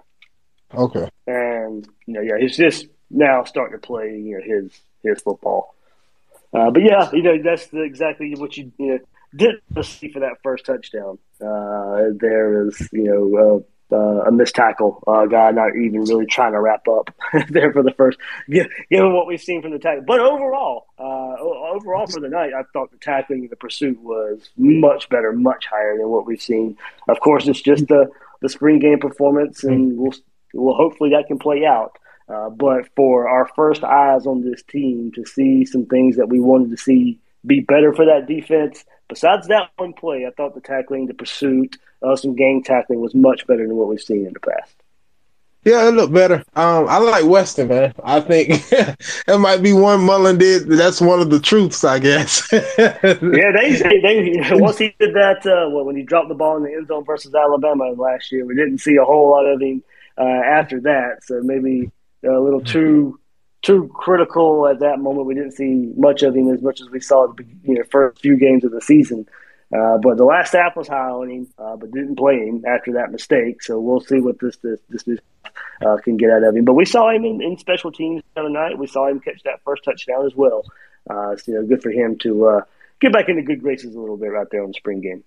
Okay. 0.73 1.10
And 1.27 1.88
you 2.05 2.13
know, 2.13 2.21
yeah, 2.21 2.38
he's 2.39 2.57
just 2.57 2.88
now 3.10 3.43
starting 3.43 3.79
to 3.79 3.86
play, 3.86 4.17
you 4.17 4.38
know, 4.38 4.43
his 4.43 4.79
his 5.03 5.21
football. 5.21 5.75
Uh, 6.53 6.69
but 6.71 6.84
yeah, 6.84 7.10
you 7.13 7.23
know, 7.23 7.41
that's 7.41 7.67
the, 7.67 7.81
exactly 7.81 8.34
what 8.36 8.57
you 8.57 8.71
you 8.77 8.88
know 8.88 8.99
didn't 9.36 9.86
see 9.86 10.12
for 10.12 10.19
that 10.19 10.38
first 10.43 10.65
touchdown. 10.65 11.17
Uh, 11.39 12.12
there 12.19 12.67
is 12.67 12.89
you 12.91 13.03
know 13.03 13.63
uh, 13.91 13.95
uh, 13.95 14.23
a 14.27 14.31
missed 14.31 14.55
tackle, 14.55 15.03
a 15.07 15.27
guy 15.27 15.51
not 15.51 15.75
even 15.75 16.01
really 16.01 16.25
trying 16.25 16.53
to 16.53 16.60
wrap 16.60 16.88
up 16.88 17.13
there 17.49 17.71
for 17.73 17.84
the 17.84 17.91
first, 17.91 18.17
given 18.49 19.13
what 19.13 19.27
we've 19.27 19.41
seen 19.41 19.62
from 19.62 19.71
the 19.71 19.79
tackle. 19.79 20.03
But 20.05 20.19
overall, 20.19 20.88
uh, 20.97 21.36
overall 21.39 22.07
for 22.07 22.19
the 22.19 22.29
night, 22.29 22.51
I 22.53 22.63
thought 22.73 22.91
the 22.91 22.97
tackling 22.97 23.41
and 23.41 23.49
the 23.49 23.55
pursuit 23.55 23.99
was 24.01 24.49
much 24.57 25.10
better, 25.10 25.34
much 25.34 25.65
higher 25.65 25.97
than 25.97 26.10
what 26.10 26.25
we've 26.25 26.41
seen. 26.41 26.77
Of 27.07 27.19
course, 27.19 27.47
it's 27.47 27.62
just 27.62 27.88
the 27.88 28.10
the 28.41 28.49
spring 28.49 28.79
game 28.79 28.99
performance, 28.99 29.63
and 29.63 29.97
we'll 29.97 30.13
well, 30.53 30.75
hopefully 30.75 31.11
that 31.11 31.27
can 31.27 31.39
play 31.39 31.65
out. 31.65 31.97
Uh, 32.27 32.49
but 32.49 32.87
for 32.95 33.27
our 33.27 33.47
first 33.55 33.83
eyes 33.83 34.25
on 34.25 34.41
this 34.41 34.63
team 34.63 35.11
to 35.13 35.25
see 35.25 35.65
some 35.65 35.85
things 35.85 36.15
that 36.15 36.29
we 36.29 36.39
wanted 36.39 36.69
to 36.69 36.77
see 36.77 37.19
be 37.45 37.59
better 37.59 37.93
for 37.93 38.05
that 38.05 38.27
defense, 38.27 38.85
besides 39.09 39.47
that 39.47 39.71
one 39.77 39.93
play, 39.93 40.25
I 40.25 40.31
thought 40.31 40.55
the 40.55 40.61
tackling, 40.61 41.07
the 41.07 41.13
pursuit, 41.13 41.77
uh, 42.01 42.15
some 42.15 42.35
gang 42.35 42.63
tackling 42.63 43.01
was 43.01 43.13
much 43.13 43.45
better 43.47 43.67
than 43.67 43.75
what 43.75 43.89
we've 43.89 43.99
seen 43.99 44.25
in 44.25 44.33
the 44.33 44.39
past. 44.39 44.75
Yeah, 45.63 45.87
it 45.87 45.91
looked 45.91 46.13
better. 46.13 46.43
Um, 46.55 46.87
I 46.87 46.97
like 46.97 47.25
Weston, 47.25 47.67
man. 47.67 47.93
I 48.03 48.19
think 48.19 48.49
it 48.71 49.39
might 49.39 49.61
be 49.61 49.73
one 49.73 50.03
Mullen 50.03 50.39
did. 50.39 50.67
That's 50.67 50.99
one 50.99 51.19
of 51.19 51.29
the 51.29 51.39
truths, 51.39 51.83
I 51.83 51.99
guess. 51.99 52.47
yeah, 52.51 52.97
they, 53.01 53.77
they, 54.01 54.41
once 54.53 54.79
he 54.79 54.95
did 54.99 55.13
that, 55.13 55.45
uh, 55.45 55.69
well, 55.69 55.85
when 55.85 55.95
he 55.95 56.01
dropped 56.01 56.29
the 56.29 56.35
ball 56.35 56.57
in 56.57 56.63
the 56.63 56.73
end 56.73 56.87
zone 56.87 57.05
versus 57.05 57.35
Alabama 57.35 57.91
last 57.91 58.31
year, 58.31 58.43
we 58.43 58.55
didn't 58.55 58.79
see 58.79 58.95
a 58.95 59.05
whole 59.05 59.29
lot 59.29 59.45
of 59.45 59.61
him 59.61 59.83
uh, 60.17 60.24
after 60.24 60.82
that. 60.82 61.19
So 61.24 61.41
maybe 61.43 61.91
a 62.24 62.39
little 62.39 62.62
too 62.62 63.19
too 63.62 63.89
critical 63.93 64.67
at 64.67 64.80
that 64.80 65.00
moment. 65.00 65.28
We 65.28 65.36
didn't 65.36 65.52
see 65.52 65.91
much 65.95 66.24
of 66.24 66.36
him 66.36 66.52
as 66.52 66.62
much 66.62 66.82
as 66.82 66.89
we 66.89 67.00
saw 67.00 67.28
the 67.28 67.45
you 67.63 67.76
know, 67.76 67.84
first 67.91 68.21
few 68.21 68.38
games 68.38 68.63
of 68.63 68.71
the 68.71 68.82
season. 68.82 69.28
Uh, 69.74 69.97
but 70.00 70.17
the 70.17 70.26
last 70.26 70.52
half 70.52 70.76
was 70.76 70.88
high 70.88 71.10
on 71.10 71.30
him, 71.30 71.47
uh, 71.58 71.78
but 71.78 71.91
didn't 71.91 72.17
play 72.17 72.36
him 72.39 72.63
after 72.67 72.93
that 72.93 73.12
mistake. 73.12 73.63
So 73.63 73.80
we'll 73.80 74.02
see 74.02 74.19
what 74.19 74.38
this 74.39 74.58
this, 74.58 74.80
this 74.89 75.08
new 75.08 75.17
uh, 75.86 75.97
can 76.04 76.17
get 76.17 76.30
out 76.30 76.43
of 76.43 76.56
him. 76.56 76.65
But 76.65 76.74
we 76.74 76.86
saw 76.86 77.10
him 77.10 77.24
in, 77.24 77.41
in, 77.41 77.58
special 77.58 77.91
teams 77.91 78.21
the 78.34 78.41
other 78.41 78.50
night. 78.50 78.78
We 78.78 78.88
saw 78.88 79.08
him 79.08 79.21
catch 79.21 79.41
that 79.43 79.62
first 79.63 79.86
touchdown 79.86 80.26
as 80.26 80.36
well. 80.36 80.63
Uh, 81.10 81.38
so 81.38 81.52
you 81.52 81.54
know, 81.54 81.65
good 81.65 81.82
for 81.82 81.89
him 81.89 82.17
to 82.19 82.47
uh, 82.47 82.62
get 83.00 83.13
back 83.13 83.30
into 83.30 83.43
good 83.43 83.62
graces 83.62 83.95
a 83.95 84.00
little 84.00 84.17
bit 84.17 84.28
right 84.28 84.47
there 84.52 84.62
on 84.62 84.69
the 84.69 84.74
spring 84.74 85.00
game. 85.00 85.24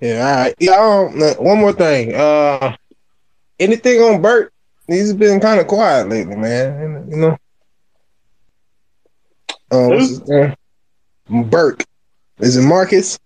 Yeah, 0.00 0.28
all 0.28 0.36
right. 0.36 0.54
Yeah, 0.58 0.72
um, 0.72 1.44
one 1.44 1.58
more 1.58 1.72
thing. 1.72 2.14
Anything 3.58 4.00
on 4.00 4.22
Burt? 4.22 4.52
He's 4.86 5.12
been 5.12 5.40
kind 5.40 5.60
of 5.60 5.66
quiet 5.66 6.08
lately, 6.08 6.36
man. 6.36 7.08
You 7.10 7.16
know. 7.16 7.38
Um, 9.70 11.44
Burke. 11.50 11.84
Is 12.38 12.56
it 12.56 12.62
Marcus? 12.62 13.18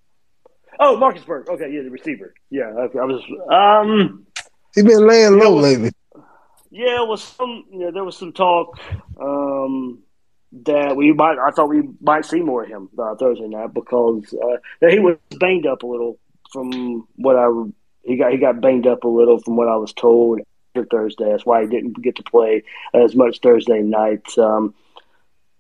Oh, 0.80 0.96
Marcus 0.96 1.22
Burke. 1.22 1.48
Okay, 1.48 1.70
yeah, 1.72 1.82
the 1.82 1.90
receiver. 1.90 2.34
Yeah, 2.50 2.72
I, 2.76 2.98
I 2.98 3.04
was. 3.04 3.22
Um, 3.48 4.26
he's 4.74 4.84
been 4.84 5.06
laying 5.06 5.38
low 5.38 5.54
was, 5.54 5.62
lately. 5.62 5.92
Yeah, 6.70 7.02
it 7.02 7.08
was 7.08 7.22
some. 7.22 7.64
You 7.70 7.78
know, 7.80 7.90
there 7.92 8.04
was 8.04 8.16
some 8.16 8.32
talk 8.32 8.80
um, 9.20 10.00
that 10.64 10.96
we 10.96 11.12
might. 11.12 11.38
I 11.38 11.50
thought 11.50 11.68
we 11.68 11.82
might 12.00 12.24
see 12.24 12.40
more 12.40 12.64
of 12.64 12.70
him 12.70 12.88
uh, 12.98 13.14
Thursday 13.14 13.46
night 13.46 13.72
because 13.72 14.34
uh, 14.34 14.56
he 14.88 14.98
was 14.98 15.18
banged 15.38 15.66
up 15.66 15.82
a 15.82 15.86
little 15.86 16.18
from 16.50 17.06
what 17.16 17.36
I 17.36 17.46
he 18.04 18.16
got 18.16 18.32
he 18.32 18.38
got 18.38 18.60
banged 18.60 18.86
up 18.86 19.04
a 19.04 19.08
little 19.08 19.38
from 19.38 19.56
what 19.56 19.68
I 19.68 19.76
was 19.76 19.92
told 19.92 20.40
after 20.74 20.86
Thursday. 20.86 21.30
That's 21.30 21.46
why 21.46 21.62
he 21.62 21.68
didn't 21.68 22.02
get 22.02 22.16
to 22.16 22.22
play 22.22 22.64
as 22.94 23.14
much 23.14 23.40
Thursday 23.40 23.80
night. 23.80 24.26
Um, 24.38 24.74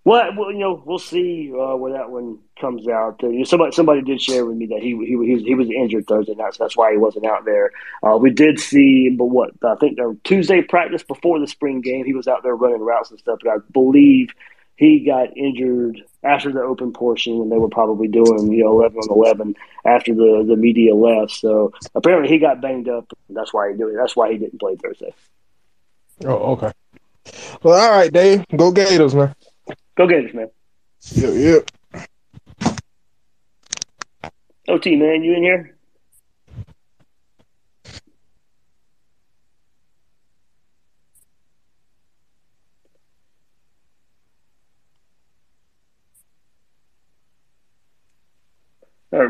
well, 0.04 0.30
well, 0.36 0.50
you 0.50 0.58
know, 0.58 0.82
we'll 0.84 0.98
see 0.98 1.52
uh, 1.52 1.76
where 1.76 1.92
that 1.92 2.10
one 2.10 2.38
comes 2.60 2.88
out. 2.88 3.22
Uh, 3.22 3.44
somebody 3.44 3.70
somebody 3.70 4.02
did 4.02 4.20
share 4.20 4.44
with 4.44 4.56
me 4.56 4.66
that 4.66 4.82
he 4.82 4.96
he, 4.96 5.06
he, 5.06 5.16
was, 5.16 5.42
he 5.42 5.54
was 5.54 5.70
injured 5.70 6.08
Thursday 6.08 6.34
night, 6.34 6.54
so 6.54 6.64
that's 6.64 6.76
why 6.76 6.90
he 6.90 6.98
wasn't 6.98 7.24
out 7.24 7.44
there. 7.44 7.70
Uh, 8.02 8.16
we 8.16 8.30
did 8.30 8.58
see, 8.58 9.10
but 9.10 9.26
what 9.26 9.50
I 9.64 9.76
think 9.76 9.96
the 9.96 10.18
Tuesday 10.24 10.60
practice 10.60 11.04
before 11.04 11.38
the 11.38 11.46
spring 11.46 11.80
game, 11.80 12.04
he 12.04 12.14
was 12.14 12.26
out 12.26 12.42
there 12.42 12.56
running 12.56 12.80
routes 12.80 13.10
and 13.10 13.18
stuff. 13.20 13.38
But 13.44 13.50
I 13.52 13.56
believe 13.72 14.30
he 14.76 15.04
got 15.04 15.36
injured 15.36 16.02
after 16.24 16.52
the 16.52 16.60
open 16.60 16.92
portion 16.92 17.38
when 17.38 17.48
they 17.48 17.58
were 17.58 17.68
probably 17.68 18.08
doing 18.08 18.52
you 18.52 18.64
know 18.64 18.80
eleven 18.80 18.98
on 18.98 19.10
eleven 19.10 19.54
after 19.84 20.14
the 20.14 20.44
the 20.46 20.56
media 20.56 20.94
left. 20.94 21.32
So 21.32 21.72
apparently 21.94 22.28
he 22.28 22.38
got 22.38 22.60
banged 22.60 22.88
up. 22.88 23.10
That's 23.30 23.52
why 23.52 23.70
he 23.70 23.76
doing. 23.76 23.96
That's 23.96 24.16
why 24.16 24.32
he 24.32 24.38
didn't 24.38 24.60
play 24.60 24.76
Thursday. 24.76 25.14
Oh, 26.24 26.52
okay. 26.52 26.72
Well, 27.62 27.80
all 27.80 27.90
right, 27.90 28.12
Dave. 28.12 28.44
Go 28.56 28.72
Gators, 28.72 29.14
man. 29.14 29.34
Go 29.96 30.06
Gators, 30.06 30.34
man. 30.34 30.50
Yep, 31.12 31.32
yep. 31.34 32.04
OT, 34.68 34.96
man, 34.96 35.22
you 35.22 35.34
in 35.34 35.42
here? 35.42 35.76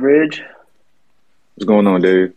Ridge. 0.02 0.42
What's 1.54 1.66
going 1.66 1.86
on, 1.86 2.02
Dave? 2.02 2.34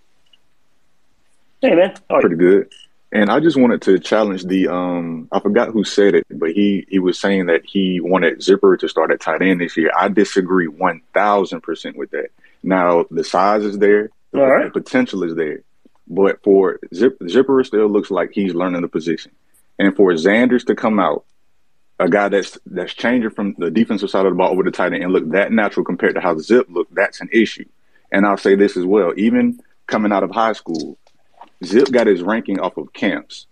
Hey, 1.61 1.75
man. 1.75 1.95
Pretty 2.09 2.35
good. 2.35 2.71
And 3.11 3.29
I 3.29 3.39
just 3.39 3.55
wanted 3.55 3.81
to 3.83 3.97
challenge 3.97 4.43
the 4.43 4.67
um 4.67 5.29
I 5.31 5.39
forgot 5.39 5.69
who 5.69 5.83
said 5.83 6.15
it, 6.15 6.25
but 6.29 6.51
he 6.51 6.85
he 6.89 6.99
was 6.99 7.17
saying 7.17 7.45
that 7.45 7.65
he 7.65 8.01
wanted 8.01 8.39
Zipperer 8.39 8.77
to 8.79 8.89
start 8.89 9.11
at 9.11 9.21
tight 9.21 9.41
end 9.41 9.61
this 9.61 9.77
year. 9.77 9.91
I 9.97 10.09
disagree 10.09 10.67
one 10.67 11.01
thousand 11.13 11.61
percent 11.61 11.95
with 11.95 12.11
that. 12.11 12.29
Now 12.61 13.05
the 13.09 13.23
size 13.23 13.63
is 13.63 13.77
there, 13.77 14.09
the, 14.31 14.41
right. 14.41 14.65
the 14.65 14.81
potential 14.81 15.23
is 15.23 15.35
there, 15.35 15.61
but 16.07 16.43
for 16.43 16.79
Zip, 16.93 17.17
Zipperer 17.19 17.65
still 17.65 17.87
looks 17.87 18.11
like 18.11 18.31
he's 18.33 18.53
learning 18.53 18.81
the 18.81 18.89
position, 18.89 19.31
and 19.79 19.95
for 19.95 20.11
Zanders 20.11 20.65
to 20.65 20.75
come 20.75 20.99
out, 20.99 21.23
a 21.99 22.09
guy 22.09 22.29
that's 22.29 22.57
that's 22.65 22.93
changing 22.93 23.29
from 23.29 23.55
the 23.57 23.71
defensive 23.71 24.09
side 24.09 24.25
of 24.25 24.31
the 24.31 24.37
ball 24.37 24.51
over 24.51 24.63
the 24.63 24.71
tight 24.71 24.93
end 24.93 25.03
and 25.03 25.13
look 25.13 25.29
that 25.31 25.51
natural 25.51 25.85
compared 25.85 26.15
to 26.15 26.21
how 26.21 26.37
Zip 26.37 26.67
looked, 26.69 26.93
that's 26.93 27.21
an 27.21 27.29
issue. 27.31 27.65
And 28.11 28.25
I'll 28.25 28.37
say 28.37 28.55
this 28.55 28.77
as 28.77 28.85
well, 28.85 29.13
even 29.17 29.59
coming 29.87 30.11
out 30.11 30.23
of 30.23 30.31
high 30.31 30.53
school, 30.53 30.97
Zip 31.63 31.91
got 31.91 32.07
his 32.07 32.21
ranking 32.21 32.59
off 32.59 32.77
of 32.77 32.93
camps. 32.93 33.47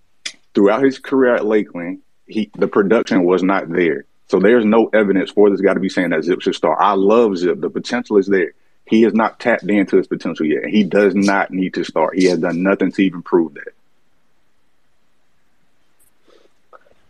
Throughout 0.54 0.84
his 0.84 1.00
career 1.00 1.36
at 1.36 1.46
Lakeland, 1.46 2.00
he 2.28 2.52
the 2.56 2.68
production 2.68 3.24
was 3.24 3.44
not 3.44 3.70
there. 3.70 4.06
So 4.28 4.40
there's 4.40 4.66
no 4.66 4.88
evidence 4.88 5.32
for 5.32 5.50
this 5.50 5.62
guy 5.62 5.74
to 5.74 5.80
be 5.80 5.90
saying 5.90 6.10
that 6.10 6.24
Zip 6.24 6.42
should 6.42 6.56
start. 6.56 6.80
I 6.82 6.94
love 6.94 7.38
Zip. 7.38 7.60
The 7.60 7.70
potential 7.70 8.18
is 8.18 8.28
there. 8.28 8.54
He 8.86 9.04
has 9.04 9.14
not 9.14 9.40
tapped 9.40 9.64
into 9.64 9.98
his 9.98 10.08
potential 10.08 10.46
yet. 10.46 10.66
He 10.66 10.84
does 10.84 11.16
not 11.16 11.52
need 11.52 11.74
to 11.76 11.84
start. 11.84 12.18
He 12.18 12.26
has 12.26 12.40
done 12.40 12.64
nothing 12.64 12.92
to 12.92 13.02
even 13.02 13.22
prove 13.22 13.54
that. 13.54 13.74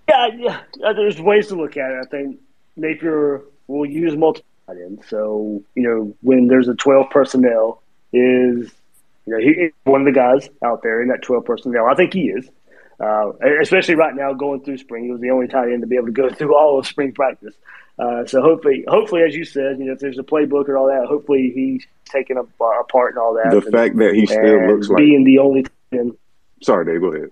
Yeah, 0.09 0.27
yeah. 0.37 0.61
uh, 0.83 0.93
There's 0.93 1.19
ways 1.19 1.47
to 1.47 1.55
look 1.55 1.77
at 1.77 1.91
it. 1.91 1.97
I 2.05 2.07
think 2.09 2.39
Napier 2.75 3.41
will 3.67 3.85
use 3.85 4.15
multiple 4.15 4.47
tight 4.67 4.77
ends. 4.77 5.05
So 5.07 5.63
you 5.75 5.83
know, 5.83 6.15
when 6.21 6.47
there's 6.47 6.67
a 6.67 6.75
12 6.75 7.09
personnel, 7.09 7.81
is 8.11 8.71
you 9.25 9.33
know 9.33 9.39
he 9.39 9.69
one 9.83 10.01
of 10.01 10.05
the 10.05 10.11
guys 10.11 10.49
out 10.63 10.83
there 10.83 11.01
in 11.01 11.07
that 11.09 11.21
12 11.21 11.45
personnel. 11.45 11.85
I 11.85 11.95
think 11.95 12.13
he 12.13 12.29
is. 12.29 12.49
Uh, 12.99 13.31
especially 13.61 13.95
right 13.95 14.15
now, 14.15 14.33
going 14.33 14.61
through 14.63 14.77
spring, 14.77 15.05
he 15.05 15.11
was 15.11 15.19
the 15.19 15.31
only 15.31 15.47
tight 15.47 15.71
end 15.71 15.81
to 15.81 15.87
be 15.87 15.95
able 15.95 16.05
to 16.05 16.11
go 16.13 16.29
through 16.33 16.55
all 16.55 16.79
of 16.79 16.85
spring 16.85 17.11
practice. 17.11 17.55
Uh, 17.99 18.25
so 18.25 18.41
hopefully, 18.41 18.83
hopefully, 18.87 19.21
as 19.27 19.35
you 19.35 19.45
said, 19.45 19.77
you 19.77 19.85
know, 19.85 19.93
if 19.93 19.99
there's 19.99 20.17
a 20.17 20.23
playbook 20.23 20.67
or 20.67 20.77
all 20.77 20.87
that, 20.87 21.05
hopefully 21.07 21.51
he's 21.53 21.85
taking 22.05 22.37
a, 22.37 22.41
a 22.41 22.83
part 22.85 23.13
in 23.13 23.17
all 23.17 23.33
that. 23.35 23.51
The 23.51 23.57
and- 23.61 23.71
fact 23.71 23.97
that 23.97 24.13
he 24.15 24.25
still 24.25 24.67
looks 24.67 24.89
like 24.89 24.97
being 24.97 25.23
the 25.23 25.39
only. 25.39 25.63
tight 25.63 25.71
end. 25.91 26.17
sorry, 26.61 26.85
Dave, 26.85 27.01
go 27.01 27.13
ahead. 27.13 27.29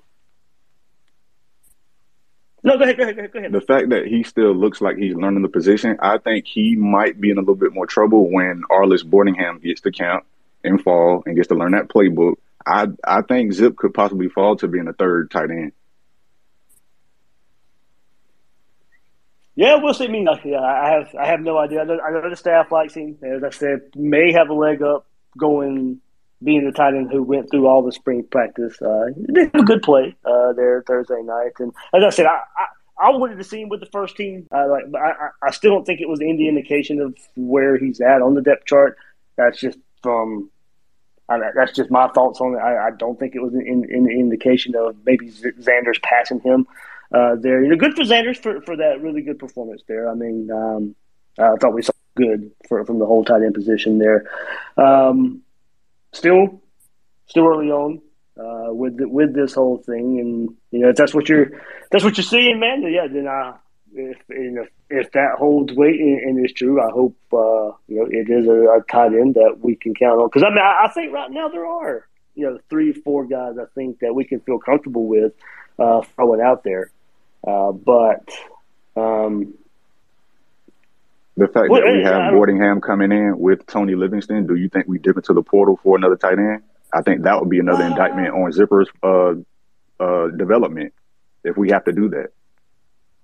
No, 2.63 2.77
go 2.77 2.83
ahead, 2.83 2.97
go 2.97 3.03
ahead, 3.03 3.15
go 3.15 3.21
ahead. 3.21 3.33
Go 3.33 3.39
ahead. 3.39 3.51
The 3.51 3.61
fact 3.61 3.89
that 3.89 4.05
he 4.05 4.23
still 4.23 4.53
looks 4.53 4.81
like 4.81 4.97
he's 4.97 5.15
learning 5.15 5.41
the 5.41 5.49
position, 5.49 5.97
I 5.99 6.19
think 6.19 6.45
he 6.45 6.75
might 6.75 7.19
be 7.19 7.31
in 7.31 7.37
a 7.37 7.41
little 7.41 7.55
bit 7.55 7.73
more 7.73 7.87
trouble 7.87 8.29
when 8.29 8.61
Arlis 8.69 9.03
Boardingham 9.03 9.61
gets 9.61 9.81
to 9.81 9.91
camp 9.91 10.25
in 10.63 10.77
fall 10.77 11.23
and 11.25 11.35
gets 11.35 11.47
to 11.47 11.55
learn 11.55 11.71
that 11.71 11.87
playbook. 11.87 12.35
I 12.65 12.87
I 13.03 13.23
think 13.23 13.53
Zip 13.53 13.75
could 13.75 13.93
possibly 13.93 14.29
fall 14.29 14.55
to 14.57 14.67
being 14.67 14.87
a 14.87 14.93
third 14.93 15.31
tight 15.31 15.49
end. 15.49 15.71
Yeah, 19.55 19.77
we'll 19.81 19.93
see. 19.93 20.05
I 20.05 20.07
mean, 20.07 20.27
yeah, 20.45 20.59
I 20.59 20.91
have 20.91 21.15
I 21.19 21.25
have 21.25 21.41
no 21.41 21.57
idea. 21.57 21.81
I 21.81 21.83
know, 21.85 21.99
I 21.99 22.11
know 22.11 22.29
the 22.29 22.35
staff 22.35 22.71
likes 22.71 22.93
him. 22.93 23.17
As 23.23 23.43
I 23.43 23.49
said, 23.49 23.81
may 23.95 24.31
have 24.33 24.49
a 24.49 24.53
leg 24.53 24.81
up 24.83 25.07
going 25.37 25.99
being 26.43 26.65
the 26.65 26.71
tight 26.71 26.93
end 26.93 27.11
who 27.11 27.23
went 27.23 27.49
through 27.49 27.67
all 27.67 27.83
the 27.83 27.91
spring 27.91 28.23
practice. 28.29 28.81
Uh, 28.81 29.07
a 29.53 29.63
good 29.63 29.81
play 29.81 30.15
uh, 30.25 30.53
there 30.53 30.83
Thursday 30.85 31.21
night, 31.23 31.51
and 31.59 31.73
as 31.93 32.03
I 32.03 32.09
said, 32.09 32.25
I, 32.25 32.39
I, 32.57 33.07
I 33.07 33.09
wanted 33.11 33.37
to 33.37 33.43
see 33.43 33.61
him 33.61 33.69
with 33.69 33.79
the 33.79 33.87
first 33.87 34.15
team. 34.15 34.47
Uh, 34.53 34.69
like, 34.69 34.83
I, 34.95 35.29
I 35.47 35.51
still 35.51 35.71
don't 35.71 35.85
think 35.85 36.01
it 36.01 36.09
was 36.09 36.21
any 36.21 36.47
indication 36.47 37.01
of 37.01 37.15
where 37.35 37.77
he's 37.77 37.99
at 38.01 38.21
on 38.21 38.35
the 38.35 38.41
depth 38.41 38.65
chart. 38.65 38.97
That's 39.37 39.59
just 39.59 39.77
from. 40.03 40.49
I, 41.29 41.39
that's 41.55 41.73
just 41.73 41.89
my 41.89 42.09
thoughts 42.09 42.41
on 42.41 42.55
it. 42.55 42.59
I, 42.59 42.87
I 42.87 42.91
don't 42.91 43.17
think 43.17 43.35
it 43.35 43.41
was 43.41 43.53
an, 43.53 43.63
an 43.65 44.09
indication 44.09 44.75
of 44.75 44.97
maybe 45.05 45.29
Zanders 45.29 46.01
passing 46.01 46.41
him 46.41 46.67
uh, 47.13 47.35
there. 47.39 47.63
You 47.63 47.69
know, 47.69 47.77
good 47.77 47.93
for 47.93 48.03
Zanders 48.03 48.37
for, 48.37 48.61
for 48.61 48.75
that 48.75 49.01
really 49.01 49.21
good 49.21 49.39
performance 49.39 49.81
there. 49.87 50.09
I 50.09 50.13
mean, 50.13 50.51
um, 50.51 50.95
I 51.39 51.55
thought 51.55 51.73
we 51.73 51.83
saw 51.83 51.93
good 52.15 52.51
for, 52.67 52.85
from 52.85 52.99
the 52.99 53.05
whole 53.05 53.23
tight 53.23 53.43
end 53.43 53.53
position 53.53 53.97
there. 53.97 54.29
Um, 54.77 55.41
still, 56.13 56.61
still 57.27 57.47
early 57.47 57.71
on 57.71 58.01
uh, 58.37 58.73
with 58.73 58.97
the, 58.97 59.07
with 59.07 59.33
this 59.33 59.53
whole 59.53 59.77
thing, 59.77 60.19
and 60.19 60.49
you 60.71 60.79
know 60.79 60.89
if 60.89 60.95
that's 60.95 61.13
what 61.13 61.29
you're 61.29 61.51
that's 61.91 62.03
what 62.03 62.17
you're 62.17 62.23
seeing, 62.23 62.59
man. 62.59 62.81
Yeah, 62.83 63.07
then 63.07 63.27
I 63.27 63.55
if 63.93 64.17
and 64.29 64.57
if, 64.59 64.69
if 64.89 65.11
that 65.11 65.35
holds 65.37 65.73
weight 65.73 65.99
and, 65.99 66.19
and 66.19 66.45
is 66.45 66.53
true, 66.53 66.81
I 66.81 66.91
hope 66.91 67.15
uh, 67.33 67.75
you 67.87 67.97
know 67.97 68.07
it 68.09 68.29
is 68.29 68.47
a, 68.47 68.77
a 68.77 68.81
tight 68.89 69.13
end 69.13 69.35
that 69.35 69.57
we 69.59 69.75
can 69.75 69.93
count 69.93 70.19
on. 70.19 70.27
Because 70.27 70.43
I 70.43 70.49
mean, 70.49 70.59
I, 70.59 70.85
I 70.85 70.91
think 70.93 71.13
right 71.13 71.31
now 71.31 71.49
there 71.49 71.65
are 71.65 72.07
you 72.35 72.49
know 72.49 72.59
three, 72.69 72.93
four 72.93 73.25
guys 73.25 73.57
I 73.57 73.65
think 73.75 73.99
that 73.99 74.13
we 74.13 74.23
can 74.23 74.39
feel 74.41 74.59
comfortable 74.59 75.07
with 75.07 75.33
uh, 75.77 76.01
throwing 76.15 76.41
out 76.41 76.63
there. 76.63 76.91
Uh, 77.45 77.71
but 77.71 78.29
um, 78.95 79.55
The 81.37 81.47
fact 81.47 81.69
Well, 81.69 81.81
that 81.81 81.93
we 81.93 82.03
have 82.03 82.33
Boardingham 82.33 82.81
coming 82.81 83.11
in 83.11 83.39
with 83.39 83.65
Tony 83.65 83.95
Livingston, 83.95 84.47
do 84.47 84.55
you 84.55 84.67
think 84.69 84.87
we 84.87 84.99
dip 84.99 85.15
into 85.15 85.33
the 85.33 85.41
portal 85.41 85.79
for 85.81 85.97
another 85.97 86.17
tight 86.17 86.37
end? 86.37 86.63
I 86.93 87.01
think 87.01 87.23
that 87.23 87.39
would 87.39 87.49
be 87.49 87.59
another 87.59 87.85
indictment 87.85 88.29
on 88.29 88.51
Zipperer's 88.51 88.89
uh, 89.01 89.35
uh, 90.03 90.27
development 90.31 90.93
if 91.43 91.57
we 91.57 91.69
have 91.69 91.85
to 91.85 91.93
do 91.93 92.09
that. 92.09 92.31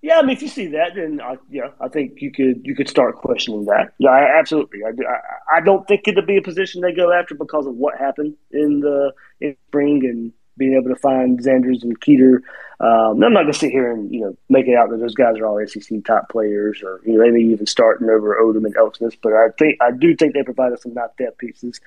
Yeah, 0.02 0.20
I 0.20 0.22
mean, 0.22 0.38
if 0.38 0.42
you 0.42 0.48
see 0.48 0.68
that, 0.68 0.96
then 0.96 1.20
I, 1.22 1.38
yeah, 1.50 1.70
I 1.82 1.88
think 1.90 2.22
you 2.22 2.32
could 2.32 2.62
you 2.64 2.76
could 2.76 2.88
start 2.88 3.16
questioning 3.16 3.66
that. 3.66 3.94
Yeah, 3.98 4.12
I, 4.12 4.40
absolutely. 4.40 4.82
I, 4.88 4.92
do- 4.92 5.06
I, 5.06 5.58
I 5.58 5.62
don't 5.62 5.88
think 5.88 6.08
it'll 6.08 6.26
be 6.26 6.38
a 6.38 6.42
position 6.42 6.82
they 6.82 6.94
go 6.94 7.12
after 7.12 7.34
because 7.34 7.66
of 7.66 7.76
what 7.76 7.98
happened 7.98 8.36
in 8.52 8.80
the 8.80 9.12
in 9.42 9.58
spring 9.68 10.06
and 10.06 10.32
being 10.58 10.74
able 10.74 10.94
to 10.94 11.00
find 11.00 11.40
Zanders 11.40 11.84
and 11.84 12.00
Keeter. 12.00 12.42
Um, 12.80 13.24
I'm 13.24 13.34
not 13.34 13.44
going 13.44 13.54
to 13.54 13.60
sit 13.60 13.72
here 13.72 13.92
and 13.92 14.14
you 14.14 14.22
know 14.22 14.38
make 14.50 14.68
it 14.68 14.76
out 14.76 14.90
that 14.90 15.00
those 15.00 15.16
guys 15.16 15.38
are 15.38 15.46
all 15.46 15.66
SEC 15.68 16.04
top 16.06 16.30
players 16.30 16.82
or 16.84 17.02
you 17.06 17.14
know 17.14 17.24
maybe 17.24 17.44
even 17.46 17.66
starting 17.66 18.10
over 18.10 18.38
Odom 18.42 18.66
and 18.66 18.76
Elksnis. 18.76 19.18
But 19.22 19.34
I 19.34 19.48
think 19.58 19.78
I 19.82 19.92
do 19.92 20.16
think 20.16 20.34
they 20.34 20.44
provided 20.44 20.80
some 20.80 20.94
not 20.94 21.18
depth 21.18 21.38
pieces, 21.38 21.82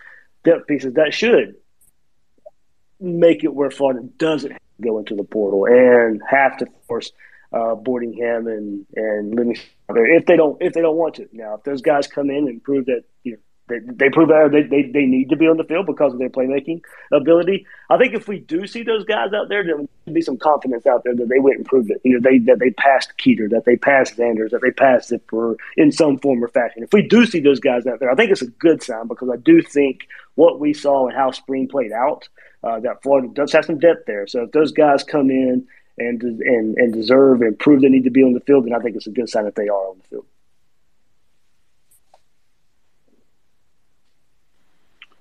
depth 0.44 0.66
pieces 0.66 0.94
that 0.94 1.14
should 1.14 1.56
make 3.00 3.44
it 3.44 3.54
where 3.54 3.70
Florida 3.70 4.06
doesn't 4.18 4.56
go 4.80 4.98
into 4.98 5.14
the 5.14 5.24
portal 5.24 5.66
and 5.66 6.22
have 6.28 6.56
to 6.58 6.66
force 6.86 7.12
uh, 7.52 7.74
Boardingham 7.74 8.46
and 8.46 8.86
and 8.94 9.34
Livingston 9.34 9.70
if 9.88 10.26
they 10.26 10.36
don't 10.36 10.60
if 10.60 10.72
they 10.72 10.80
don't 10.80 10.96
want 10.96 11.16
to. 11.16 11.28
Now, 11.32 11.54
if 11.54 11.64
those 11.64 11.82
guys 11.82 12.06
come 12.06 12.30
in 12.30 12.48
and 12.48 12.62
prove 12.62 12.86
that 12.86 13.04
you 13.24 13.32
know 13.32 13.38
they, 13.70 13.78
they 13.78 14.10
prove 14.10 14.28
that 14.28 14.50
they, 14.52 14.62
they 14.62 14.90
they 14.90 15.06
need 15.06 15.30
to 15.30 15.36
be 15.36 15.46
on 15.46 15.56
the 15.56 15.64
field 15.64 15.86
because 15.86 16.12
of 16.12 16.18
their 16.18 16.28
playmaking 16.28 16.82
ability, 17.12 17.66
I 17.88 17.96
think 17.96 18.14
if 18.14 18.28
we 18.28 18.40
do 18.40 18.66
see 18.66 18.82
those 18.82 19.04
guys 19.04 19.32
out 19.32 19.48
there, 19.48 19.64
there 19.64 19.76
will 19.78 19.88
be 20.12 20.20
some 20.20 20.36
confidence 20.36 20.86
out 20.86 21.04
there 21.04 21.14
that 21.14 21.28
they 21.28 21.38
went 21.38 21.56
and 21.56 21.66
proved 21.66 21.90
it. 21.90 22.00
You 22.04 22.14
know, 22.14 22.20
they 22.20 22.38
that 22.40 22.58
they 22.58 22.70
passed 22.70 23.12
Keeter, 23.18 23.48
that 23.50 23.64
they 23.64 23.76
passed 23.76 24.16
Zanders, 24.16 24.50
that 24.50 24.60
they 24.60 24.70
passed 24.70 25.10
Zipperer 25.10 25.56
in 25.76 25.92
some 25.92 26.18
form 26.18 26.44
or 26.44 26.48
fashion. 26.48 26.82
If 26.82 26.92
we 26.92 27.02
do 27.02 27.24
see 27.24 27.40
those 27.40 27.60
guys 27.60 27.86
out 27.86 28.00
there, 28.00 28.10
I 28.10 28.14
think 28.14 28.30
it's 28.30 28.42
a 28.42 28.48
good 28.48 28.82
sign 28.82 29.06
because 29.06 29.30
I 29.30 29.36
do 29.36 29.62
think 29.62 30.06
what 30.34 30.60
we 30.60 30.74
saw 30.74 31.06
and 31.06 31.16
how 31.16 31.30
spring 31.30 31.68
played 31.68 31.92
out, 31.92 32.28
uh, 32.62 32.80
that 32.80 33.02
Florida 33.02 33.28
does 33.32 33.52
have 33.52 33.64
some 33.64 33.78
depth 33.78 34.06
there. 34.06 34.26
So 34.26 34.42
if 34.42 34.52
those 34.52 34.72
guys 34.72 35.04
come 35.04 35.30
in 35.30 35.66
and 35.98 36.22
and 36.22 36.76
and 36.76 36.92
deserve 36.92 37.42
and 37.42 37.58
prove 37.58 37.82
they 37.82 37.88
need 37.88 38.04
to 38.04 38.10
be 38.10 38.22
on 38.22 38.32
the 38.32 38.40
field, 38.40 38.66
then 38.66 38.74
I 38.74 38.78
think 38.80 38.96
it's 38.96 39.06
a 39.06 39.10
good 39.10 39.28
sign 39.28 39.44
that 39.44 39.54
they 39.54 39.68
are 39.68 39.88
on 39.88 39.98
the 39.98 40.08
field. 40.08 40.26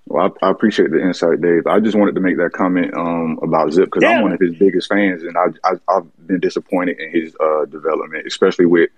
Well, 0.09 0.33
I, 0.41 0.47
I 0.47 0.49
appreciate 0.49 0.89
the 0.89 0.99
insight, 0.99 1.39
Dave. 1.39 1.67
I 1.67 1.79
just 1.79 1.95
wanted 1.95 2.15
to 2.15 2.21
make 2.21 2.37
that 2.37 2.51
comment 2.51 2.95
um, 2.95 3.39
about 3.43 3.71
Zip 3.71 3.85
because 3.85 4.03
I'm 4.03 4.23
one 4.23 4.31
of 4.33 4.39
his 4.39 4.55
biggest 4.55 4.89
fans, 4.89 5.21
and 5.21 5.37
I, 5.37 5.45
I, 5.63 5.73
I've 5.87 6.27
been 6.27 6.39
disappointed 6.39 6.99
in 6.99 7.11
his 7.11 7.35
uh, 7.39 7.65
development, 7.65 8.25
especially 8.25 8.65
with 8.65 8.89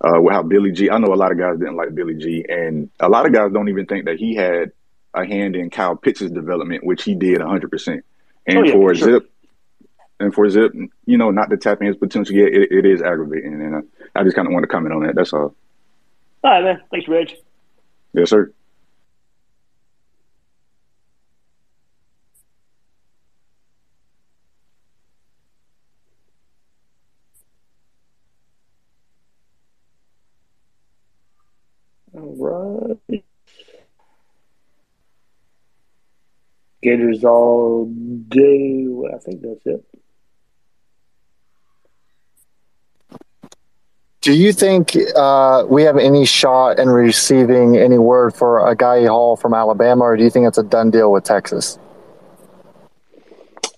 uh, 0.00 0.20
with 0.20 0.32
how 0.32 0.44
Billy 0.44 0.70
G. 0.70 0.88
I 0.88 0.98
know 0.98 1.12
a 1.12 1.16
lot 1.16 1.32
of 1.32 1.38
guys 1.38 1.58
didn't 1.58 1.74
like 1.74 1.92
Billy 1.92 2.14
G, 2.14 2.46
and 2.48 2.88
a 3.00 3.08
lot 3.08 3.26
of 3.26 3.32
guys 3.32 3.52
don't 3.52 3.68
even 3.68 3.86
think 3.86 4.04
that 4.04 4.18
he 4.18 4.36
had 4.36 4.70
a 5.12 5.26
hand 5.26 5.56
in 5.56 5.70
Kyle 5.70 5.96
Pitts' 5.96 6.20
development, 6.20 6.84
which 6.84 7.02
he 7.02 7.16
did 7.16 7.40
100. 7.40 7.68
percent 7.68 8.04
And 8.46 8.58
Oh, 8.58 8.62
yeah, 8.62 8.72
for 8.72 8.90
for 8.90 8.94
sure. 8.94 9.12
Zip, 9.14 9.30
and 10.20 10.32
for 10.32 10.48
Zip, 10.48 10.72
you 11.04 11.18
know, 11.18 11.32
not 11.32 11.50
to 11.50 11.56
tap 11.56 11.80
in 11.80 11.88
his 11.88 11.96
potential 11.96 12.36
yet, 12.36 12.52
it, 12.52 12.70
it 12.70 12.86
is 12.86 13.02
aggravating, 13.02 13.54
and 13.54 13.74
uh, 13.74 13.80
I 14.14 14.22
just 14.22 14.36
kind 14.36 14.46
of 14.46 14.52
want 14.54 14.62
to 14.62 14.68
comment 14.68 14.94
on 14.94 15.02
that. 15.02 15.16
That's 15.16 15.32
all. 15.32 15.52
All 16.44 16.50
right, 16.50 16.62
man. 16.62 16.80
Thanks, 16.92 17.08
Reg. 17.08 17.32
Yes, 18.12 18.30
sir. 18.30 18.52
All 32.12 32.98
right. 33.08 33.24
Gators 36.82 37.24
all 37.24 37.86
day. 38.28 38.86
I 39.14 39.18
think 39.18 39.42
that's 39.42 39.66
it. 39.66 39.84
Do 44.22 44.34
you 44.34 44.52
think 44.52 44.96
uh, 45.16 45.64
we 45.66 45.82
have 45.84 45.96
any 45.96 46.26
shot 46.26 46.78
in 46.78 46.90
receiving 46.90 47.78
any 47.78 47.96
word 47.96 48.34
for 48.34 48.60
Agiye 48.60 49.08
Hall 49.08 49.36
from 49.36 49.54
Alabama, 49.54 50.04
or 50.04 50.16
do 50.16 50.22
you 50.22 50.28
think 50.28 50.46
it's 50.46 50.58
a 50.58 50.62
done 50.62 50.90
deal 50.90 51.10
with 51.10 51.24
Texas? 51.24 51.78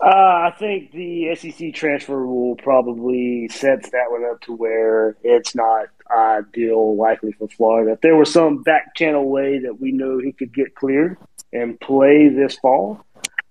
Uh, 0.01 0.51
I 0.51 0.55
think 0.59 0.91
the 0.91 1.33
SEC 1.37 1.73
transfer 1.75 2.19
rule 2.19 2.57
probably 2.57 3.49
sets 3.53 3.91
that 3.91 4.11
one 4.11 4.25
up 4.25 4.41
to 4.43 4.53
where 4.53 5.17
it's 5.23 5.55
not 5.55 5.87
ideal, 6.11 6.97
likely 6.97 7.31
for 7.31 7.47
Florida. 7.47 7.93
If 7.93 8.01
there 8.01 8.17
was 8.17 8.33
some 8.33 8.65
back 8.65 8.97
channel 8.97 9.31
way 9.31 9.61
that 9.61 9.81
we 9.81 9.93
know 9.93 10.19
he 10.19 10.33
could 10.33 10.53
get 10.53 10.75
cleared 10.75 11.19
and 11.53 11.79
play 11.81 12.29
this 12.29 12.57
fall, 12.59 13.05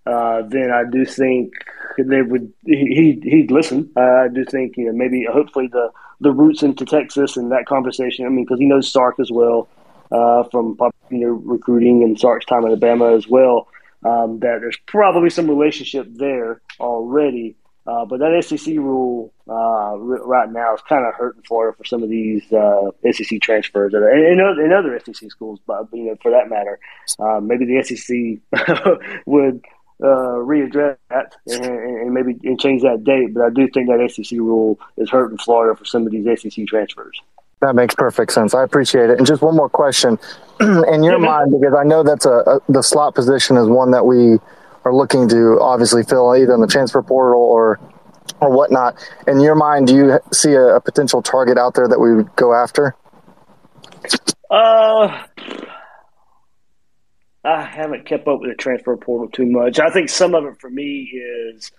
uh, 0.06 0.42
then 0.48 0.72
I 0.72 0.84
do 0.90 1.06
think 1.06 1.54
they 1.98 2.22
would 2.22 2.52
he 2.66 3.20
he'd 3.24 3.52
listen. 3.52 3.92
Uh, 3.96 4.02
I 4.02 4.28
do 4.28 4.46
think 4.46 4.78
you 4.78 4.86
know 4.86 4.94
maybe 4.94 5.26
hopefully 5.32 5.68
the 5.68 5.92
the 6.20 6.32
roots 6.32 6.64
into 6.64 6.86
Texas 6.86 7.38
and 7.38 7.52
that 7.52 7.66
conversation. 7.66 8.26
I 8.26 8.30
mean, 8.30 8.46
because 8.46 8.60
he 8.60 8.66
knows 8.66 8.92
Sark 8.92 9.20
as 9.20 9.32
well 9.32 9.68
uh, 10.12 10.44
from 10.46 10.78
you 11.10 11.20
know 11.20 11.42
recruiting 11.46 12.04
and 12.04 12.20
Sark's 12.20 12.46
time 12.46 12.64
at 12.64 12.70
Alabama 12.70 13.16
as 13.16 13.28
well. 13.28 13.68
Um, 14.04 14.40
that 14.40 14.62
there's 14.62 14.80
probably 14.88 15.30
some 15.30 15.48
relationship 15.48 16.08
there 16.10 16.62
already. 16.80 17.56
Uh, 17.88 18.06
but 18.06 18.20
that 18.20 18.44
SEC 18.44 18.76
rule 18.76 19.34
uh, 19.50 19.98
right 19.98 20.52
now 20.52 20.76
is 20.76 20.82
kind 20.88 21.06
of 21.06 21.16
hurting 21.16 21.42
Florida 21.48 21.76
for 21.76 21.84
some 21.84 22.04
of 22.04 22.10
these 22.10 22.44
uh, 22.54 22.92
SEC 23.12 23.42
transfers, 23.42 23.94
and, 23.94 24.04
and, 24.04 24.40
and 24.40 24.74
other 24.74 25.00
SEC 25.00 25.32
schools, 25.32 25.60
but 25.66 25.88
you 25.92 26.06
know, 26.06 26.16
for 26.22 26.30
that 26.30 26.48
matter, 26.48 26.80
uh, 27.20 27.40
maybe 27.40 27.66
the 27.66 27.82
SEC 27.84 29.26
would 29.26 29.62
uh, 30.04 30.42
readdress 30.42 30.98
that 31.10 31.36
and, 31.48 31.66
and, 31.66 32.14
maybe 32.14 32.38
and 32.44 32.60
change 32.60 32.82
that 32.84 33.04
date. 33.04 33.34
But 33.34 33.44
I 33.44 33.50
do 33.50 33.68
think 33.70 33.88
that 33.88 34.12
SEC 34.12 34.38
rule 34.38 34.80
is 34.98 35.10
hurting 35.10 35.38
Florida 35.40 35.76
for 35.76 35.86
some 35.86 36.06
of 36.06 36.12
these 36.12 36.26
SEC 36.40 36.68
transfers. 36.68 37.20
That 37.62 37.76
makes 37.76 37.94
perfect 37.94 38.32
sense. 38.32 38.56
I 38.56 38.64
appreciate 38.64 39.12
it. 39.12 39.18
And 39.20 39.28
just 39.28 39.42
one 39.44 39.56
more 39.56 39.70
question, 39.70 40.18
in 40.60 41.04
your 41.04 41.20
yeah, 41.20 41.26
mind, 41.26 41.52
because 41.52 41.76
I 41.78 41.84
know 41.84 42.02
that's 42.04 42.26
a, 42.26 42.40
a, 42.48 42.60
the 42.70 42.82
slot 42.82 43.14
position 43.14 43.58
is 43.58 43.68
one 43.68 43.92
that 43.92 44.06
we 44.06 44.40
are 44.84 44.94
looking 44.94 45.28
to 45.30 45.60
obviously 45.62 46.04
fill 46.04 46.36
either 46.36 46.54
in 46.54 46.62
the 46.62 46.68
transfer 46.68 47.02
portal 47.02 47.42
or 47.42 47.80
or 48.40 48.50
whatnot. 48.50 48.96
In 49.28 49.40
your 49.40 49.56
mind, 49.56 49.88
do 49.88 49.96
you 49.96 50.20
see 50.32 50.54
a, 50.54 50.76
a 50.76 50.82
potential 50.82 51.22
target 51.22 51.58
out 51.58 51.76
there 51.76 51.88
that 51.88 52.00
we 52.00 52.16
would 52.16 52.36
go 52.36 52.54
after? 52.54 52.96
Uh, 54.50 55.24
I 57.44 57.64
haven't 57.64 58.06
kept 58.06 58.28
up 58.28 58.42
with 58.42 58.52
the 58.52 58.56
transfer 58.56 58.96
portal 58.98 59.30
too 59.30 59.46
much. 59.46 59.80
I 59.80 59.90
think 59.90 60.10
some 60.10 60.36
of 60.36 60.46
it 60.46 60.60
for 60.60 60.70
me 60.70 61.12
is 61.14 61.72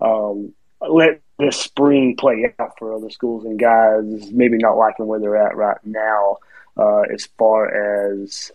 um, 0.00 0.52
let 0.80 1.20
the 1.38 1.52
spring 1.52 2.16
play 2.16 2.52
out 2.58 2.78
for 2.78 2.94
other 2.94 3.10
schools 3.10 3.44
and 3.44 3.58
guys 3.58 4.30
maybe 4.32 4.58
not 4.58 4.76
liking 4.76 5.06
where 5.06 5.20
they're 5.20 5.36
at 5.36 5.56
right 5.56 5.78
now. 5.84 6.38
Uh, 6.76 7.02
as 7.02 7.28
far 7.38 8.16
as 8.16 8.50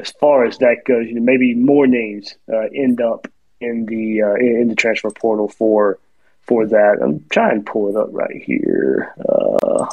as 0.00 0.10
far 0.12 0.44
as 0.44 0.58
that 0.58 0.84
goes, 0.86 1.06
you 1.06 1.14
know, 1.14 1.22
maybe 1.22 1.54
more 1.54 1.86
names 1.86 2.34
uh, 2.52 2.66
end 2.74 3.00
up 3.00 3.26
in 3.60 3.86
the 3.86 4.22
uh, 4.22 4.34
in 4.34 4.68
the 4.68 4.74
transfer 4.74 5.10
portal 5.10 5.48
for 5.48 5.98
for 6.42 6.66
that. 6.66 6.98
I'm 7.02 7.24
trying 7.30 7.64
to 7.64 7.70
pull 7.70 7.88
it 7.88 7.96
up 7.96 8.08
right 8.12 8.42
here. 8.42 9.14
Uh, 9.28 9.86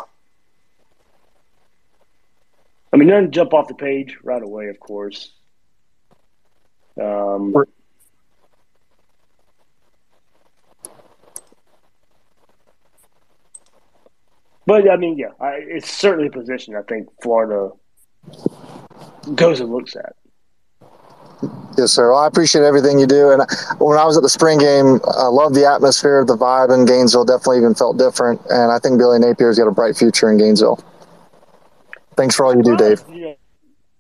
I 2.94 2.98
mean, 2.98 3.10
none 3.10 3.32
jump 3.32 3.54
off 3.54 3.68
the 3.68 3.74
page 3.74 4.18
right 4.24 4.42
away, 4.42 4.70
of 4.70 4.80
course. 4.80 5.32
Um, 7.02 7.54
but 14.66 14.90
I 14.90 14.96
mean, 14.96 15.18
yeah, 15.18 15.32
I, 15.42 15.56
it's 15.56 15.92
certainly 15.92 16.28
a 16.28 16.32
position 16.32 16.76
I 16.76 16.84
think 16.84 17.10
Florida 17.22 17.72
goes 19.34 19.60
and 19.60 19.72
looks 19.72 19.96
at. 19.96 20.16
Yes, 21.78 21.92
sir. 21.92 22.12
Well, 22.12 22.20
I 22.20 22.28
appreciate 22.28 22.64
everything 22.64 23.00
you 23.00 23.08
do. 23.08 23.32
And 23.32 23.44
when 23.80 23.98
I 23.98 24.06
was 24.06 24.16
at 24.16 24.24
the 24.24 24.30
spring 24.30 24.58
game, 24.60 25.00
I 25.06 25.28
love 25.28 25.54
the 25.54 25.66
atmosphere, 25.66 26.24
the 26.24 26.38
vibe 26.38 26.74
in 26.74 26.86
Gainesville. 26.86 27.26
Definitely 27.26 27.58
even 27.58 27.76
felt 27.76 27.98
different. 27.98 28.42
And 28.50 28.72
I 28.72 28.80
think 28.80 28.98
Billy 28.98 29.20
Napier's 29.20 29.58
got 29.58 29.68
a 29.68 29.72
bright 29.72 29.98
future 29.98 30.32
in 30.32 30.38
Gainesville. 30.38 30.84
Thanks 32.16 32.36
for 32.36 32.46
all 32.46 32.56
you 32.56 32.64
do, 32.64 32.78
Dave. 32.78 33.04
Yeah. 33.12 33.34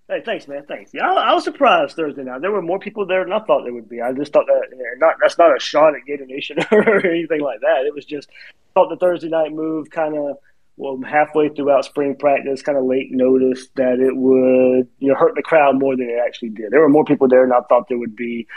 Hey, 0.07 0.21
thanks, 0.23 0.47
man. 0.47 0.63
Thanks. 0.67 0.91
Yeah, 0.93 1.09
I, 1.09 1.31
I, 1.31 1.33
was 1.33 1.43
surprised 1.43 1.95
Thursday 1.95 2.23
night. 2.23 2.41
There 2.41 2.51
were 2.51 2.61
more 2.61 2.77
people 2.77 3.07
there 3.07 3.23
than 3.23 3.33
I 3.33 3.39
thought 3.39 3.63
there 3.63 3.73
would 3.73 3.89
be. 3.89 4.01
I 4.01 4.13
just 4.13 4.31
thought 4.31 4.45
that 4.45 4.67
you 4.71 4.77
know, 4.77 4.83
not 5.07 5.15
that's 5.19 5.37
not 5.39 5.55
a 5.55 5.59
shot 5.59 5.95
at 5.95 6.05
Gator 6.05 6.27
Nation 6.27 6.57
or 6.71 7.05
anything 7.05 7.41
like 7.41 7.59
that. 7.61 7.85
It 7.87 7.93
was 7.93 8.05
just 8.05 8.29
thought 8.75 8.89
the 8.89 8.97
Thursday 8.97 9.29
night 9.29 9.51
move 9.51 9.89
kind 9.89 10.15
of 10.15 10.37
well 10.77 10.99
halfway 11.07 11.49
throughout 11.49 11.85
spring 11.85 12.15
practice, 12.15 12.61
kind 12.61 12.77
of 12.77 12.85
late 12.85 13.11
notice 13.11 13.67
that 13.75 13.99
it 13.99 14.15
would 14.15 14.87
you 14.99 15.09
know 15.09 15.15
hurt 15.15 15.33
the 15.35 15.41
crowd 15.41 15.79
more 15.79 15.95
than 15.95 16.09
it 16.09 16.19
actually 16.25 16.49
did. 16.49 16.71
There 16.71 16.81
were 16.81 16.89
more 16.89 17.05
people 17.05 17.27
there 17.27 17.43
than 17.43 17.53
I 17.53 17.61
thought 17.67 17.87
there 17.87 17.99
would 17.99 18.15
be. 18.15 18.47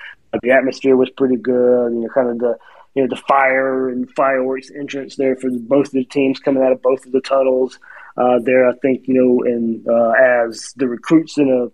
The 0.42 0.50
atmosphere 0.50 0.96
was 0.96 1.10
pretty 1.10 1.36
good. 1.36 1.92
You 1.92 2.00
know, 2.00 2.08
kind 2.08 2.28
of 2.28 2.38
the 2.38 2.56
you 2.94 3.02
know 3.02 3.08
the 3.08 3.22
fire 3.28 3.88
and 3.88 4.10
fireworks 4.14 4.70
entrance 4.70 5.16
there 5.16 5.36
for 5.36 5.50
both 5.50 5.86
of 5.86 5.92
the 5.92 6.04
teams 6.04 6.40
coming 6.40 6.62
out 6.62 6.72
of 6.72 6.82
both 6.82 7.06
of 7.06 7.12
the 7.12 7.20
tunnels 7.20 7.78
uh, 8.16 8.38
there. 8.42 8.68
I 8.68 8.72
think 8.82 9.06
you 9.06 9.14
know, 9.14 9.44
and 9.44 9.86
uh, 9.88 10.12
as 10.12 10.72
the 10.76 10.88
recruits 10.88 11.38
in 11.38 11.50
a 11.50 11.70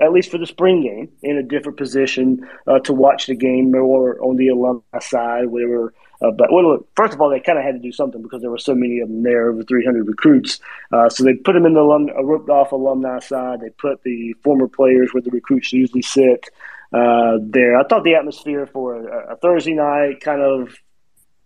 at 0.00 0.12
least 0.12 0.30
for 0.30 0.38
the 0.38 0.46
spring 0.46 0.82
game 0.82 1.10
in 1.22 1.36
a 1.36 1.42
different 1.42 1.76
position 1.76 2.48
uh, 2.66 2.78
to 2.80 2.92
watch 2.92 3.26
the 3.26 3.34
game 3.34 3.72
more 3.72 4.20
on 4.22 4.36
the 4.36 4.48
alumni 4.48 4.98
side. 5.00 5.46
We 5.46 5.66
were, 5.66 5.92
uh, 6.20 6.30
but 6.32 6.52
well, 6.52 6.84
first 6.96 7.14
of 7.14 7.20
all, 7.20 7.30
they 7.30 7.40
kind 7.40 7.58
of 7.58 7.64
had 7.64 7.74
to 7.74 7.80
do 7.80 7.92
something 7.92 8.22
because 8.22 8.40
there 8.40 8.50
were 8.50 8.58
so 8.58 8.74
many 8.74 8.98
of 9.00 9.08
them 9.08 9.22
there, 9.22 9.50
over 9.50 9.62
300 9.62 10.06
recruits. 10.06 10.58
Uh, 10.92 11.08
so 11.08 11.22
they 11.22 11.34
put 11.34 11.52
them 11.52 11.66
in 11.66 11.74
the 11.74 11.80
alum, 11.80 12.08
a 12.16 12.24
roped 12.24 12.50
off 12.50 12.72
alumni 12.72 13.20
side. 13.20 13.60
They 13.60 13.70
put 13.70 14.02
the 14.02 14.34
former 14.42 14.66
players 14.66 15.10
where 15.12 15.22
the 15.22 15.30
recruits 15.30 15.72
usually 15.72 16.02
sit 16.02 16.48
uh, 16.92 17.38
there. 17.40 17.78
I 17.78 17.84
thought 17.84 18.02
the 18.02 18.14
atmosphere 18.14 18.66
for 18.66 18.96
a, 18.96 19.34
a 19.34 19.36
Thursday 19.36 19.74
night 19.74 20.20
kind 20.20 20.42
of. 20.42 20.74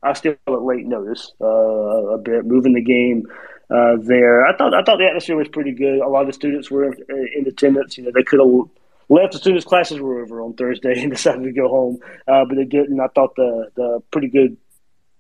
I 0.05 0.15
still 0.15 0.35
at 0.49 0.63
late 0.63 0.85
notice 0.85 1.33
uh, 1.41 1.47
a 1.47 2.19
bit, 2.19 2.45
moving 2.45 2.73
the 2.73 2.83
game 2.83 3.25
uh, 3.71 3.97
there. 4.01 4.45
I 4.45 4.57
thought 4.57 4.75
I 4.75 4.83
thought 4.83 4.99
the 4.99 5.07
atmosphere 5.07 5.37
was 5.37 5.47
pretty 5.49 5.73
good. 5.73 6.01
A 6.01 6.09
lot 6.09 6.23
of 6.23 6.27
the 6.27 6.33
students 6.33 6.71
were 6.71 6.87
in 6.87 7.47
attendance. 7.47 7.97
You 7.97 8.05
know, 8.05 8.11
they 8.13 8.25
could 8.25 8.41
have 8.41 8.69
left 9.09 9.35
as 9.35 9.43
soon 9.43 9.57
as 9.57 9.65
classes 9.65 10.01
were 10.01 10.21
over 10.21 10.43
on 10.43 10.55
Thursday 10.55 10.95
and 11.03 11.11
decided 11.11 11.45
to 11.45 11.53
go 11.53 11.69
home, 11.69 11.99
uh, 12.27 12.45
but 12.45 12.57
they 12.57 12.65
didn't. 12.65 12.99
I 13.01 13.09
thought 13.09 13.37
the 13.37 13.71
the 13.77 14.03
pretty 14.11 14.29
good 14.29 14.57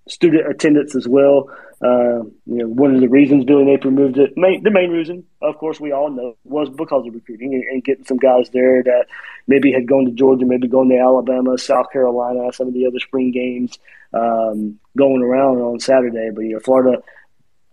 student 0.08 0.48
attendance 0.48 0.94
as 0.94 1.06
well. 1.06 1.50
Uh, 1.82 2.22
you 2.46 2.58
know, 2.58 2.68
one 2.68 2.94
of 2.94 3.00
the 3.00 3.08
reasons 3.08 3.44
Billy 3.44 3.64
Napier 3.64 3.90
moved 3.90 4.18
it, 4.18 4.32
main, 4.36 4.62
the 4.62 4.70
main 4.70 4.90
reason, 4.90 5.24
of 5.40 5.58
course, 5.58 5.80
we 5.80 5.92
all 5.92 6.10
know, 6.10 6.36
was 6.44 6.70
because 6.70 7.06
of 7.06 7.14
recruiting 7.14 7.54
and, 7.54 7.64
and, 7.64 7.84
getting 7.84 8.04
some 8.04 8.18
guys 8.18 8.48
there 8.50 8.84
that 8.84 9.06
maybe 9.48 9.72
had 9.72 9.88
gone 9.88 10.04
to 10.04 10.12
Georgia, 10.12 10.46
maybe 10.46 10.68
gone 10.68 10.88
to 10.88 10.96
Alabama, 10.96 11.58
South 11.58 11.90
Carolina, 11.92 12.52
some 12.52 12.68
of 12.68 12.74
the 12.74 12.86
other 12.86 13.00
spring 13.00 13.32
games 13.32 13.78
um, 14.14 14.78
going 14.96 15.22
around 15.22 15.58
on 15.58 15.80
Saturday. 15.80 16.30
But 16.32 16.42
you 16.42 16.52
know, 16.52 16.60
Florida 16.60 17.02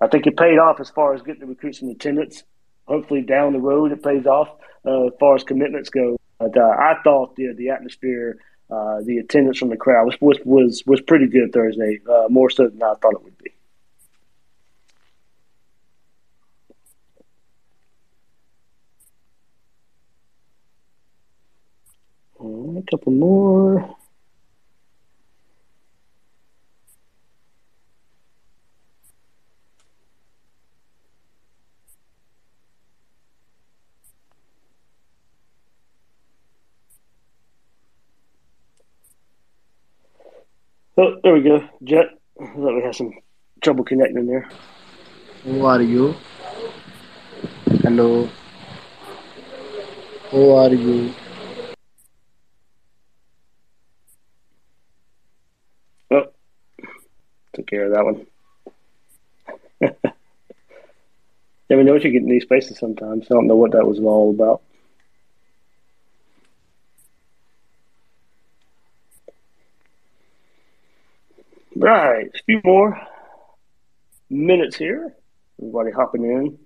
I 0.01 0.07
think 0.07 0.27
it 0.27 0.37
paid 0.37 0.57
off 0.57 0.79
as 0.79 0.89
far 0.89 1.13
as 1.13 1.21
getting 1.21 1.41
the 1.41 1.47
recruits 1.47 1.81
in 1.81 1.89
attendance. 1.89 2.43
Hopefully, 2.87 3.21
down 3.21 3.53
the 3.53 3.59
road, 3.59 3.91
it 3.91 4.03
pays 4.03 4.25
off 4.25 4.49
uh, 4.85 5.07
as 5.07 5.13
far 5.19 5.35
as 5.35 5.43
commitments 5.43 5.89
go. 5.89 6.17
But 6.39 6.57
uh, 6.57 6.61
I 6.61 6.95
thought 7.03 7.35
the 7.35 7.53
the 7.53 7.69
atmosphere, 7.69 8.37
uh, 8.69 9.01
the 9.03 9.17
attendance 9.17 9.57
from 9.57 9.69
the 9.69 9.77
crowd 9.77 10.05
was 10.05 10.15
was 10.21 10.39
was, 10.45 10.83
was 10.85 11.01
pretty 11.01 11.27
good 11.27 11.51
Thursday, 11.51 11.99
uh, 12.09 12.27
more 12.29 12.49
so 12.49 12.67
than 12.67 12.81
I 12.83 12.93
thought 12.95 13.13
it 13.13 13.23
would 13.23 13.37
be. 13.37 13.51
A 22.39 22.81
couple 22.89 23.11
more. 23.11 23.98
Oh, 41.01 41.15
there 41.23 41.33
we 41.33 41.41
go. 41.41 41.63
Jet. 41.81 42.07
I 42.41 42.45
thought 42.47 42.75
we 42.75 42.81
had 42.83 42.93
some 42.93 43.13
trouble 43.63 43.85
connecting 43.85 44.25
there. 44.25 44.49
Who 45.45 45.63
are 45.63 45.81
you? 45.81 46.13
Hello. 47.83 48.27
Who 50.31 50.51
are 50.51 50.73
you? 50.73 51.13
Oh, 56.11 56.25
took 57.53 57.67
care 57.67 57.85
of 57.85 57.93
that 57.93 58.03
one. 58.03 58.27
Never 61.69 61.83
know 61.85 61.93
what 61.93 62.03
you 62.03 62.11
get 62.11 62.23
in 62.23 62.29
these 62.29 62.43
spaces 62.43 62.77
sometimes. 62.77 63.27
I 63.31 63.35
don't 63.35 63.47
know 63.47 63.55
what 63.55 63.71
that 63.71 63.87
was 63.87 63.99
all 63.99 64.31
about. 64.31 64.63
Right, 71.79 72.28
a 72.39 72.43
few 72.43 72.61
more 72.63 72.99
minutes 74.29 74.77
here. 74.77 75.13
Everybody 75.59 75.91
hopping 75.91 76.23
in, 76.23 76.57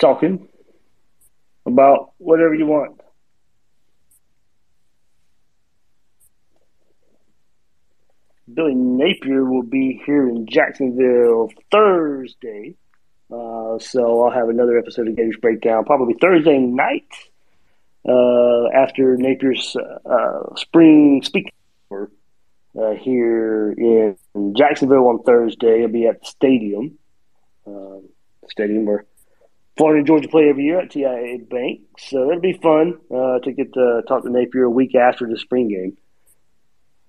talking 0.00 0.48
about 1.66 2.12
whatever 2.18 2.54
you 2.54 2.66
want. 2.66 3.00
Billy 8.52 8.74
Napier 8.74 9.44
will 9.44 9.62
be 9.62 10.00
here 10.06 10.26
in 10.28 10.46
Jacksonville 10.46 11.50
Thursday. 11.70 12.76
Uh, 13.30 13.78
so 13.78 14.22
I'll 14.24 14.30
have 14.30 14.48
another 14.48 14.78
episode 14.78 15.08
of 15.08 15.16
Gators 15.16 15.36
Breakdown 15.36 15.84
probably 15.84 16.14
Thursday 16.18 16.56
night 16.56 17.12
uh, 18.08 18.68
after 18.74 19.18
Napier's 19.18 19.76
uh, 20.06 20.54
spring 20.56 21.20
speaking 21.22 21.52
uh, 22.78 22.92
here 22.92 23.72
in 23.72 24.54
Jacksonville 24.56 25.08
on 25.08 25.22
Thursday. 25.22 25.82
I'll 25.82 25.88
be 25.88 26.06
at 26.06 26.20
the 26.20 26.26
stadium, 26.26 26.98
uh, 27.66 27.98
stadium 28.48 28.86
where 28.86 29.04
Florida 29.76 29.98
and 29.98 30.06
Georgia 30.06 30.28
play 30.28 30.48
every 30.48 30.64
year 30.64 30.80
at 30.80 30.90
TIAA 30.90 31.48
Bank. 31.48 31.80
So 31.98 32.30
it'll 32.30 32.40
be 32.40 32.54
fun 32.54 32.98
uh, 33.14 33.38
to 33.40 33.52
get 33.52 33.72
to 33.74 34.02
talk 34.06 34.22
to 34.22 34.30
Napier 34.30 34.64
a 34.64 34.70
week 34.70 34.94
after 34.94 35.26
the 35.26 35.38
spring 35.38 35.68
game 35.68 35.96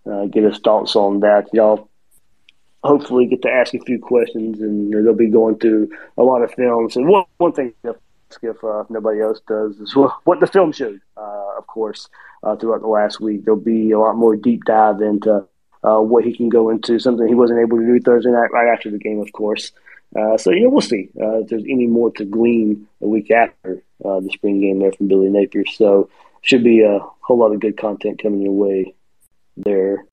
uh, 0.09 0.25
get 0.25 0.43
his 0.43 0.59
thoughts 0.59 0.95
on 0.95 1.19
that. 1.21 1.47
Y'all 1.53 1.89
hopefully 2.83 3.25
get 3.25 3.41
to 3.43 3.49
ask 3.49 3.73
a 3.73 3.79
few 3.79 3.99
questions, 3.99 4.61
and 4.61 4.93
they'll 4.93 5.13
be 5.13 5.29
going 5.29 5.57
through 5.59 5.89
a 6.17 6.23
lot 6.23 6.41
of 6.41 6.53
films. 6.53 6.95
And 6.95 7.07
one, 7.07 7.25
one 7.37 7.51
thing 7.51 7.73
to 7.83 7.95
ask 8.31 8.43
if 8.43 8.63
uh, 8.63 8.83
nobody 8.89 9.21
else 9.21 9.41
does 9.47 9.77
is 9.77 9.95
what 9.95 10.39
the 10.39 10.47
film 10.47 10.71
showed, 10.71 11.01
uh, 11.17 11.57
of 11.57 11.67
course, 11.67 12.09
uh, 12.43 12.55
throughout 12.55 12.81
the 12.81 12.87
last 12.87 13.19
week. 13.19 13.45
There'll 13.45 13.59
be 13.59 13.91
a 13.91 13.99
lot 13.99 14.15
more 14.15 14.35
deep 14.35 14.63
dive 14.65 15.01
into 15.01 15.45
uh, 15.83 15.99
what 15.99 16.23
he 16.23 16.35
can 16.35 16.49
go 16.49 16.69
into, 16.69 16.99
something 16.99 17.27
he 17.27 17.35
wasn't 17.35 17.59
able 17.59 17.77
to 17.77 17.85
do 17.85 17.99
Thursday 17.99 18.31
night 18.31 18.51
right 18.51 18.67
after 18.67 18.89
the 18.91 18.97
game, 18.97 19.19
of 19.19 19.31
course. 19.31 19.71
Uh, 20.15 20.37
so, 20.37 20.51
yeah, 20.51 20.67
we'll 20.67 20.81
see 20.81 21.09
uh, 21.21 21.39
if 21.39 21.49
there's 21.49 21.63
any 21.63 21.87
more 21.87 22.11
to 22.11 22.25
glean 22.25 22.87
a 23.01 23.07
week 23.07 23.29
after 23.31 23.83
the 23.99 24.29
spring 24.33 24.59
game 24.59 24.79
there 24.79 24.91
from 24.91 25.07
Billy 25.07 25.29
Napier. 25.29 25.65
So, 25.65 26.09
should 26.41 26.63
be 26.63 26.81
a 26.81 26.99
whole 27.21 27.37
lot 27.37 27.51
of 27.51 27.59
good 27.59 27.77
content 27.77 28.21
coming 28.21 28.41
your 28.41 28.53
way 28.53 28.93
there. 29.57 30.05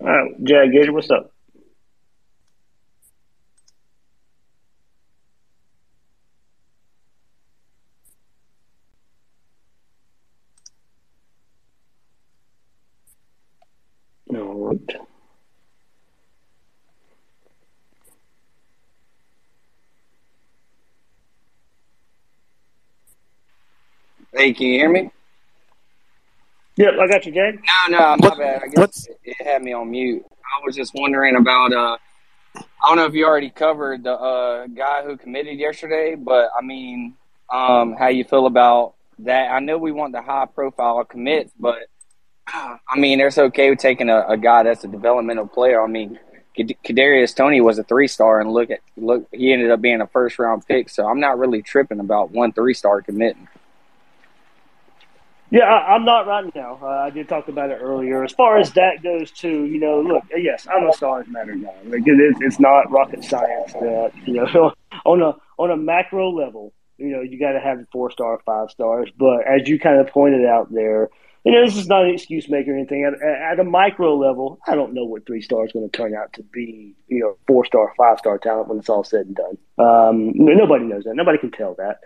All 0.00 0.06
right, 0.06 0.44
Jag 0.44 0.72
Gator, 0.72 0.92
what's 0.92 1.10
up? 1.10 1.32
All 14.78 14.86
right. 14.94 15.08
Hey, 24.34 24.52
can 24.54 24.66
you 24.68 24.78
hear 24.80 24.90
me? 24.90 25.10
Yep, 26.76 26.94
I 27.00 27.08
got 27.08 27.26
you, 27.26 27.32
Jag. 27.32 27.60
No, 27.90 27.98
no, 27.98 28.16
my 28.18 28.36
bad. 28.36 28.62
I 28.64 28.68
guess 28.68 29.06
it, 29.06 29.18
it 29.24 29.46
had 29.46 29.62
me 29.62 29.72
on 29.72 29.90
mute. 29.90 30.24
I 30.28 30.66
was 30.66 30.76
just 30.76 30.92
wondering 30.94 31.36
about. 31.36 31.72
uh 31.72 31.98
I 32.84 32.88
don't 32.88 32.98
know 32.98 33.06
if 33.06 33.14
you 33.14 33.26
already 33.26 33.50
covered 33.50 34.04
the 34.04 34.12
uh, 34.14 34.66
guy 34.68 35.02
who 35.04 35.16
committed 35.16 35.58
yesterday, 35.58 36.14
but 36.16 36.50
I 36.58 36.62
mean, 36.64 37.14
um, 37.52 37.94
how 37.98 38.08
you 38.08 38.24
feel 38.24 38.46
about 38.46 38.94
that? 39.20 39.50
I 39.52 39.60
know 39.60 39.78
we 39.78 39.92
want 39.92 40.12
the 40.12 40.22
high 40.22 40.46
profile 40.46 41.04
commits, 41.04 41.52
but 41.58 41.78
I 42.54 42.96
mean, 42.96 43.20
it's 43.20 43.38
okay 43.38 43.70
with 43.70 43.78
taking 43.78 44.08
a, 44.08 44.26
a 44.28 44.36
guy 44.36 44.62
that's 44.62 44.84
a 44.84 44.88
developmental 44.88 45.46
player. 45.46 45.82
I 45.82 45.86
mean, 45.86 46.18
Kadarius 46.56 47.34
Toney 47.34 47.60
was 47.60 47.78
a 47.78 47.84
three 47.84 48.08
star, 48.08 48.40
and 48.40 48.50
look 48.50 48.70
at 48.70 48.80
look, 48.96 49.28
he 49.32 49.52
ended 49.52 49.70
up 49.70 49.80
being 49.80 50.00
a 50.00 50.06
first 50.06 50.38
round 50.38 50.66
pick. 50.66 50.88
So 50.88 51.06
I'm 51.06 51.20
not 51.20 51.38
really 51.38 51.62
tripping 51.62 52.00
about 52.00 52.30
one 52.30 52.52
three 52.52 52.74
star 52.74 53.02
committing. 53.02 53.48
Yeah, 55.50 55.64
I, 55.64 55.96
am 55.96 56.04
not 56.04 56.26
right 56.26 56.54
now. 56.54 56.78
Uh, 56.82 56.86
I 56.86 57.10
did 57.10 57.26
talk 57.26 57.48
about 57.48 57.70
it 57.70 57.78
earlier. 57.80 58.22
As 58.22 58.32
far 58.32 58.58
as 58.58 58.70
that 58.72 59.02
goes, 59.02 59.30
too, 59.30 59.64
you 59.64 59.80
know, 59.80 60.02
look, 60.02 60.24
yes, 60.36 60.66
I'm 60.70 60.86
a 60.86 60.92
stars 60.92 61.26
matter 61.26 61.54
guy. 61.54 61.74
Like 61.86 62.06
it 62.06 62.20
is, 62.20 62.36
it's 62.40 62.60
not 62.60 62.90
rocket 62.90 63.24
science 63.24 63.72
that 63.74 64.12
you 64.26 64.34
know 64.34 64.72
on 65.06 65.22
a 65.22 65.34
on 65.58 65.70
a 65.70 65.76
macro 65.76 66.30
level. 66.30 66.74
You 66.98 67.08
know, 67.08 67.20
you 67.22 67.38
got 67.38 67.52
to 67.52 67.60
have 67.60 67.78
four 67.92 68.10
star, 68.10 68.40
five 68.44 68.70
stars. 68.70 69.10
But 69.16 69.46
as 69.46 69.68
you 69.68 69.78
kind 69.78 70.00
of 70.00 70.08
pointed 70.08 70.44
out 70.44 70.72
there, 70.72 71.08
you 71.44 71.52
know, 71.52 71.64
this 71.64 71.76
is 71.76 71.88
not 71.88 72.04
an 72.04 72.10
excuse 72.10 72.48
maker 72.48 72.72
or 72.72 72.76
anything. 72.76 73.04
At, 73.04 73.22
at 73.22 73.60
a 73.60 73.64
micro 73.64 74.16
level, 74.16 74.58
I 74.66 74.74
don't 74.74 74.94
know 74.94 75.04
what 75.04 75.26
three 75.26 75.42
star 75.42 75.64
is 75.64 75.72
going 75.72 75.88
to 75.88 75.96
turn 75.96 76.14
out 76.14 76.32
to 76.34 76.42
be. 76.42 76.94
You 77.08 77.20
know, 77.20 77.36
four 77.46 77.64
star, 77.64 77.92
five 77.96 78.18
star 78.18 78.38
talent 78.38 78.68
when 78.68 78.78
it's 78.78 78.88
all 78.88 79.04
said 79.04 79.26
and 79.26 79.36
done. 79.36 79.58
Um, 79.78 80.32
nobody 80.34 80.84
knows 80.84 81.04
that. 81.04 81.14
Nobody 81.14 81.38
can 81.38 81.50
tell 81.50 81.74
that. 81.74 82.00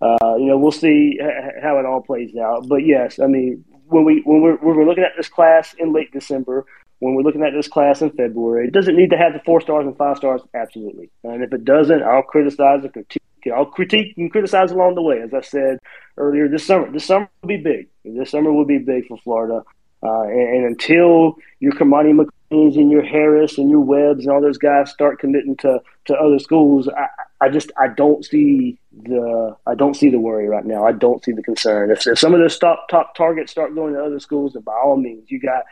Uh, 0.00 0.36
you 0.36 0.46
know, 0.46 0.58
we'll 0.58 0.72
see 0.72 1.18
how 1.62 1.78
it 1.78 1.86
all 1.86 2.02
plays 2.02 2.36
out. 2.36 2.68
But 2.68 2.86
yes, 2.86 3.18
I 3.18 3.26
mean, 3.26 3.64
when 3.86 4.04
we 4.04 4.22
when 4.24 4.42
we're 4.42 4.56
when 4.56 4.76
we're 4.76 4.86
looking 4.86 5.04
at 5.04 5.12
this 5.16 5.28
class 5.28 5.74
in 5.78 5.92
late 5.92 6.12
December, 6.12 6.66
when 6.98 7.14
we're 7.14 7.22
looking 7.22 7.42
at 7.42 7.52
this 7.52 7.68
class 7.68 8.02
in 8.02 8.10
February, 8.10 8.68
it 8.68 8.72
doesn't 8.72 8.96
need 8.96 9.10
to 9.10 9.16
have 9.16 9.32
the 9.32 9.40
four 9.40 9.60
stars 9.60 9.86
and 9.86 9.96
five 9.96 10.16
stars, 10.16 10.42
absolutely. 10.54 11.10
And 11.22 11.42
if 11.42 11.52
it 11.52 11.64
doesn't, 11.64 12.02
I'll 12.02 12.22
criticize 12.22 12.82
and 12.82 12.92
critique. 12.92 13.22
I'll 13.52 13.66
critique 13.66 14.14
and 14.16 14.30
criticize 14.30 14.70
along 14.70 14.94
the 14.94 15.02
way. 15.02 15.20
As 15.20 15.34
I 15.34 15.40
said 15.40 15.78
earlier, 16.16 16.48
this 16.48 16.66
summer, 16.66 16.90
this 16.90 17.04
summer 17.04 17.28
will 17.42 17.48
be 17.48 17.56
big. 17.56 17.88
This 18.04 18.30
summer 18.30 18.52
will 18.52 18.64
be 18.64 18.78
big 18.78 19.06
for 19.06 19.18
Florida. 19.18 19.62
Uh, 20.02 20.24
and, 20.24 20.56
and, 20.56 20.66
until 20.66 21.36
your 21.60 21.72
Kamani 21.72 22.12
McLeans 22.12 22.76
and 22.76 22.90
your 22.90 23.02
Harris 23.02 23.56
and 23.56 23.70
your 23.70 23.80
Webbs 23.80 24.26
and 24.26 24.34
all 24.34 24.42
those 24.42 24.58
guys 24.58 24.90
start 24.90 25.18
committing 25.18 25.56
to, 25.56 25.80
to 26.04 26.14
other 26.14 26.38
schools, 26.38 26.90
I, 26.90 27.06
I 27.40 27.48
just 27.48 27.72
I 27.78 27.88
don't 27.88 28.22
see 28.22 28.78
the 28.92 29.56
I 29.66 29.74
don't 29.74 29.94
see 29.94 30.10
the 30.10 30.18
worry 30.18 30.46
right 30.46 30.64
now. 30.64 30.84
I 30.84 30.92
don't 30.92 31.24
see 31.24 31.32
the 31.32 31.42
concern. 31.42 31.90
If, 31.90 32.06
if 32.06 32.18
some 32.18 32.34
of 32.34 32.40
those 32.40 32.58
top 32.58 32.86
top 32.90 33.14
targets 33.14 33.50
start 33.50 33.74
going 33.74 33.94
to 33.94 34.04
other 34.04 34.20
schools, 34.20 34.52
then 34.52 34.62
by 34.62 34.74
all 34.74 34.96
means, 34.98 35.30
you 35.30 35.40
got 35.40 35.64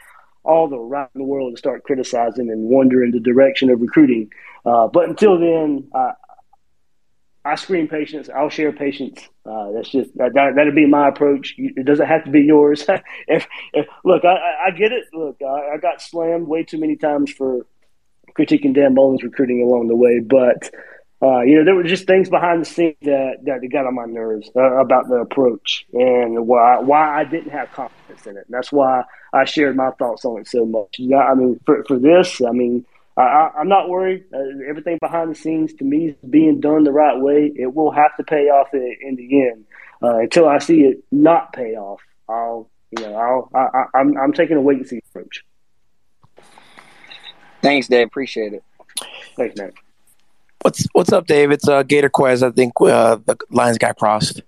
all 0.45 0.69
the 0.69 0.79
right 0.79 1.09
in 1.15 1.21
the 1.21 1.25
world 1.25 1.53
to 1.53 1.59
start 1.59 1.85
criticizing 1.85 2.51
and 2.51 2.65
wonder 2.65 3.05
in 3.05 3.11
the 3.11 3.21
direction 3.21 3.71
of 3.71 3.81
recruiting. 3.81 4.31
Uh, 4.65 4.87
but 4.89 5.09
until 5.09 5.39
then, 5.39 5.89
I 7.45 7.57
screen 7.57 7.89
patience. 7.89 8.29
I'll 8.29 8.51
share 8.51 8.73
patience. 8.73 9.21
Uh, 9.45 9.73
that's 9.73 9.91
just 9.91 10.17
that, 10.17 10.33
that 10.35 10.53
that'll 10.55 10.75
be 10.75 10.87
my 10.87 11.09
approach. 11.09 11.55
It 11.59 11.85
doesn't 11.85 12.07
have 12.07 12.25
to 12.25 12.31
be 12.31 12.43
yours. 12.43 12.85
if, 13.29 13.47
if, 13.73 13.87
look, 14.05 14.25
I, 14.25 14.69
I 14.69 14.71
get 14.71 14.93
it. 14.93 15.05
Look, 15.13 15.39
I, 15.43 15.75
I, 15.75 15.77
got 15.79 16.01
slammed 16.01 16.47
way 16.47 16.63
too 16.63 16.79
many 16.79 16.97
times 16.97 17.33
for 17.33 17.67
critiquing 18.39 18.75
Dan 18.75 18.95
Mullen's 18.95 19.25
recruiting 19.25 19.61
along 19.63 19.89
the 19.89 19.97
way, 19.97 20.21
but 20.21 20.71
uh, 21.21 21.41
you 21.41 21.57
know 21.57 21.65
there 21.65 21.75
were 21.75 21.83
just 21.83 22.07
things 22.07 22.29
behind 22.31 22.61
the 22.63 22.67
scenes 22.67 22.97
that 23.03 23.39
that 23.45 23.69
got 23.73 23.87
on 23.87 23.97
my 23.97 24.07
nerves 24.07 24.49
uh, 24.55 24.77
about 24.77 25.09
the 25.09 25.17
approach 25.17 25.85
and 25.93 26.47
why 26.47 26.79
why 26.79 27.21
I 27.21 27.25
didn't 27.25 27.51
have 27.51 27.73
confidence 27.73 28.25
in 28.27 28.37
it. 28.37 28.45
And 28.47 28.55
that's 28.55 28.71
why 28.71 29.03
I 29.33 29.45
shared 29.47 29.77
my 29.77 29.91
thoughts 29.99 30.25
on 30.25 30.41
it 30.41 30.47
so 30.47 30.65
much. 30.65 31.01
I 31.01 31.35
mean, 31.35 31.59
for 31.67 31.83
for 31.89 31.99
this, 31.99 32.41
I 32.41 32.53
mean 32.53 32.87
I, 33.17 33.51
am 33.59 33.69
not 33.69 33.89
worried. 33.89 34.25
Uh, 34.33 34.39
everything 34.69 34.99
behind 35.01 35.31
the 35.31 35.35
scenes 35.35 35.75
to 35.75 35.85
me 35.85 36.09
is 36.09 36.17
being 36.29 36.61
done 36.61 36.85
the 36.85 36.93
right 36.93 37.19
way. 37.19 37.53
It 37.55 37.75
will 37.75 37.91
have 37.91 38.17
to 38.17 38.25
pay 38.25 38.49
off 38.49 38.69
in, 38.73 38.97
in 39.03 39.17
the 39.17 39.43
end. 39.43 39.65
Uh, 40.03 40.19
until 40.21 40.49
I 40.49 40.59
see 40.59 40.81
it 40.83 41.05
not 41.13 41.53
pay 41.53 41.75
off, 41.77 42.01
I'll 42.29 42.71
you 42.91 43.05
know 43.05 43.15
I'll 43.15 43.51
I, 43.55 43.99
I'm 43.99 44.17
I'm 44.17 44.33
taking 44.33 44.57
a 44.57 44.61
wait 44.61 44.79
and 44.79 44.87
see 44.89 45.01
approach. 45.11 45.45
Thanks, 47.61 47.87
Dave. 47.87 48.09
Appreciate 48.09 48.55
it. 48.55 48.65
Thanks, 49.37 49.57
man. 49.57 49.73
What's 50.63 50.87
What's 50.93 51.13
up, 51.13 51.27
Dave? 51.27 51.51
It's 51.53 51.69
uh, 51.69 51.83
Gator 51.85 52.11
Quez. 52.11 52.43
I 52.43 52.51
think 52.51 52.73
uh, 52.81 53.17
the 53.25 53.37
Lions 53.51 53.79
guy 53.79 53.93
crossed. 53.93 54.43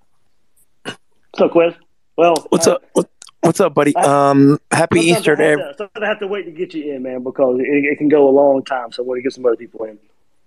What's 0.84 1.40
up, 1.40 1.52
Quez? 1.52 1.76
Well, 2.16 2.34
what's 2.48 2.66
uh, 2.66 2.74
up? 2.74 2.84
What, 2.94 3.08
What's 3.45 3.61
up, 3.61 3.74
buddy? 3.74 3.95
Um, 3.97 4.59
happy 4.70 5.01
Easter 5.01 5.36
to 5.36 5.45
everyone. 5.45 5.74
I 6.01 6.07
have 6.07 6.18
to 6.20 6.26
wait 6.26 6.45
to 6.45 6.51
get 6.51 6.72
you 6.72 6.95
in, 6.95 7.03
man, 7.03 7.22
because 7.22 7.61
it, 7.61 7.84
it, 7.84 7.99
can 7.99 8.09
go 8.09 8.26
a 8.26 8.32
long 8.32 8.64
time. 8.64 8.90
So 8.90 9.03
I 9.03 9.07
want 9.07 9.18
to 9.18 9.22
get 9.22 9.34
some 9.34 9.45
other 9.45 9.57
people 9.57 9.84
in. 9.84 9.99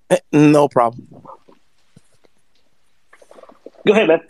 Eh, 0.09 0.17
no 0.31 0.67
problem. 0.67 1.07
Go 3.85 3.93
ahead, 3.93 4.07
man. 4.07 4.21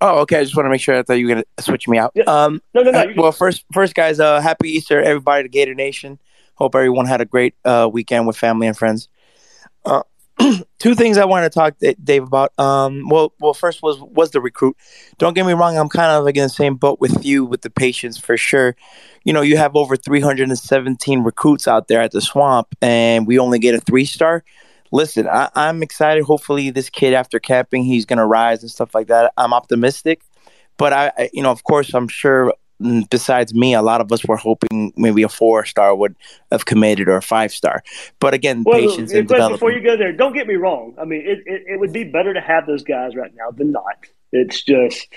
Oh, 0.00 0.20
okay. 0.20 0.38
I 0.38 0.44
just 0.44 0.56
want 0.56 0.64
to 0.64 0.70
make 0.70 0.80
sure. 0.80 0.98
I 0.98 1.02
thought 1.02 1.14
you 1.14 1.26
were 1.26 1.34
gonna 1.34 1.44
switch 1.58 1.86
me 1.88 1.98
out. 1.98 2.12
Yeah. 2.14 2.24
Um, 2.24 2.62
no, 2.72 2.82
no, 2.82 2.90
no. 2.90 3.00
Uh, 3.00 3.06
well, 3.16 3.32
first, 3.32 3.66
first, 3.70 3.94
guys, 3.94 4.18
uh, 4.18 4.40
happy 4.40 4.70
Easter, 4.70 5.02
everybody, 5.02 5.42
to 5.42 5.50
Gator 5.50 5.74
Nation. 5.74 6.18
Hope 6.54 6.74
everyone 6.74 7.04
had 7.04 7.20
a 7.20 7.26
great 7.26 7.54
uh, 7.66 7.86
weekend 7.92 8.26
with 8.26 8.36
family 8.36 8.66
and 8.66 8.78
friends. 8.78 9.08
Uh, 9.84 10.04
two 10.78 10.94
things 10.94 11.18
I 11.18 11.24
want 11.24 11.44
to 11.44 11.50
talk 11.50 11.78
to 11.78 11.94
Dave 11.94 12.24
about. 12.24 12.58
Um, 12.58 13.08
well, 13.08 13.32
well, 13.40 13.54
first 13.54 13.82
was 13.82 14.00
was 14.00 14.30
the 14.30 14.40
recruit. 14.40 14.76
Don't 15.18 15.34
get 15.34 15.46
me 15.46 15.52
wrong, 15.52 15.76
I'm 15.76 15.88
kind 15.88 16.12
of 16.12 16.24
like 16.24 16.36
in 16.36 16.44
the 16.44 16.48
same 16.48 16.76
boat 16.76 17.00
with 17.00 17.24
you 17.24 17.44
with 17.44 17.62
the 17.62 17.70
patience 17.70 18.18
for 18.18 18.36
sure. 18.36 18.76
You 19.24 19.32
know, 19.32 19.42
you 19.42 19.56
have 19.56 19.76
over 19.76 19.96
317 19.96 21.22
recruits 21.22 21.68
out 21.68 21.88
there 21.88 22.00
at 22.00 22.12
the 22.12 22.20
swamp, 22.20 22.68
and 22.80 23.26
we 23.26 23.38
only 23.38 23.58
get 23.58 23.74
a 23.74 23.80
three 23.80 24.04
star. 24.04 24.44
Listen, 24.92 25.28
I, 25.28 25.50
I'm 25.54 25.82
excited. 25.82 26.24
Hopefully, 26.24 26.70
this 26.70 26.90
kid 26.90 27.14
after 27.14 27.38
camping, 27.38 27.84
he's 27.84 28.06
gonna 28.06 28.26
rise 28.26 28.62
and 28.62 28.70
stuff 28.70 28.94
like 28.94 29.08
that. 29.08 29.32
I'm 29.36 29.52
optimistic, 29.52 30.22
but 30.78 30.92
I, 30.92 31.12
I, 31.16 31.30
you 31.32 31.42
know, 31.42 31.50
of 31.50 31.64
course, 31.64 31.92
I'm 31.94 32.08
sure 32.08 32.54
besides 33.08 33.54
me, 33.54 33.74
a 33.74 33.82
lot 33.82 34.00
of 34.00 34.10
us 34.12 34.24
were 34.24 34.36
hoping 34.36 34.92
maybe 34.96 35.22
a 35.22 35.28
four 35.28 35.64
star 35.64 35.94
would 35.94 36.16
have 36.50 36.64
committed 36.64 37.08
or 37.08 37.16
a 37.16 37.22
five 37.22 37.52
star. 37.52 37.82
But 38.18 38.34
again, 38.34 38.64
Well, 38.64 38.78
patience 38.78 39.12
and 39.12 39.28
development. 39.28 39.60
before 39.60 39.72
you 39.72 39.82
go 39.82 39.96
there, 39.96 40.12
don't 40.12 40.32
get 40.32 40.46
me 40.46 40.54
wrong. 40.54 40.94
I 41.00 41.04
mean, 41.04 41.20
it, 41.20 41.40
it, 41.46 41.62
it 41.66 41.80
would 41.80 41.92
be 41.92 42.04
better 42.04 42.34
to 42.34 42.40
have 42.40 42.66
those 42.66 42.82
guys 42.82 43.14
right 43.14 43.32
now 43.34 43.50
than 43.50 43.72
not. 43.72 44.06
It's 44.32 44.62
just 44.62 45.08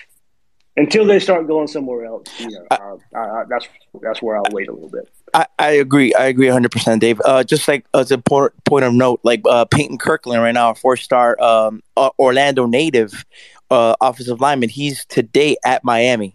until 0.75 1.05
they 1.05 1.19
start 1.19 1.47
going 1.47 1.67
somewhere 1.67 2.05
else. 2.05 2.27
You 2.39 2.49
know, 2.49 2.65
uh, 2.71 2.97
I, 3.15 3.19
I, 3.19 3.43
that's 3.49 3.67
that's 4.01 4.21
where 4.21 4.37
I'll 4.37 4.45
wait 4.51 4.67
a 4.67 4.73
little 4.73 4.89
bit. 4.89 5.07
I, 5.33 5.47
I 5.57 5.69
agree. 5.71 6.13
I 6.13 6.25
agree 6.25 6.47
100%, 6.47 6.99
Dave. 6.99 7.19
Uh, 7.25 7.43
just 7.43 7.67
like 7.67 7.85
as 7.93 8.11
a 8.11 8.17
por- 8.17 8.53
point 8.65 8.85
of 8.85 8.93
note, 8.93 9.19
like 9.23 9.41
uh, 9.45 9.65
Peyton 9.65 9.97
Kirkland 9.97 10.41
right 10.41 10.53
now, 10.53 10.71
a 10.71 10.75
four 10.75 10.97
star 10.97 11.41
um, 11.41 11.81
uh, 11.97 12.09
Orlando 12.19 12.65
native 12.65 13.25
uh, 13.71 13.95
offensive 14.01 14.41
lineman, 14.41 14.69
he's 14.69 15.05
today 15.05 15.57
at 15.65 15.83
Miami. 15.83 16.33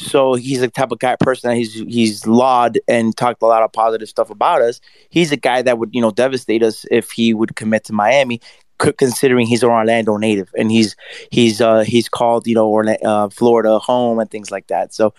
So 0.00 0.34
he's 0.34 0.60
the 0.60 0.68
type 0.68 0.92
of 0.92 0.98
guy 0.98 1.16
person 1.16 1.50
that 1.50 1.56
he's 1.56 1.74
he's 1.74 2.26
laud 2.26 2.78
and 2.88 3.14
talked 3.14 3.42
a 3.42 3.46
lot 3.46 3.62
of 3.62 3.70
positive 3.72 4.08
stuff 4.08 4.30
about 4.30 4.62
us. 4.62 4.80
He's 5.10 5.30
a 5.30 5.36
guy 5.36 5.60
that 5.60 5.78
would 5.78 5.90
you 5.92 6.00
know 6.00 6.10
devastate 6.10 6.62
us 6.62 6.86
if 6.90 7.10
he 7.10 7.34
would 7.34 7.54
commit 7.54 7.84
to 7.84 7.92
Miami, 7.92 8.40
considering 8.78 9.46
he's 9.46 9.62
an 9.62 9.68
Orlando 9.68 10.16
native 10.16 10.50
and 10.56 10.70
he's 10.70 10.96
he's 11.30 11.60
uh, 11.60 11.80
he's 11.80 12.08
called 12.08 12.46
you 12.46 12.54
know 12.54 12.66
Orla- 12.66 12.96
uh, 13.04 13.28
Florida 13.28 13.78
home 13.78 14.18
and 14.18 14.30
things 14.30 14.50
like 14.50 14.68
that. 14.68 14.94
So 14.94 15.12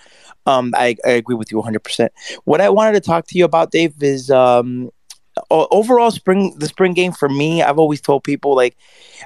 um, 0.48 0.74
I, 0.76 0.96
I 1.06 1.12
agree 1.12 1.36
with 1.36 1.52
you 1.52 1.58
100. 1.60 1.84
percent 1.84 2.12
What 2.46 2.60
I 2.60 2.70
wanted 2.70 2.94
to 2.94 3.02
talk 3.02 3.28
to 3.28 3.38
you 3.38 3.46
about, 3.46 3.70
Dave, 3.72 4.02
is 4.02 4.32
um, 4.32 4.90
overall 5.52 6.10
spring 6.10 6.56
the 6.58 6.68
spring 6.68 6.94
game 6.96 7.12
for 7.12 7.30
me. 7.30 7.62
I've 7.62 7.78
always 7.78 8.02
told 8.02 8.24
people 8.24 8.56
like, 8.56 8.76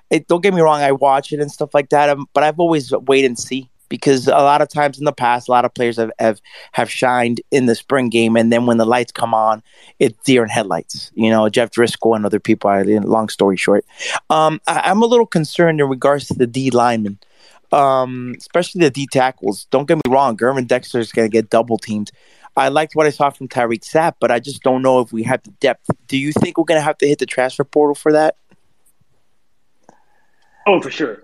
it, 0.10 0.28
don't 0.28 0.44
get 0.44 0.54
me 0.54 0.60
wrong, 0.60 0.82
I 0.82 0.92
watch 0.92 1.32
it 1.32 1.40
and 1.40 1.50
stuff 1.50 1.74
like 1.74 1.90
that, 1.92 2.10
um, 2.10 2.28
but 2.34 2.44
I've 2.44 2.60
always 2.60 2.92
wait 2.92 3.24
and 3.24 3.40
see 3.40 3.70
because 3.90 4.28
a 4.28 4.32
lot 4.32 4.62
of 4.62 4.70
times 4.70 4.98
in 4.98 5.06
the 5.06 5.14
past, 5.14 5.48
a 5.48 5.52
lot 5.52 5.66
of 5.66 5.74
players 5.74 5.98
have, 5.98 6.12
have 6.20 6.42
have 6.72 6.90
shined 6.90 7.42
in 7.52 7.66
the 7.66 7.76
spring 7.76 8.10
game, 8.10 8.36
and 8.36 8.52
then 8.52 8.66
when 8.66 8.78
the 8.78 8.86
lights 8.86 9.12
come 9.12 9.34
on, 9.34 9.64
it's 10.00 10.18
deer 10.24 10.44
in 10.44 10.50
headlights. 10.50 11.12
You 11.16 11.30
know, 11.30 11.50
Jeff 11.50 11.72
Driskel 11.72 12.16
and 12.16 12.26
other 12.26 12.40
people. 12.40 12.70
I, 12.70 12.82
long 12.82 13.30
story 13.30 13.58
short, 13.58 13.86
um, 14.30 14.62
I, 14.68 14.82
I'm 14.86 15.02
a 15.02 15.06
little 15.06 15.26
concerned 15.26 15.80
in 15.80 15.90
regards 15.90 16.28
to 16.28 16.34
the 16.34 16.48
D 16.48 16.72
linemen, 16.72 17.20
um, 17.72 18.36
especially 18.38 18.82
the 18.82 18.92
D 18.92 19.08
tackles. 19.12 19.66
Don't 19.72 19.88
get 19.88 19.98
me 19.98 20.02
wrong, 20.08 20.38
Gervon 20.38 20.68
Dexter 20.68 21.00
is 21.00 21.12
going 21.12 21.30
to 21.30 21.32
get 21.32 21.50
double 21.50 21.78
teamed. 21.78 22.12
I 22.58 22.70
liked 22.70 22.96
what 22.96 23.06
I 23.06 23.10
saw 23.10 23.30
from 23.32 23.50
Tyreak 23.50 23.84
Sapp, 23.84 24.14
but 24.20 24.32
I 24.32 24.40
just 24.40 24.64
don't 24.64 24.82
know 24.82 25.02
if 25.02 25.12
we 25.12 25.24
have 25.24 25.44
the 25.44 25.52
depth. 25.52 25.90
Do 26.08 26.18
you 26.18 26.32
think 26.32 26.58
we're 26.58 26.64
going 26.64 26.80
to 26.80 26.86
have 26.86 26.98
to 27.00 27.08
hit 27.08 27.20
the 27.20 27.26
transfer 27.26 27.66
portal 27.66 27.96
for 27.96 28.14
that? 28.14 28.38
Oh, 30.68 30.82
for 30.82 30.90
sure. 30.90 31.24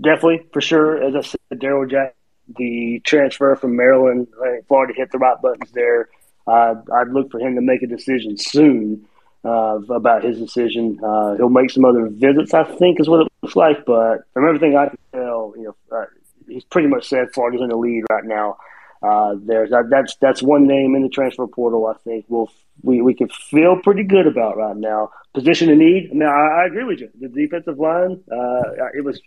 Definitely 0.00 0.46
for 0.52 0.60
sure. 0.60 1.02
As 1.02 1.14
I 1.14 1.20
said, 1.20 1.60
Daryl 1.60 1.88
Jack, 1.88 2.16
the 2.56 3.00
transfer 3.04 3.54
from 3.56 3.76
Maryland, 3.76 4.26
Florida 4.66 4.94
hit 4.96 5.12
the 5.12 5.18
right 5.18 5.40
buttons 5.40 5.70
there. 5.72 6.08
Uh, 6.46 6.74
I'd 6.92 7.08
look 7.08 7.30
for 7.30 7.38
him 7.38 7.54
to 7.54 7.60
make 7.60 7.82
a 7.82 7.86
decision 7.86 8.36
soon 8.36 9.06
uh, 9.44 9.78
about 9.88 10.24
his 10.24 10.38
decision. 10.38 10.98
Uh, 11.02 11.36
he'll 11.36 11.48
make 11.48 11.70
some 11.70 11.84
other 11.84 12.08
visits, 12.08 12.52
I 12.54 12.64
think, 12.64 13.00
is 13.00 13.08
what 13.08 13.20
it 13.20 13.32
looks 13.42 13.54
like. 13.54 13.84
But 13.86 14.22
from 14.34 14.48
everything 14.48 14.76
I 14.76 14.88
can 14.88 14.98
tell, 15.12 15.54
you 15.56 15.64
know, 15.64 15.96
uh, 15.96 16.06
he's 16.48 16.64
pretty 16.64 16.88
much 16.88 17.08
said 17.08 17.28
Florida's 17.32 17.62
in 17.62 17.68
the 17.68 17.76
lead 17.76 18.04
right 18.10 18.24
now. 18.24 18.56
Uh, 19.02 19.34
there's 19.42 19.70
that, 19.70 19.88
that's 19.90 20.16
that's 20.16 20.42
one 20.42 20.66
name 20.66 20.94
in 20.94 21.02
the 21.02 21.08
transfer 21.08 21.46
portal. 21.46 21.86
I 21.86 21.94
think 22.04 22.24
we'll 22.28 22.50
we 22.82 23.02
we 23.02 23.14
can 23.14 23.28
feel 23.28 23.76
pretty 23.82 24.04
good 24.04 24.26
about 24.26 24.56
right 24.56 24.76
now. 24.76 25.10
Position 25.34 25.70
of 25.70 25.78
need. 25.78 26.10
I 26.10 26.14
mean, 26.14 26.28
I, 26.28 26.62
I 26.62 26.66
agree 26.66 26.84
with 26.84 27.00
you. 27.00 27.10
The 27.20 27.28
defensive 27.28 27.78
line. 27.78 28.22
Uh, 28.30 28.62
it 28.94 29.04
was. 29.04 29.20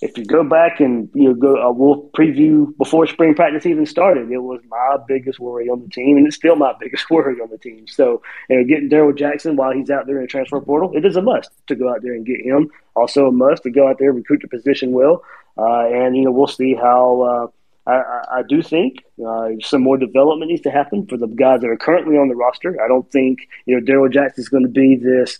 If 0.00 0.16
you 0.16 0.24
go 0.24 0.44
back 0.44 0.78
and 0.78 1.10
you 1.12 1.24
know 1.24 1.34
go, 1.34 1.56
uh, 1.60 1.72
we'll 1.72 2.08
preview 2.16 2.76
before 2.78 3.08
spring 3.08 3.34
practice 3.34 3.66
even 3.66 3.84
started. 3.84 4.30
It 4.30 4.38
was 4.38 4.60
my 4.68 4.96
biggest 5.08 5.40
worry 5.40 5.68
on 5.68 5.82
the 5.82 5.88
team, 5.88 6.16
and 6.16 6.24
it's 6.24 6.36
still 6.36 6.54
my 6.54 6.72
biggest 6.80 7.10
worry 7.10 7.40
on 7.40 7.50
the 7.50 7.58
team. 7.58 7.88
So, 7.88 8.22
you 8.48 8.58
know, 8.58 8.64
getting 8.64 8.88
Darrell 8.88 9.12
Jackson 9.12 9.56
while 9.56 9.72
he's 9.72 9.90
out 9.90 10.06
there 10.06 10.18
in 10.18 10.22
the 10.22 10.28
transfer 10.28 10.60
portal, 10.60 10.92
it 10.94 11.04
is 11.04 11.16
a 11.16 11.22
must 11.22 11.50
to 11.66 11.74
go 11.74 11.90
out 11.90 12.02
there 12.02 12.12
and 12.12 12.24
get 12.24 12.40
him. 12.40 12.70
Also, 12.94 13.26
a 13.26 13.32
must 13.32 13.64
to 13.64 13.70
go 13.70 13.88
out 13.88 13.98
there 13.98 14.12
recruit 14.12 14.40
the 14.42 14.46
position 14.48 14.92
well. 14.92 15.24
Uh, 15.56 15.88
and 15.88 16.16
you 16.16 16.22
know, 16.22 16.30
we'll 16.30 16.46
see 16.46 16.74
how. 16.74 17.50
I, 17.88 18.38
I, 18.38 18.42
do 18.46 18.60
think 18.60 18.98
uh, 19.26 19.48
some 19.60 19.82
more 19.82 19.96
development 19.96 20.50
needs 20.50 20.62
to 20.62 20.70
happen 20.70 21.06
for 21.06 21.16
the 21.16 21.26
guys 21.26 21.62
that 21.62 21.70
are 21.70 21.76
currently 21.76 22.16
on 22.16 22.28
the 22.28 22.36
roster. 22.36 22.76
I 22.82 22.88
don't 22.88 23.10
think 23.10 23.48
you 23.66 23.74
know 23.74 23.84
Darrell 23.84 24.08
Jackson 24.08 24.42
is 24.42 24.48
going 24.48 24.64
to 24.64 24.68
be 24.68 24.96
this 24.96 25.38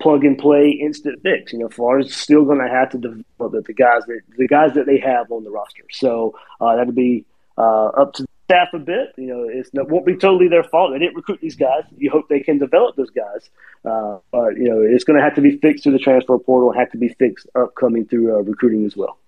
plug 0.00 0.24
and 0.24 0.38
play 0.38 0.70
instant 0.70 1.20
fix. 1.22 1.52
You 1.52 1.60
know, 1.60 1.68
Florida's 1.68 2.14
still 2.14 2.44
going 2.44 2.58
to 2.58 2.68
have 2.68 2.90
to 2.90 2.98
develop 2.98 3.66
the 3.66 3.74
guys 3.74 4.02
that 4.06 4.20
the 4.36 4.46
guys 4.46 4.74
that 4.74 4.86
they 4.86 4.98
have 4.98 5.30
on 5.32 5.44
the 5.44 5.50
roster. 5.50 5.84
So 5.90 6.34
uh, 6.60 6.76
that'll 6.76 6.92
be 6.92 7.24
uh, 7.56 7.86
up 7.88 8.14
to 8.14 8.26
staff 8.44 8.68
a 8.72 8.78
bit. 8.78 9.08
You 9.16 9.26
know, 9.26 9.46
it's, 9.48 9.70
it 9.74 9.88
won't 9.88 10.06
be 10.06 10.16
totally 10.16 10.48
their 10.48 10.64
fault. 10.64 10.92
They 10.92 11.00
didn't 11.00 11.16
recruit 11.16 11.40
these 11.40 11.56
guys. 11.56 11.82
You 11.96 12.10
hope 12.10 12.28
they 12.28 12.40
can 12.40 12.58
develop 12.58 12.96
those 12.96 13.10
guys. 13.10 13.50
Uh, 13.84 14.18
but 14.30 14.56
you 14.56 14.68
know, 14.70 14.80
it's 14.82 15.04
going 15.04 15.18
to 15.18 15.22
have 15.22 15.34
to 15.34 15.40
be 15.40 15.58
fixed 15.58 15.82
through 15.82 15.92
the 15.92 15.98
transfer 15.98 16.38
portal. 16.38 16.72
Have 16.72 16.92
to 16.92 16.98
be 16.98 17.08
fixed 17.08 17.46
upcoming 17.54 18.06
through 18.06 18.36
uh, 18.36 18.40
recruiting 18.40 18.86
as 18.86 18.96
well. 18.96 19.18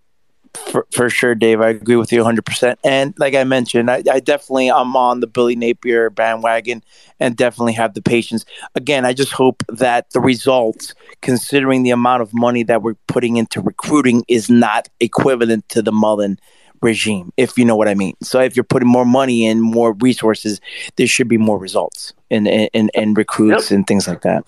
For, 0.55 0.86
for 0.92 1.11
sure, 1.11 1.34
Dave. 1.34 1.61
I 1.61 1.68
agree 1.68 1.96
with 1.96 2.12
you 2.12 2.22
100%. 2.22 2.76
And 2.84 3.14
like 3.18 3.34
I 3.34 3.44
mentioned, 3.44 3.90
I, 3.90 4.03
I 4.11 4.20
definitely 4.20 4.70
am 4.70 4.96
on 4.96 5.20
the 5.20 5.26
Billy 5.26 5.57
Napier 5.57 6.11
bandwagon 6.11 6.82
and 7.18 7.36
definitely 7.36 7.72
have 7.74 7.94
the 7.94 8.03
patience. 8.03 8.44
Again, 8.74 9.05
I 9.05 9.12
just 9.12 9.32
hope 9.32 9.62
that 9.68 10.11
the 10.11 10.20
results, 10.20 10.94
considering 11.22 11.82
the 11.82 11.90
amount 11.90 12.22
of 12.22 12.32
money 12.32 12.62
that 12.64 12.82
we're 12.82 12.96
putting 13.07 13.36
into 13.36 13.61
recruiting, 13.61 14.24
is 14.28 14.51
not 14.51 14.88
equivalent 15.01 15.68
to 15.70 15.82
the 15.82 15.92
Mullen 15.92 16.38
regime, 16.82 17.32
if 17.36 17.59
you 17.59 17.64
know 17.64 17.76
what 17.76 17.88
I 17.88 17.94
mean. 17.94 18.16
So 18.22 18.40
if 18.40 18.57
you're 18.57 18.64
putting 18.64 18.88
more 18.88 19.05
money 19.05 19.46
in, 19.46 19.61
more 19.61 19.92
resources, 19.94 20.61
there 20.96 21.07
should 21.07 21.28
be 21.28 21.38
more 21.38 21.59
results 21.59 22.12
in 22.30 22.46
in, 22.46 22.90
in 22.94 23.14
recruits 23.14 23.70
and 23.70 23.86
things 23.86 24.09
like 24.09 24.22
that. 24.22 24.44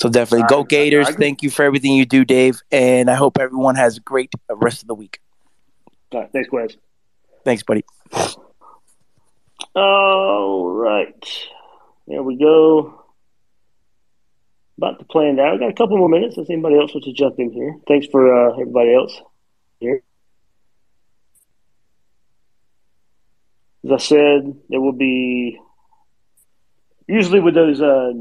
So 0.00 0.08
definitely 0.08 0.46
go 0.48 0.64
Gators. 0.64 1.08
Thank 1.10 1.42
you 1.42 1.50
for 1.50 1.64
everything 1.64 1.92
you 1.92 2.04
do, 2.04 2.24
Dave. 2.24 2.60
And 2.70 3.10
I 3.10 3.14
hope 3.14 3.38
everyone 3.38 3.76
has 3.76 3.96
a 3.96 4.00
great 4.00 4.32
rest 4.50 4.82
of 4.82 4.88
the 4.88 4.94
week. 4.94 5.20
Right, 6.14 6.30
thanks, 6.32 6.48
Wes. 6.52 6.76
Thanks, 7.44 7.64
buddy. 7.64 7.84
All 9.74 10.70
right. 10.70 11.26
There 12.06 12.22
we 12.22 12.36
go. 12.36 13.02
About 14.78 15.00
to 15.00 15.04
plan 15.04 15.36
now. 15.36 15.52
We 15.52 15.58
got 15.58 15.70
a 15.70 15.74
couple 15.74 15.98
more 15.98 16.08
minutes. 16.08 16.38
If 16.38 16.48
anybody 16.48 16.78
else 16.78 16.94
wants 16.94 17.06
to 17.06 17.12
jump 17.12 17.38
in 17.38 17.50
here. 17.50 17.76
Thanks 17.88 18.06
for 18.06 18.32
uh, 18.32 18.52
everybody 18.52 18.94
else 18.94 19.20
here. 19.80 20.02
As 23.84 23.90
I 23.90 23.96
said, 23.98 24.56
there 24.68 24.80
will 24.80 24.92
be 24.92 25.58
usually 27.08 27.40
with 27.40 27.54
those 27.54 27.80
uh, 27.80 28.12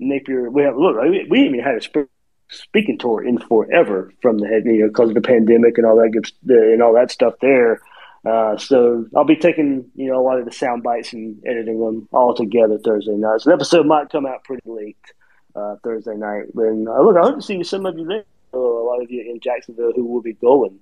Napier. 0.00 0.50
We 0.50 0.62
have 0.62 0.76
look. 0.76 0.96
We, 1.02 1.26
we 1.28 1.42
even 1.42 1.60
had 1.60 1.76
a 1.76 1.82
sp- 1.84 2.10
speaking 2.52 2.98
tour 2.98 3.24
in 3.24 3.38
forever 3.38 4.12
from 4.20 4.38
the 4.38 4.46
head, 4.46 4.64
you 4.64 4.80
know, 4.82 4.88
because 4.88 5.08
of 5.08 5.14
the 5.14 5.20
pandemic 5.20 5.78
and 5.78 5.86
all 5.86 5.96
that 5.96 6.10
good, 6.10 6.30
and 6.48 6.82
all 6.82 6.94
that 6.94 7.10
stuff 7.10 7.34
there. 7.40 7.80
Uh, 8.24 8.56
so 8.56 9.04
I'll 9.16 9.24
be 9.24 9.36
taking 9.36 9.90
you 9.94 10.08
know 10.08 10.20
a 10.20 10.22
lot 10.22 10.38
of 10.38 10.44
the 10.44 10.52
sound 10.52 10.82
bites 10.84 11.12
and 11.12 11.42
editing 11.44 11.80
them 11.80 12.08
all 12.12 12.34
together 12.34 12.78
Thursday 12.78 13.16
night. 13.16 13.40
So 13.40 13.50
the 13.50 13.54
episode 13.54 13.86
might 13.86 14.10
come 14.10 14.26
out 14.26 14.44
pretty 14.44 14.62
late 14.64 14.96
uh, 15.56 15.76
Thursday 15.82 16.14
night. 16.14 16.44
And 16.54 16.88
uh, 16.88 17.00
look, 17.02 17.16
I 17.16 17.22
hope 17.22 17.36
to 17.36 17.42
see 17.42 17.62
some 17.64 17.86
of 17.86 17.98
you 17.98 18.06
there. 18.06 18.24
A 18.54 18.58
lot 18.58 19.02
of 19.02 19.10
you 19.10 19.22
in 19.22 19.40
Jacksonville 19.40 19.92
who 19.96 20.04
will 20.04 20.20
be 20.20 20.34
going 20.34 20.78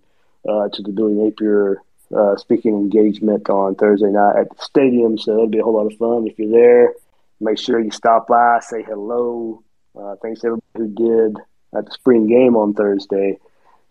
uh, 0.49 0.69
to 0.73 0.83
the 0.83 0.91
Billy 0.91 1.15
Napier 1.15 1.81
uh, 2.15 2.37
speaking 2.37 2.75
engagement 2.75 3.49
on 3.49 3.75
Thursday 3.77 4.11
night 4.11 4.37
at 4.37 4.51
the 4.51 4.63
stadium. 4.63 5.17
So 5.17 5.33
it'll 5.33 5.49
be 5.49 5.61
a 5.61 5.63
whole 5.63 5.75
lot 5.75 5.91
of 5.91 5.97
fun. 5.97 6.27
If 6.27 6.39
you're 6.39 6.51
there, 6.51 6.95
make 7.41 7.59
sure 7.59 7.81
you 7.81 7.91
stop 7.91 8.27
by, 8.27 8.59
say 8.61 8.83
hello. 8.83 9.63
Uh, 9.99 10.17
thanks 10.23 10.41
to 10.41 10.49
everybody 10.49 10.65
who 10.75 10.89
did 10.89 11.39
at 11.77 11.87
the 11.87 11.93
spring 11.93 12.27
game 12.27 12.57
on 12.57 12.75
Thursday. 12.75 13.39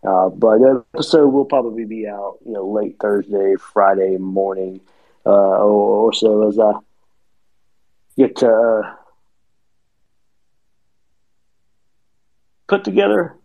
Uh, 0.04 0.30
but 0.30 0.60
that 0.60 0.84
episode 0.94 1.28
will 1.28 1.46
probably 1.46 1.86
be 1.86 2.08
out, 2.08 2.38
you 2.46 2.54
know, 2.54 2.70
late 2.70 2.96
Thursday, 3.02 3.56
Friday 3.56 4.18
morning, 4.18 4.80
uh, 5.26 5.30
or, 5.30 6.08
or, 6.08 6.14
so 6.14 6.48
as 6.48 6.58
I 6.58 6.72
get 8.16 8.38
to 8.38 8.50
uh, 8.50 8.96
put 12.68 12.86
together 12.86 13.36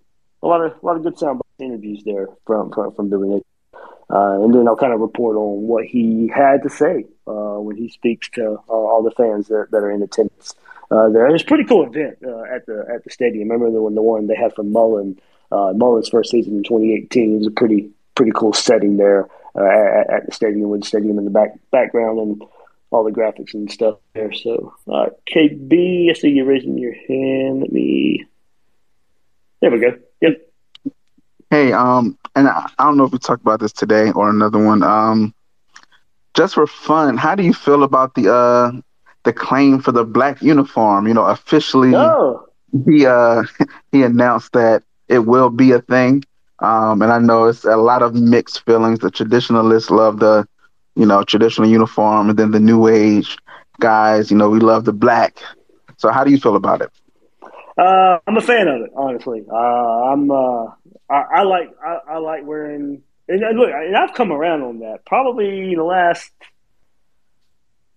a 0.43 0.47
lot 0.47 0.64
of 0.64 0.74
a 0.80 0.87
lot 0.87 0.97
of 0.97 1.03
good 1.03 1.18
sound 1.18 1.41
interviews 1.59 2.05
there 2.05 2.28
from 2.47 2.70
from, 2.70 2.95
from 2.95 3.11
Billy 3.11 3.28
Nick. 3.28 3.43
Uh, 4.09 4.45
and 4.45 4.55
then 4.55 4.68
I'll 4.68 4.76
kind 4.76 4.93
of 4.93 5.01
report 5.01 5.37
on 5.37 5.66
what 5.66 5.85
he 5.85 6.28
had 6.32 6.62
to 6.62 6.70
say 6.70 7.05
uh, 7.26 7.59
when 7.59 7.76
he 7.76 7.89
speaks 7.89 8.28
to 8.30 8.61
uh, 8.68 8.72
all 8.72 9.03
the 9.03 9.11
fans 9.11 9.49
that, 9.49 9.68
that 9.72 9.78
are 9.78 9.91
in 9.91 10.03
attendance 10.03 10.55
uh, 10.95 11.09
there. 11.09 11.26
And 11.26 11.34
it's 11.34 11.45
a 11.45 11.47
pretty 11.47 11.64
cool 11.64 11.86
event 11.86 12.18
uh, 12.24 12.42
at 12.42 12.66
the 12.66 12.86
at 12.92 13.05
the 13.05 13.11
stadium. 13.11 13.51
I 13.51 13.55
remember 13.55 13.74
the 13.74 13.82
one 13.82 13.95
the 13.95 14.03
one 14.03 14.26
they 14.26 14.36
had 14.36 14.55
from 14.55 14.72
Mullen 14.72 15.18
uh, 15.51 15.72
Mullen's 15.74 16.09
first 16.09 16.30
season 16.30 16.57
in 16.57 16.62
2018. 16.62 17.34
It 17.34 17.38
was 17.38 17.47
a 17.47 17.51
pretty 17.51 17.90
pretty 18.14 18.32
cool 18.34 18.53
setting 18.53 18.97
there 18.97 19.28
at, 19.57 20.11
at, 20.11 20.26
the 20.26 20.32
stadium 20.32 20.68
with 20.68 20.82
the 20.82 20.86
stadium 20.86 21.18
in 21.18 21.24
the 21.24 21.30
back 21.30 21.59
background 21.72 22.18
and 22.20 22.42
all 22.90 23.03
the 23.03 23.11
graphics 23.11 23.55
and 23.55 23.70
stuff 23.70 23.99
there. 24.14 24.32
So 24.32 24.74
KB, 24.86 26.11
I 26.11 26.12
see 26.12 26.28
you 26.28 26.45
raising 26.45 26.78
your 26.78 26.95
hand. 26.95 27.61
Let 27.61 27.72
me. 27.72 28.24
There 29.61 29.70
we 29.70 29.80
go. 29.80 29.99
Yep. 30.20 30.49
Hey, 31.51 31.72
um, 31.72 32.18
and 32.36 32.49
I, 32.49 32.70
I 32.78 32.84
don't 32.84 32.97
know 32.97 33.05
if 33.05 33.12
we 33.12 33.18
talked 33.18 33.42
about 33.42 33.61
this 33.61 33.72
today 33.72 34.12
or 34.12 34.28
another 34.28 34.62
one. 34.62 34.82
Um, 34.82 35.34
just 36.34 36.55
for 36.55 36.66
fun, 36.66 37.16
how 37.16 37.34
do 37.34 37.42
you 37.42 37.55
feel 37.55 37.84
about 37.84 38.14
the 38.14 38.32
uh 38.32 38.72
the 39.25 39.33
claim 39.33 39.81
for 39.81 39.93
the 39.93 40.05
black 40.05 40.43
uniform? 40.43 41.07
You 41.09 41.14
know, 41.14 41.25
officially 41.27 42.16
Oh, 42.16 42.47
he 42.87 43.07
uh 43.07 43.43
he 43.93 44.03
announced 44.03 44.53
that 44.53 44.83
it 45.09 45.20
will 45.20 45.51
be 45.51 45.72
a 45.72 45.81
thing. 45.81 46.25
Um, 46.61 47.03
and 47.03 47.12
I 47.12 47.18
know 47.18 47.47
it's 47.47 47.64
a 47.64 47.77
lot 47.77 48.03
of 48.03 48.14
mixed 48.14 48.64
feelings. 48.64 49.01
The 49.01 49.11
traditionalists 49.11 49.91
love 49.91 50.20
the, 50.20 50.47
you 50.95 51.07
know, 51.07 51.22
traditional 51.25 51.68
uniform, 51.68 52.31
and 52.31 52.39
then 52.39 52.51
the 52.53 52.61
new 52.61 52.89
age 52.89 53.37
guys, 53.81 54.31
you 54.31 54.37
know, 54.37 54.49
we 54.51 54.61
love 54.61 54.85
the 54.85 54.93
black. 54.93 55.39
So 55.99 56.11
how 56.11 56.25
do 56.25 56.31
you 56.31 56.39
feel 56.39 56.57
about 56.57 56.81
it? 56.83 56.91
Uh, 57.77 58.18
I'm 58.27 58.37
a 58.37 58.41
fan 58.41 58.68
of 58.68 58.83
it, 58.83 58.91
honestly. 58.97 59.45
Uh, 59.51 59.57
I'm 59.57 60.31
uh, 60.31 60.66
I, 61.11 61.22
I 61.37 61.43
like 61.43 61.70
I, 61.85 61.99
I 62.14 62.18
like 62.18 62.45
wearing 62.45 63.03
and 63.29 63.59
look, 63.59 63.70
and 63.70 63.97
I've 63.97 64.14
come 64.14 64.33
around 64.33 64.62
on 64.62 64.79
that. 64.81 65.05
Probably 65.07 65.72
in 65.72 65.79
the 65.79 65.85
last 65.85 66.31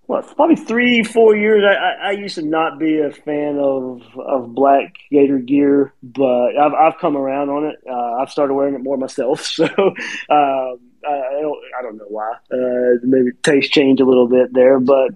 what, 0.08 0.36
probably 0.38 0.56
three 0.56 1.04
four 1.04 1.36
years. 1.36 1.64
I, 1.64 1.74
I, 1.74 2.10
I 2.10 2.12
used 2.12 2.36
to 2.36 2.42
not 2.42 2.80
be 2.80 3.00
a 3.00 3.12
fan 3.12 3.60
of 3.60 4.02
of 4.18 4.56
black 4.56 4.96
Gator 5.12 5.40
gear, 5.40 5.94
but 6.02 6.58
I've 6.58 6.74
I've 6.74 6.98
come 7.00 7.18
around 7.18 7.50
on 7.50 7.66
it. 7.66 7.76
Uh, 7.88 8.14
I've 8.22 8.32
started 8.32 8.54
wearing 8.54 8.74
it 8.74 8.84
more 8.84 8.98
myself, 8.98 9.42
so 9.46 9.66
um, 9.66 10.80
I, 11.06 11.12
I 11.12 11.42
don't 11.42 11.60
I 11.78 11.82
don't 11.82 11.98
know 11.98 12.06
why. 12.08 12.34
Uh, 12.52 13.00
maybe 13.04 13.32
taste 13.44 13.74
change 13.74 14.00
a 14.00 14.06
little 14.06 14.30
bit 14.30 14.54
there, 14.54 14.80
but 14.80 15.12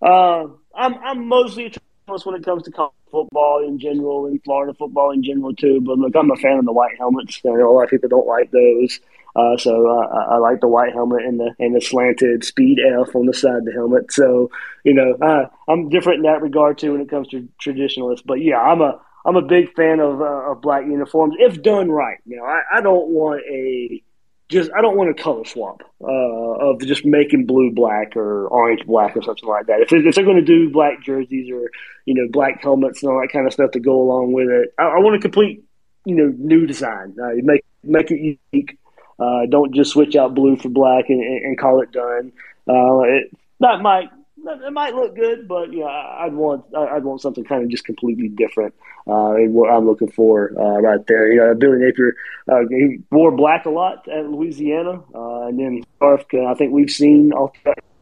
uh, 0.00 0.46
I'm 0.74 0.94
I'm 0.94 1.26
mostly 1.26 1.74
traditionalist 2.06 2.26
when 2.26 2.34
it 2.34 2.44
comes 2.44 2.62
to 2.64 2.70
college 2.70 2.92
football 3.10 3.64
in 3.66 3.78
general 3.78 4.26
and 4.26 4.42
Florida 4.44 4.74
football 4.74 5.10
in 5.10 5.22
general 5.22 5.54
too. 5.54 5.80
But 5.80 5.98
look, 5.98 6.14
I'm 6.14 6.30
a 6.30 6.36
fan 6.36 6.58
of 6.58 6.64
the 6.64 6.72
white 6.72 6.96
helmets. 6.98 7.40
I 7.44 7.50
know 7.50 7.70
a 7.70 7.72
lot 7.72 7.84
of 7.84 7.90
people 7.90 8.08
don't 8.08 8.26
like 8.26 8.50
those. 8.50 9.00
Uh, 9.34 9.56
so 9.58 9.86
uh, 9.86 10.06
I, 10.06 10.34
I 10.34 10.36
like 10.38 10.60
the 10.60 10.68
white 10.68 10.92
helmet 10.94 11.24
and 11.24 11.38
the 11.38 11.54
and 11.58 11.74
the 11.74 11.80
slanted 11.80 12.42
speed 12.44 12.78
F 12.80 13.14
on 13.14 13.26
the 13.26 13.34
side 13.34 13.56
of 13.56 13.64
the 13.64 13.72
helmet. 13.72 14.12
So 14.12 14.50
you 14.84 14.94
know 14.94 15.14
uh, 15.20 15.48
I'm 15.68 15.88
different 15.88 16.18
in 16.18 16.22
that 16.24 16.42
regard 16.42 16.78
too 16.78 16.92
when 16.92 17.02
it 17.02 17.10
comes 17.10 17.28
to 17.28 17.46
traditionalists. 17.60 18.24
But 18.26 18.40
yeah, 18.40 18.60
I'm 18.60 18.80
a 18.80 19.00
I'm 19.24 19.36
a 19.36 19.42
big 19.42 19.74
fan 19.74 20.00
of 20.00 20.20
uh, 20.20 20.50
of 20.52 20.62
black 20.62 20.86
uniforms 20.86 21.34
if 21.38 21.62
done 21.62 21.90
right. 21.90 22.18
You 22.24 22.36
know, 22.38 22.44
I, 22.44 22.78
I 22.78 22.80
don't 22.80 23.08
want 23.08 23.42
a 23.42 24.02
just 24.48 24.70
I 24.76 24.80
don't 24.80 24.96
want 24.96 25.10
a 25.10 25.22
color 25.22 25.44
swap 25.44 25.82
uh, 26.00 26.06
of 26.06 26.80
just 26.80 27.04
making 27.04 27.46
blue 27.46 27.72
black 27.72 28.16
or 28.16 28.46
orange 28.48 28.86
black 28.86 29.16
or 29.16 29.22
something 29.22 29.48
like 29.48 29.66
that. 29.66 29.80
If, 29.80 29.92
if 29.92 30.14
they're 30.14 30.24
going 30.24 30.36
to 30.36 30.42
do 30.42 30.70
black 30.70 31.02
jerseys 31.02 31.50
or 31.50 31.70
you 32.04 32.14
know 32.14 32.28
black 32.30 32.62
helmets 32.62 33.02
and 33.02 33.10
all 33.10 33.20
that 33.20 33.32
kind 33.32 33.46
of 33.46 33.52
stuff 33.52 33.72
to 33.72 33.80
go 33.80 34.00
along 34.00 34.32
with 34.32 34.48
it, 34.48 34.72
I, 34.78 34.84
I 34.84 34.98
want 34.98 35.16
a 35.16 35.20
complete 35.20 35.64
you 36.04 36.14
know 36.14 36.32
new 36.38 36.66
design. 36.66 37.16
Uh, 37.20 37.30
make 37.42 37.64
make 37.82 38.10
it 38.10 38.38
unique. 38.52 38.78
Uh, 39.18 39.46
don't 39.48 39.74
just 39.74 39.92
switch 39.92 40.14
out 40.14 40.34
blue 40.34 40.56
for 40.56 40.68
black 40.68 41.06
and, 41.08 41.22
and, 41.22 41.58
call 41.58 41.80
it 41.80 41.90
done. 41.90 42.30
Uh, 42.68 43.00
it, 43.00 43.30
that 43.60 43.80
might 43.80 44.10
it 44.44 44.72
might 44.72 44.94
look 44.94 45.16
good, 45.16 45.48
but 45.48 45.72
yeah, 45.72 45.86
I'd 45.86 46.34
want 46.34 46.64
I'd 46.74 47.04
want 47.04 47.20
something 47.20 47.44
kind 47.44 47.62
of 47.64 47.70
just 47.70 47.84
completely 47.84 48.28
different. 48.28 48.74
Uh, 49.06 49.34
what 49.48 49.70
I'm 49.70 49.86
looking 49.86 50.10
for 50.10 50.52
uh, 50.58 50.80
right 50.80 51.04
there. 51.06 51.32
You 51.32 51.40
know, 51.40 51.54
Billy 51.54 51.78
Napier 51.78 52.14
uh, 52.50 52.60
he 52.68 52.98
wore 53.10 53.30
black 53.30 53.66
a 53.66 53.70
lot 53.70 54.08
at 54.08 54.28
Louisiana, 54.28 55.02
uh, 55.14 55.46
and 55.46 55.58
then 55.58 55.84
Scarf. 55.96 56.24
I 56.34 56.54
think 56.54 56.72
we've 56.72 56.90
seen 56.90 57.32
all 57.32 57.52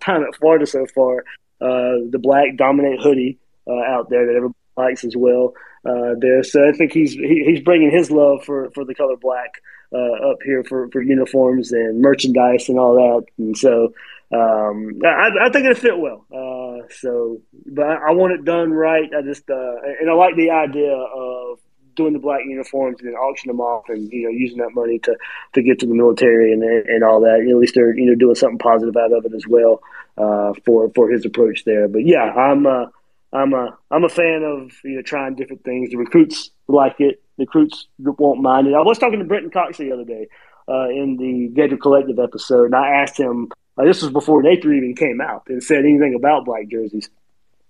time 0.00 0.22
at 0.22 0.36
Florida 0.36 0.66
so 0.66 0.86
far 0.94 1.24
uh, 1.60 2.04
the 2.10 2.18
black 2.20 2.56
dominant 2.56 3.00
hoodie 3.00 3.38
uh, 3.66 3.72
out 3.72 4.10
there 4.10 4.26
that 4.26 4.36
everybody 4.36 4.58
likes 4.76 5.04
as 5.04 5.16
well. 5.16 5.54
Uh, 5.86 6.14
there, 6.18 6.42
so 6.42 6.66
I 6.66 6.72
think 6.72 6.92
he's 6.92 7.12
he, 7.12 7.44
he's 7.46 7.60
bringing 7.60 7.90
his 7.90 8.10
love 8.10 8.44
for, 8.44 8.70
for 8.70 8.84
the 8.84 8.94
color 8.94 9.16
black 9.16 9.62
uh, 9.92 10.30
up 10.30 10.38
here 10.44 10.64
for, 10.64 10.88
for 10.88 11.02
uniforms 11.02 11.72
and 11.72 12.00
merchandise 12.00 12.68
and 12.68 12.78
all 12.78 12.94
that. 12.94 13.24
And 13.38 13.56
so 13.56 13.92
um, 14.34 15.00
I, 15.04 15.46
I 15.46 15.50
think 15.50 15.66
it'll 15.66 15.80
fit 15.80 15.98
well. 15.98 16.26
Uh, 16.32 16.88
so, 16.90 17.40
but 17.66 17.86
I, 17.86 18.08
I 18.08 18.10
want 18.12 18.32
it 18.32 18.44
done 18.44 18.72
right. 18.72 19.08
I 19.16 19.22
just 19.22 19.48
uh, 19.48 19.76
and 20.00 20.10
I 20.10 20.14
like 20.14 20.36
the 20.36 20.50
idea 20.50 20.92
of 20.92 21.58
doing 21.94 22.12
the 22.12 22.18
black 22.18 22.40
uniforms 22.44 22.96
and 23.00 23.08
then 23.08 23.14
auction 23.14 23.48
them 23.48 23.60
off 23.60 23.84
and 23.88 24.10
you 24.12 24.24
know 24.24 24.30
using 24.30 24.58
that 24.58 24.74
money 24.74 24.98
to 24.98 25.16
to 25.52 25.62
get 25.62 25.78
to 25.78 25.86
the 25.86 25.94
military 25.94 26.52
and 26.52 26.62
and 26.62 27.04
all 27.04 27.20
that. 27.20 27.38
You 27.38 27.50
know, 27.50 27.56
at 27.56 27.60
least 27.60 27.74
they're 27.74 27.96
you 27.96 28.06
know 28.06 28.14
doing 28.14 28.34
something 28.34 28.58
positive 28.58 28.96
out 28.96 29.12
of 29.12 29.24
it 29.24 29.34
as 29.34 29.46
well 29.46 29.80
uh, 30.18 30.52
for 30.64 30.90
for 30.94 31.10
his 31.10 31.24
approach 31.24 31.64
there. 31.64 31.88
But 31.88 32.06
yeah, 32.06 32.24
I'm. 32.24 32.66
Uh, 32.66 32.86
I'm 33.34 33.52
a 33.52 33.76
I'm 33.90 34.04
a 34.04 34.08
fan 34.08 34.44
of 34.44 34.70
you 34.84 34.94
know 34.94 35.02
trying 35.02 35.34
different 35.34 35.64
things. 35.64 35.90
The 35.90 35.96
recruits 35.96 36.50
like 36.68 37.00
it. 37.00 37.20
The 37.36 37.46
recruits 37.46 37.88
won't 37.98 38.40
mind 38.40 38.68
it. 38.68 38.74
I 38.74 38.82
was 38.82 38.96
talking 38.96 39.18
to 39.18 39.24
Brenton 39.24 39.50
Cox 39.50 39.76
the 39.76 39.90
other 39.90 40.04
day 40.04 40.28
uh, 40.68 40.88
in 40.88 41.16
the 41.16 41.48
Gator 41.52 41.76
Collective 41.76 42.20
episode, 42.20 42.66
and 42.66 42.76
I 42.76 43.02
asked 43.02 43.18
him. 43.18 43.50
Uh, 43.76 43.84
this 43.84 44.02
was 44.02 44.12
before 44.12 44.42
Napier 44.42 44.72
even 44.72 44.94
came 44.94 45.20
out 45.20 45.44
and 45.48 45.62
said 45.62 45.84
anything 45.84 46.14
about 46.14 46.44
black 46.44 46.68
jerseys. 46.68 47.10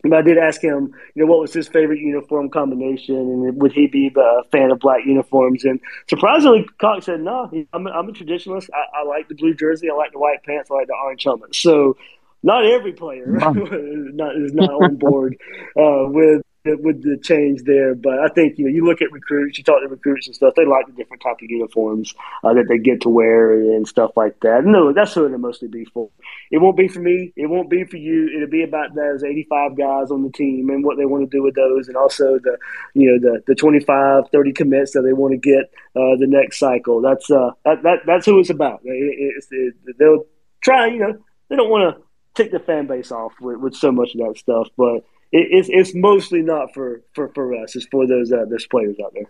But 0.02 0.12
I 0.12 0.22
did 0.22 0.36
ask 0.36 0.62
him, 0.62 0.94
you 1.14 1.24
know, 1.24 1.30
what 1.30 1.40
was 1.40 1.54
his 1.54 1.66
favorite 1.66 1.98
uniform 1.98 2.50
combination, 2.50 3.16
and 3.16 3.62
would 3.62 3.72
he 3.72 3.86
be 3.86 4.14
a 4.14 4.44
fan 4.52 4.70
of 4.70 4.78
black 4.78 5.06
uniforms? 5.06 5.64
And 5.64 5.80
surprisingly, 6.10 6.66
Cox 6.78 7.06
said, 7.06 7.20
"No, 7.20 7.50
I'm 7.72 7.86
a, 7.86 7.90
I'm 7.90 8.08
a 8.10 8.12
traditionalist. 8.12 8.68
I, 8.74 9.00
I 9.00 9.04
like 9.04 9.28
the 9.28 9.34
blue 9.34 9.54
jersey. 9.54 9.88
I 9.90 9.94
like 9.94 10.12
the 10.12 10.18
white 10.18 10.42
pants. 10.44 10.70
I 10.70 10.74
like 10.74 10.88
the 10.88 10.94
orange 11.02 11.24
helmet." 11.24 11.54
So 11.54 11.96
not 12.42 12.66
every 12.66 12.92
player 12.92 13.36
is, 13.36 13.42
not, 14.14 14.36
is 14.36 14.52
not 14.52 14.70
on 14.70 14.96
board 14.96 15.38
uh, 15.76 16.04
with 16.08 16.42
with 16.64 17.02
the 17.02 17.18
change 17.22 17.62
there. 17.64 17.94
But 17.94 18.20
I 18.20 18.28
think 18.28 18.58
you 18.58 18.64
know 18.64 18.70
you 18.70 18.84
look 18.84 19.02
at 19.02 19.12
recruits, 19.12 19.58
you 19.58 19.64
talk 19.64 19.82
to 19.82 19.88
recruits 19.88 20.26
and 20.26 20.34
stuff. 20.34 20.54
They 20.56 20.64
like 20.64 20.86
the 20.86 20.92
different 20.92 21.22
type 21.22 21.36
of 21.42 21.50
uniforms 21.50 22.14
uh, 22.42 22.54
that 22.54 22.66
they 22.68 22.78
get 22.78 23.02
to 23.02 23.08
wear 23.08 23.52
and 23.52 23.86
stuff 23.86 24.12
like 24.16 24.40
that. 24.40 24.64
No, 24.64 24.92
that's 24.92 25.12
who 25.14 25.26
it'll 25.26 25.38
mostly 25.38 25.68
be 25.68 25.84
for. 25.84 26.08
It 26.50 26.58
won't 26.58 26.76
be 26.76 26.88
for 26.88 27.00
me. 27.00 27.32
It 27.36 27.48
won't 27.48 27.68
be 27.68 27.84
for 27.84 27.98
you. 27.98 28.30
It'll 28.34 28.48
be 28.48 28.62
about 28.62 28.94
those 28.94 29.22
85 29.22 29.76
guys 29.76 30.10
on 30.10 30.22
the 30.22 30.32
team 30.32 30.70
and 30.70 30.84
what 30.84 30.96
they 30.96 31.04
want 31.04 31.30
to 31.30 31.36
do 31.36 31.42
with 31.42 31.54
those, 31.54 31.88
and 31.88 31.96
also 31.96 32.38
the 32.38 32.56
you 32.94 33.10
know 33.10 33.18
the 33.18 33.42
the 33.46 33.54
25, 33.54 34.24
30 34.32 34.52
commits 34.52 34.92
that 34.92 35.02
they 35.02 35.12
want 35.12 35.32
to 35.32 35.38
get 35.38 35.70
uh, 35.94 36.16
the 36.18 36.26
next 36.26 36.58
cycle. 36.58 37.02
That's 37.02 37.30
uh 37.30 37.50
that, 37.64 37.82
that 37.82 37.98
that's 38.06 38.26
who 38.26 38.40
it's 38.40 38.50
about. 38.50 38.80
It, 38.84 39.34
it's, 39.36 39.48
it, 39.50 39.74
they'll 39.98 40.24
try. 40.62 40.86
You 40.86 40.98
know 40.98 41.18
they 41.50 41.56
don't 41.56 41.70
want 41.70 41.94
to 41.94 42.02
take 42.34 42.52
the 42.52 42.58
fan 42.58 42.86
base 42.86 43.12
off 43.12 43.32
with, 43.40 43.58
with 43.58 43.74
so 43.74 43.92
much 43.92 44.14
of 44.14 44.26
that 44.26 44.38
stuff. 44.38 44.68
But 44.76 45.04
it, 45.34 45.48
it's 45.50 45.68
it's 45.70 45.94
mostly 45.94 46.42
not 46.42 46.72
for, 46.72 47.02
for, 47.12 47.28
for 47.34 47.54
us. 47.56 47.74
It's 47.74 47.86
for 47.86 48.06
those 48.06 48.32
uh, 48.32 48.44
those 48.48 48.66
players 48.66 48.96
out 49.04 49.12
there. 49.14 49.26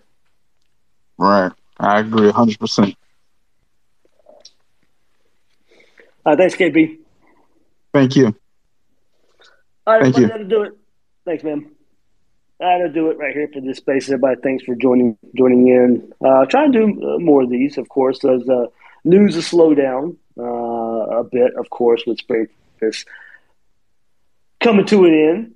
Right. 1.16 1.52
I 1.78 2.00
agree 2.00 2.30
100%. 2.30 2.94
Uh, 6.26 6.36
thanks, 6.36 6.54
KB. 6.54 6.98
Thank 7.92 8.16
you. 8.16 8.36
All 9.86 9.94
right, 9.94 10.02
Thank 10.02 10.18
you. 10.18 10.28
that'll 10.28 10.46
do 10.46 10.62
it. 10.62 10.72
Thanks, 11.24 11.42
man. 11.42 11.70
That'll 12.60 12.92
do 12.92 13.10
it 13.10 13.18
right 13.18 13.34
here 13.34 13.48
for 13.52 13.60
this 13.60 13.78
space. 13.78 14.08
Everybody, 14.08 14.40
thanks 14.42 14.64
for 14.64 14.74
joining 14.74 15.18
joining 15.36 15.68
in. 15.68 16.12
Uh, 16.24 16.46
try 16.46 16.64
and 16.64 16.72
do 16.72 16.84
uh, 16.84 17.18
more 17.18 17.42
of 17.42 17.50
these, 17.50 17.76
of 17.78 17.88
course. 17.88 18.24
As 18.24 18.48
uh, 18.48 18.66
news 19.04 19.34
has 19.34 19.46
slow 19.46 19.74
down 19.74 20.16
uh, 20.38 20.42
a 20.42 21.24
bit, 21.24 21.54
of 21.56 21.70
course, 21.70 22.04
with 22.06 22.18
spring 22.18 22.46
practice 22.78 23.04
coming 24.60 24.86
to 24.86 25.04
an 25.04 25.14
end. 25.14 25.53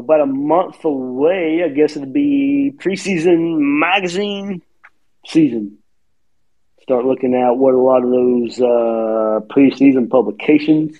About 0.00 0.22
a 0.22 0.26
month 0.26 0.84
away, 0.84 1.62
I 1.64 1.68
guess 1.68 1.96
it'll 1.96 2.08
be 2.08 2.72
preseason 2.78 3.58
magazine 3.58 4.62
season. 5.26 5.78
Start 6.82 7.04
looking 7.04 7.34
at 7.34 7.56
what 7.56 7.74
a 7.74 7.78
lot 7.78 8.02
of 8.02 8.10
those 8.10 8.60
uh, 8.60 9.46
preseason 9.54 10.08
publications 10.08 10.98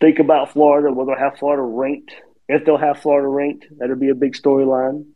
think 0.00 0.18
about 0.18 0.52
Florida, 0.52 0.92
whether 0.92 1.12
they'll 1.12 1.30
have 1.30 1.38
Florida 1.38 1.62
ranked. 1.62 2.12
If 2.48 2.64
they'll 2.64 2.76
have 2.76 2.98
Florida 2.98 3.28
ranked, 3.28 3.66
that'll 3.78 3.96
be 3.96 4.08
a 4.08 4.14
big 4.14 4.34
storyline. 4.34 5.06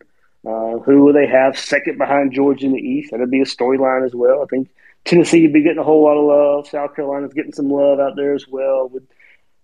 Uh, 0.47 0.79
who 0.79 1.03
will 1.03 1.13
they 1.13 1.27
have 1.27 1.59
second 1.59 1.99
behind 1.99 2.33
Georgia 2.33 2.67
in 2.67 2.73
the 2.73 2.79
East? 2.79 3.11
That'll 3.11 3.27
be 3.27 3.41
a 3.41 3.45
storyline 3.45 4.05
as 4.05 4.15
well. 4.15 4.43
I 4.43 4.47
think 4.47 4.69
Tennessee 5.05 5.43
would 5.43 5.53
be 5.53 5.63
getting 5.63 5.79
a 5.79 5.85
whole 5.85 6.05
lot 6.05 6.19
of 6.19 6.25
love. 6.25 6.69
South 6.69 6.95
Carolina's 6.95 7.33
getting 7.33 7.53
some 7.53 7.71
love 7.71 7.99
out 7.99 8.15
there 8.17 8.35
as 8.35 8.47
well 8.47 8.91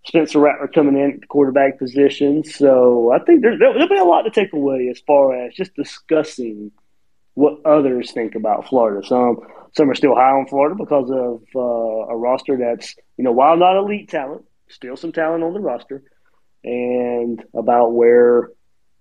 Spencer 0.06 0.40
Rattler 0.40 0.68
coming 0.68 0.96
in 0.96 1.12
at 1.12 1.20
the 1.20 1.26
quarterback 1.26 1.78
position. 1.78 2.42
So 2.44 3.12
I 3.12 3.18
think 3.24 3.42
there, 3.42 3.58
there'll 3.58 3.88
be 3.88 3.96
a 3.96 4.04
lot 4.04 4.22
to 4.22 4.30
take 4.30 4.52
away 4.52 4.88
as 4.90 5.00
far 5.06 5.34
as 5.34 5.54
just 5.54 5.74
discussing 5.74 6.72
what 7.34 7.64
others 7.64 8.12
think 8.12 8.34
about 8.34 8.68
Florida. 8.68 9.06
Some 9.06 9.38
some 9.72 9.88
are 9.88 9.94
still 9.94 10.14
high 10.14 10.32
on 10.32 10.46
Florida 10.46 10.74
because 10.74 11.10
of 11.10 11.42
uh, 11.54 12.12
a 12.12 12.16
roster 12.16 12.56
that's 12.56 12.94
you 13.16 13.24
know 13.24 13.32
while 13.32 13.56
not 13.56 13.76
elite 13.76 14.08
talent, 14.08 14.44
still 14.68 14.96
some 14.96 15.12
talent 15.12 15.44
on 15.44 15.52
the 15.52 15.60
roster, 15.60 16.02
and 16.64 17.42
about 17.54 17.92
where 17.92 18.50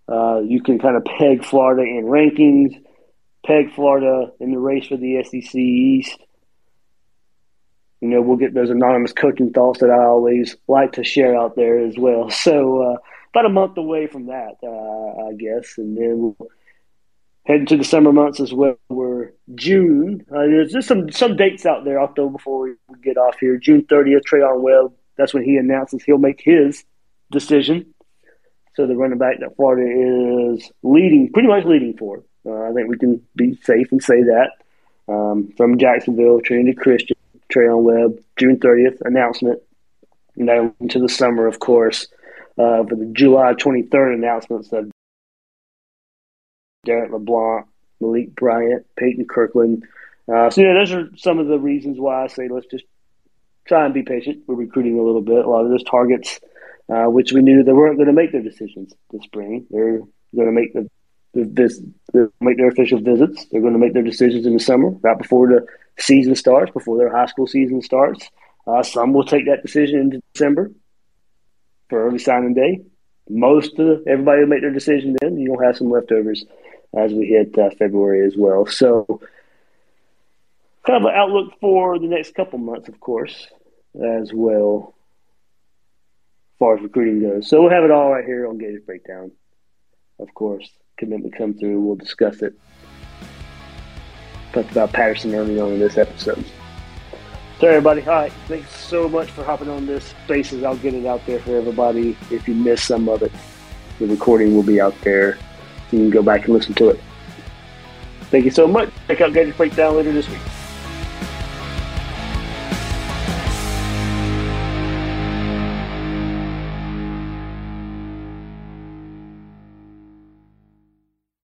uh, 0.08 0.40
you 0.40 0.62
can 0.62 0.80
kind 0.80 0.96
of 0.96 1.06
peg 1.06 1.44
Florida 1.44 1.84
in 1.84 2.06
rankings, 2.06 2.76
peg 3.46 3.74
Florida 3.74 4.32
in 4.40 4.52
the 4.52 4.60
race 4.60 4.88
for 4.88 4.98
the 4.98 5.24
SEC 5.24 5.56
East. 5.56 6.18
You 8.10 8.16
know, 8.16 8.22
we'll 8.24 8.38
get 8.38 8.56
those 8.56 8.72
anonymous 8.72 9.14
coaching 9.14 9.52
thoughts 9.52 9.82
that 9.82 9.92
I 9.92 10.04
always 10.04 10.56
like 10.68 10.94
to 10.94 11.04
share 11.04 11.36
out 11.36 11.56
there 11.56 11.80
as 11.80 11.96
well. 11.98 12.30
So, 12.40 12.82
uh, 12.82 12.98
about 13.32 13.46
a 13.46 13.50
month 13.50 13.78
away 13.78 14.08
from 14.08 14.26
that, 14.28 14.56
uh, 14.64 15.28
I 15.28 15.34
guess, 15.34 15.78
and 15.78 15.96
then 15.96 16.20
we'll 16.20 16.50
head 17.46 17.60
into 17.60 17.78
the 17.78 17.84
summer 17.84 18.12
months 18.12 18.40
as 18.40 18.52
well. 18.52 18.80
We're 18.90 19.34
June. 19.54 20.26
Uh, 20.32 20.48
there's 20.48 20.72
just 20.72 20.88
some 20.88 21.12
some 21.12 21.36
dates 21.36 21.68
out 21.68 21.86
there 21.86 22.00
I'll 22.00 22.12
throw 22.14 22.30
before 22.30 22.62
we, 22.62 22.72
we 22.88 23.00
get 23.04 23.18
off 23.18 23.38
here. 23.40 23.58
June 23.58 23.84
30th, 23.84 24.22
Treyaun 24.28 24.62
Webb 24.62 24.94
That's 25.16 25.36
when 25.36 25.44
he 25.44 25.58
announces 25.58 26.02
he'll 26.02 26.18
make 26.18 26.42
his 26.42 26.84
decision. 27.32 27.94
So 28.76 28.88
the 28.88 28.96
running 28.96 29.20
back 29.20 29.42
that 29.42 29.56
Florida 29.56 30.56
is 30.56 30.72
leading, 30.82 31.32
pretty 31.32 31.50
much 31.50 31.66
leading 31.66 31.96
for. 31.98 32.24
Uh, 32.44 32.70
I 32.70 32.74
think 32.74 32.90
we 32.90 32.98
can 32.98 33.22
be 33.36 33.60
safe 33.62 33.92
and 33.92 34.02
say 34.02 34.24
that. 34.24 34.52
Um, 35.08 35.52
from 35.56 35.78
Jacksonville, 35.78 36.42
Trinity 36.42 36.74
Christian, 36.74 37.18
Treyaun 37.52 37.84
Webb, 37.84 38.20
June 38.38 38.58
30th 38.58 39.02
announcement. 39.02 39.60
Then 40.36 40.74
into 40.80 41.00
the 41.00 41.10
summer, 41.10 41.48
of 41.48 41.60
course, 41.60 42.08
uh, 42.58 42.84
for 42.86 42.96
the 42.96 43.12
July 43.14 43.54
23rd 43.54 44.14
announcements 44.14 44.72
of 44.72 44.90
Derek 46.86 47.12
LeBlanc, 47.12 47.66
Malik 48.00 48.36
Bryant, 48.36 48.86
Peyton 48.98 49.26
Kirkland. 49.26 49.84
Uh, 50.32 50.50
so, 50.50 50.62
yeah, 50.62 50.74
those 50.74 50.92
are 50.94 51.10
some 51.18 51.40
of 51.40 51.48
the 51.48 51.60
reasons 51.60 52.00
why 52.00 52.24
I 52.24 52.28
say 52.28 52.48
let's 52.48 52.68
just 52.68 52.86
try 53.68 53.86
and 53.86 53.94
be 53.94 54.04
patient. 54.04 54.44
We're 54.48 54.56
recruiting 54.56 54.98
a 54.98 55.04
little 55.04 55.22
bit. 55.22 55.46
A 55.46 55.50
lot 55.50 55.66
of 55.66 55.72
those 55.72 55.84
targets, 55.84 56.40
uh, 56.88 57.06
which 57.06 57.34
we 57.34 57.42
knew 57.42 57.64
they 57.64 57.74
weren't 57.74 57.98
going 57.98 58.08
to 58.08 58.14
make 58.14 58.32
their 58.32 58.42
decisions 58.42 58.94
this 59.12 59.24
spring. 59.24 59.66
They're 59.70 60.00
going 60.00 60.48
to 60.48 60.52
make 60.52 60.74
the, 60.74 60.90
the 61.34 61.46
this 61.46 61.82
make 62.40 62.58
their 62.58 62.70
official 62.70 63.00
visits. 63.00 63.46
They're 63.52 63.62
going 63.62 63.74
to 63.74 63.80
make 63.80 63.94
their 63.94 64.04
decisions 64.04 64.46
in 64.46 64.54
the 64.54 64.60
summer, 64.60 64.90
right 65.02 65.18
before 65.18 65.48
the 65.48 65.66
season 66.00 66.36
starts, 66.36 66.72
before 66.72 66.98
their 66.98 67.16
high 67.16 67.28
school 67.28 67.48
season 67.48 67.82
starts. 67.82 68.30
Uh, 68.66 68.84
some 68.84 69.14
will 69.14 69.24
take 69.24 69.46
that 69.46 69.64
decision 69.64 70.00
in 70.00 70.22
December 70.34 70.72
for 71.90 72.06
early 72.06 72.20
signing 72.20 72.54
day. 72.54 72.82
Most 73.30 73.78
of 73.80 74.08
everybody 74.08 74.42
will 74.42 74.48
make 74.48 74.62
their 74.62 74.74
decision 74.74 75.16
then. 75.22 75.38
You'll 75.38 75.62
have 75.62 75.78
some 75.78 75.90
leftovers 75.90 76.46
as 76.96 77.14
we 77.14 77.28
hit 77.28 77.58
uh, 77.58 77.70
February 77.78 78.26
as 78.26 78.36
well. 78.36 78.66
So, 78.66 79.22
kind 80.86 81.04
of 81.04 81.10
an 81.10 81.16
outlook 81.16 81.54
for 81.60 82.00
the 82.00 82.08
next 82.08 82.34
couple 82.34 82.58
months, 82.60 82.90
of 82.90 83.00
course, 83.00 83.48
as 83.96 84.32
well, 84.34 84.96
as 86.54 86.60
far 86.60 86.78
as 86.78 86.84
recruiting 86.84 87.22
goes. 87.22 87.48
So 87.48 87.62
we'll 87.62 87.72
have 87.72 87.84
it 87.84 87.92
all 87.92 88.12
right 88.12 88.26
here 88.26 88.48
on 88.48 88.58
Gators 88.58 88.84
Breakdown. 88.84 89.32
Of 90.20 90.34
course, 90.34 90.70
commitment 91.00 91.36
come 91.36 91.56
through. 91.56 91.80
We'll 91.80 91.96
discuss 91.96 92.44
it. 92.44 92.54
Talked 94.54 94.72
about 94.72 94.94
Patterson 94.94 95.34
early 95.34 95.60
on 95.60 95.74
in 95.74 95.80
this 95.80 95.98
episode. 95.98 96.46
So 97.60 97.68
everybody, 97.68 98.02
all 98.02 98.08
right. 98.08 98.34
Thanks 98.48 98.76
so 98.76 99.10
much 99.10 99.32
for 99.32 99.44
hopping 99.44 99.70
on 99.70 99.86
this 99.86 100.14
Spaces. 100.26 100.64
I'll 100.64 100.78
get 100.78 100.94
it 100.94 101.06
out 101.06 101.26
there 101.26 101.40
for 101.40 101.58
everybody. 101.58 102.16
If 102.30 102.48
you 102.48 102.54
missed 102.54 102.86
some 102.86 103.10
of 103.10 103.24
it, 103.24 103.32
the 104.00 104.08
recording 104.08 104.56
will 104.56 104.64
be 104.64 104.80
out 104.80 105.00
there. 105.02 105.38
You 105.92 106.00
can 106.00 106.10
go 106.10 106.22
back 106.22 106.46
and 106.46 106.54
listen 106.54 106.74
to 106.76 106.90
it. 106.90 107.00
Thank 108.30 108.46
you 108.46 108.52
so 108.52 108.68
much. 108.68 108.90
Check 109.08 109.22
out 109.22 109.34
Gators 109.34 109.56
Breakdown 109.56 109.96
later 109.96 110.12
this 110.12 110.30
week. 110.30 110.40